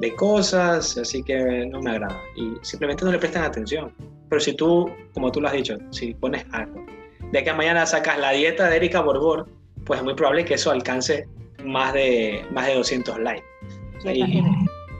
[0.00, 2.20] de cosas, así que no me agrada.
[2.36, 3.92] Y simplemente no le prestan atención.
[4.28, 6.84] Pero si tú, como tú lo has dicho, si pones algo,
[7.32, 9.48] de que mañana sacas la dieta de Erika Borbor,
[9.84, 11.28] pues es muy probable que eso alcance
[11.64, 13.44] más de, más de 200 likes.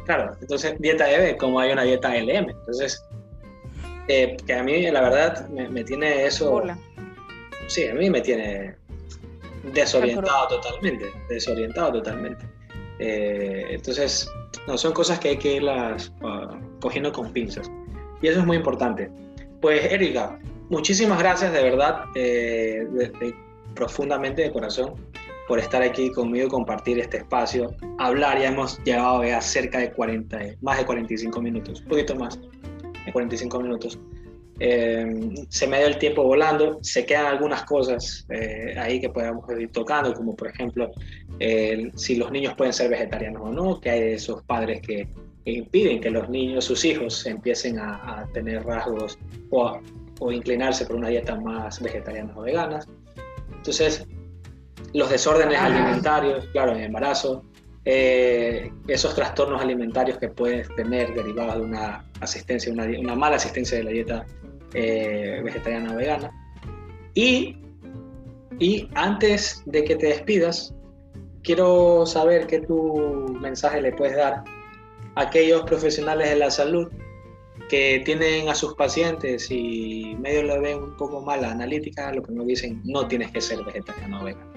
[0.05, 2.51] claro, entonces dieta de como hay una dieta LM.
[2.51, 3.05] Entonces,
[4.09, 6.63] eh, que a mí la verdad me, tiene eso...
[7.67, 8.77] Sí, a mí me tiene
[9.73, 12.47] desorientado totalmente, desorientado totalmente.
[12.99, 14.31] Eh, entonces,
[14.67, 17.71] no, son cosas que hay que irlas uh, cogiendo con pinzas.
[18.23, 19.11] Y eso es muy importante.
[19.61, 20.39] Pues, Erika,
[20.71, 22.87] muchísimas gracias de verdad, eh,
[23.75, 24.95] profundamente de corazón,
[25.49, 27.75] por estar aquí conmigo y compartir este espacio.
[27.99, 32.39] Hablar, ya hemos llegado a cerca de 40, más de 45 minutos, un poquito más
[33.05, 33.99] de 45 minutos.
[34.59, 39.45] Eh, se me dio el tiempo volando, se quedan algunas cosas eh, ahí que podemos
[39.59, 40.91] ir tocando, como por ejemplo
[41.95, 45.07] si los niños pueden ser vegetarianos o no, que hay de esos padres que,
[45.45, 49.19] impiden que los niños, sus hijos, empiecen a, tener rasgos
[49.51, 49.79] o,
[50.19, 52.81] o, inclinarse por una dieta más vegetariana o vegana.
[53.55, 54.07] Entonces,
[54.93, 57.45] los desórdenes alimentarios, claro, en embarazo,
[57.85, 63.79] eh, esos trastornos alimentarios que puedes tener derivados de una asistencia, una, una mala asistencia
[63.79, 64.27] de la dieta
[64.77, 66.31] eh, vegetariana o vegana.
[67.15, 67.57] Y,
[68.59, 70.75] y antes de que te despidas,
[71.43, 74.45] quiero saber qué tu mensaje le puedes dar
[75.15, 76.89] a aquellos profesionales de la salud
[77.71, 82.23] que tienen a sus pacientes y medio lo ven un poco mal la analítica, lo
[82.23, 84.53] que nos dicen, no tienes que ser vegetariano o vegano.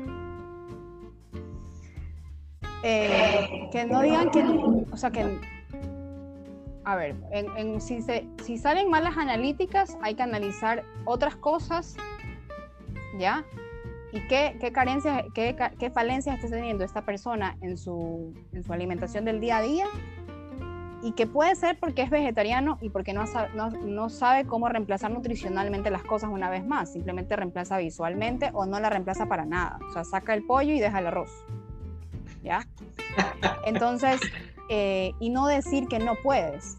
[2.83, 4.43] Eh, que no digan que,
[4.91, 5.25] o sea, que,
[6.85, 11.95] a ver, en, si, se, si salen malas analíticas, hay que analizar otras cosas,
[13.17, 13.45] ¿ya?
[14.11, 18.73] ¿Y qué, qué carencias, qué, qué, falencias está teniendo esta persona en su, en su
[18.73, 19.85] alimentación del día a día?
[21.01, 23.23] Y que puede ser porque es vegetariano y porque no,
[23.55, 26.91] no, no, sabe cómo reemplazar nutricionalmente las cosas una vez más.
[26.91, 29.79] Simplemente reemplaza visualmente o no la reemplaza para nada.
[29.87, 31.31] O sea, saca el pollo y deja el arroz.
[32.43, 32.65] ¿ya?
[33.65, 34.19] Entonces,
[34.69, 36.77] eh, y no decir que no puedes,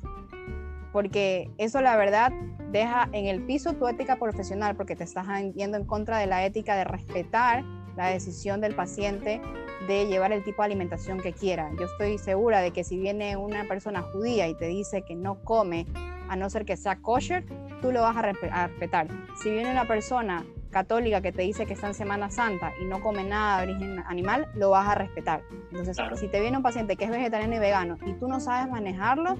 [0.92, 2.32] porque eso la verdad
[2.70, 6.44] deja en el piso tu ética profesional, porque te estás yendo en contra de la
[6.44, 7.64] ética de respetar
[7.96, 9.40] la decisión del paciente
[9.86, 11.70] de llevar el tipo de alimentación que quiera.
[11.78, 15.42] Yo estoy segura de que si viene una persona judía y te dice que no
[15.42, 15.86] come,
[16.28, 17.44] a no ser que sea kosher,
[17.80, 19.08] tú lo vas a, respetar.
[19.42, 23.00] Si viene una persona católica que te dice que está en Semana Santa y no
[23.00, 25.42] come nada de origen animal, lo vas a respetar.
[25.70, 28.70] Entonces, si te viene un paciente que es vegetariano y vegano y tú no sabes
[28.70, 29.36] manejarlo,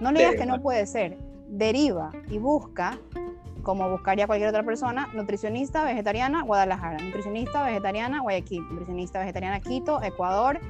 [0.00, 1.16] no le digas que no puede ser.
[1.48, 2.98] Deriva y busca,
[3.62, 10.60] como buscaría cualquier otra persona, nutricionista vegetariana Guadalajara, nutricionista vegetariana Guayaquil, nutricionista vegetariana Quito, Ecuador,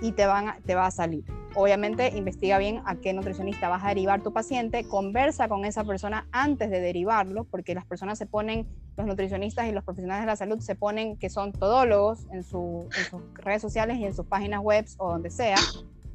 [0.00, 1.24] y te, van te va a salir.
[1.54, 6.26] Obviamente investiga bien a qué nutricionista vas a derivar tu paciente, conversa con esa persona
[6.32, 8.66] antes de derivarlo, porque las personas se ponen,
[8.96, 12.86] los nutricionistas y los profesionales de la salud se ponen que son todólogos en, sus
[13.34, 15.56] redes sociales y en sus páginas web o donde sea,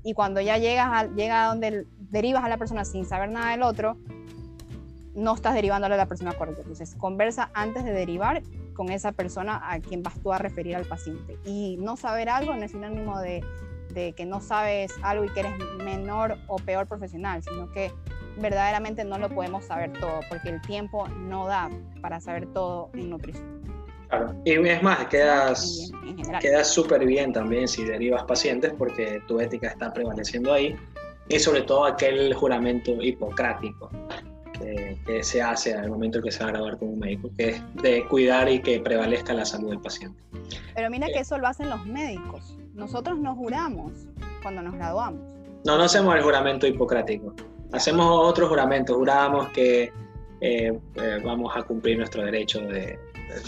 [0.03, 3.51] y cuando ya llegas a, llega a donde derivas a la persona sin saber nada
[3.51, 3.97] del otro,
[5.15, 6.61] no estás derivándole a la persona correcta.
[6.61, 8.41] Entonces, conversa antes de derivar
[8.73, 11.37] con esa persona a quien vas tú a referir al paciente.
[11.45, 13.43] Y no saber algo no es sinónimo de
[13.93, 15.53] de que no sabes algo y que eres
[15.83, 17.91] menor o peor profesional, sino que
[18.37, 21.69] verdaderamente no lo podemos saber todo, porque el tiempo no da
[22.01, 23.61] para saber todo en nutrición.
[24.09, 25.91] Claro, y es más, quedas
[26.41, 30.75] quedas súper bien también si derivas pacientes porque tu ética está prevaleciendo ahí
[31.29, 33.89] y sobre todo aquel juramento hipocrático
[34.59, 37.61] que, que se hace al momento que se va a graduar como médico, que es
[37.75, 40.21] de cuidar y que prevalezca la salud del paciente.
[40.75, 42.57] Pero mira que eso lo hacen los médicos.
[42.73, 43.91] Nosotros no juramos
[44.41, 45.21] cuando nos graduamos.
[45.65, 47.33] No, no hacemos el juramento hipocrático.
[47.71, 48.95] Hacemos otros juramentos.
[48.95, 49.91] Juramos que
[50.41, 52.97] eh, eh, vamos a cumplir nuestro derecho de,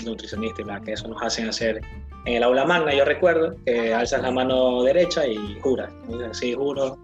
[0.05, 1.81] nutricionista y que eso nos hacen hacer
[2.25, 2.93] en el aula magna.
[2.93, 5.91] Yo recuerdo que alzas la mano derecha y juras.
[6.31, 6.97] Sí, juro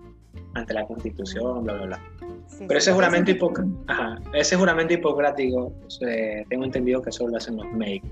[0.54, 2.02] ante la constitución, bla, bla, bla.
[2.68, 3.32] Pero ese, juramento
[4.34, 8.10] ese juramento hipocrático, eh, tengo entendido que solo lo hacen los médicos.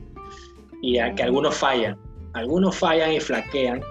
[0.82, 1.98] Y a que algunos fallan.
[2.34, 3.82] Algunos fallan y flaquean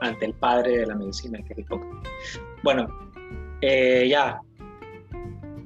[0.00, 2.40] ante el padre de la medicina, que es Hipócrates.
[2.62, 2.88] Bueno,
[3.60, 4.40] eh, ya.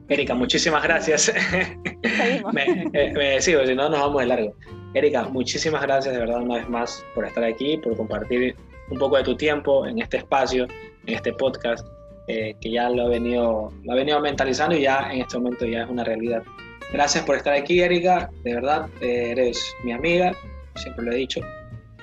[0.08, 1.32] Erika, muchísimas gracias.
[2.52, 4.54] me, eh, me sigo, si no nos vamos de largo.
[4.94, 8.56] Erika, muchísimas gracias de verdad una vez más por estar aquí, por compartir
[8.90, 10.66] un poco de tu tiempo en este espacio,
[11.06, 11.86] en este podcast,
[12.26, 15.64] eh, que ya lo ha, venido, lo ha venido mentalizando y ya en este momento
[15.64, 16.42] ya es una realidad.
[16.92, 18.30] Gracias por estar aquí, Erika.
[18.42, 20.32] De verdad, eres mi amiga,
[20.74, 21.40] siempre lo he dicho.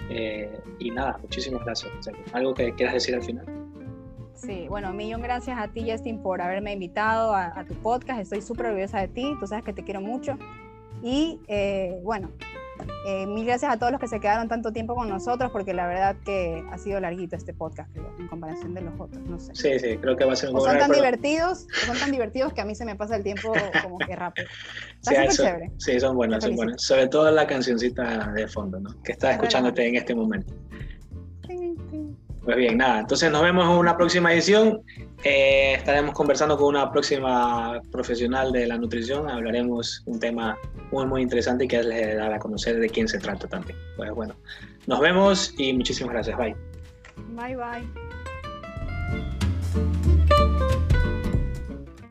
[0.09, 1.91] Eh, y nada, muchísimas gracias.
[2.34, 3.45] ¿Algo que quieras decir al final?
[4.34, 8.19] Sí, bueno, millón gracias a ti, Justin, por haberme invitado a, tu podcast.
[8.21, 9.35] Estoy súper orgullosa de ti.
[9.39, 10.38] Tú sabes que te quiero mucho.
[11.01, 12.29] Y eh, bueno,
[13.05, 15.87] eh, mil gracias a todos los que se quedaron tanto tiempo con nosotros, porque la
[15.87, 19.53] verdad que ha sido larguito este podcast, creo, en comparación de los otros, no sé.
[19.55, 22.53] Sí, sí, creo que va a ser un o son tan divertidos, son tan divertidos
[22.53, 24.47] que a mí se me pasa el tiempo como que rápido.
[25.01, 25.71] Sí, chévere.
[25.77, 26.81] Sí, son buenas, son buenas.
[26.81, 28.89] Sobre todo la cancioncita de fondo, ¿no?
[29.03, 30.53] Que estás escuchándote en este momento.
[32.48, 34.82] Pues bien, nada, entonces nos vemos en una próxima edición.
[35.26, 39.30] Eh, estaremos conversando con una próxima profesional de la nutrición.
[39.30, 40.57] Hablaremos un tema
[40.90, 43.78] muy, muy interesante que les dará a conocer de quién se trata también.
[43.98, 44.34] Pues bueno,
[44.86, 46.38] nos vemos y muchísimas gracias.
[46.38, 46.56] Bye.
[47.36, 47.84] Bye, bye.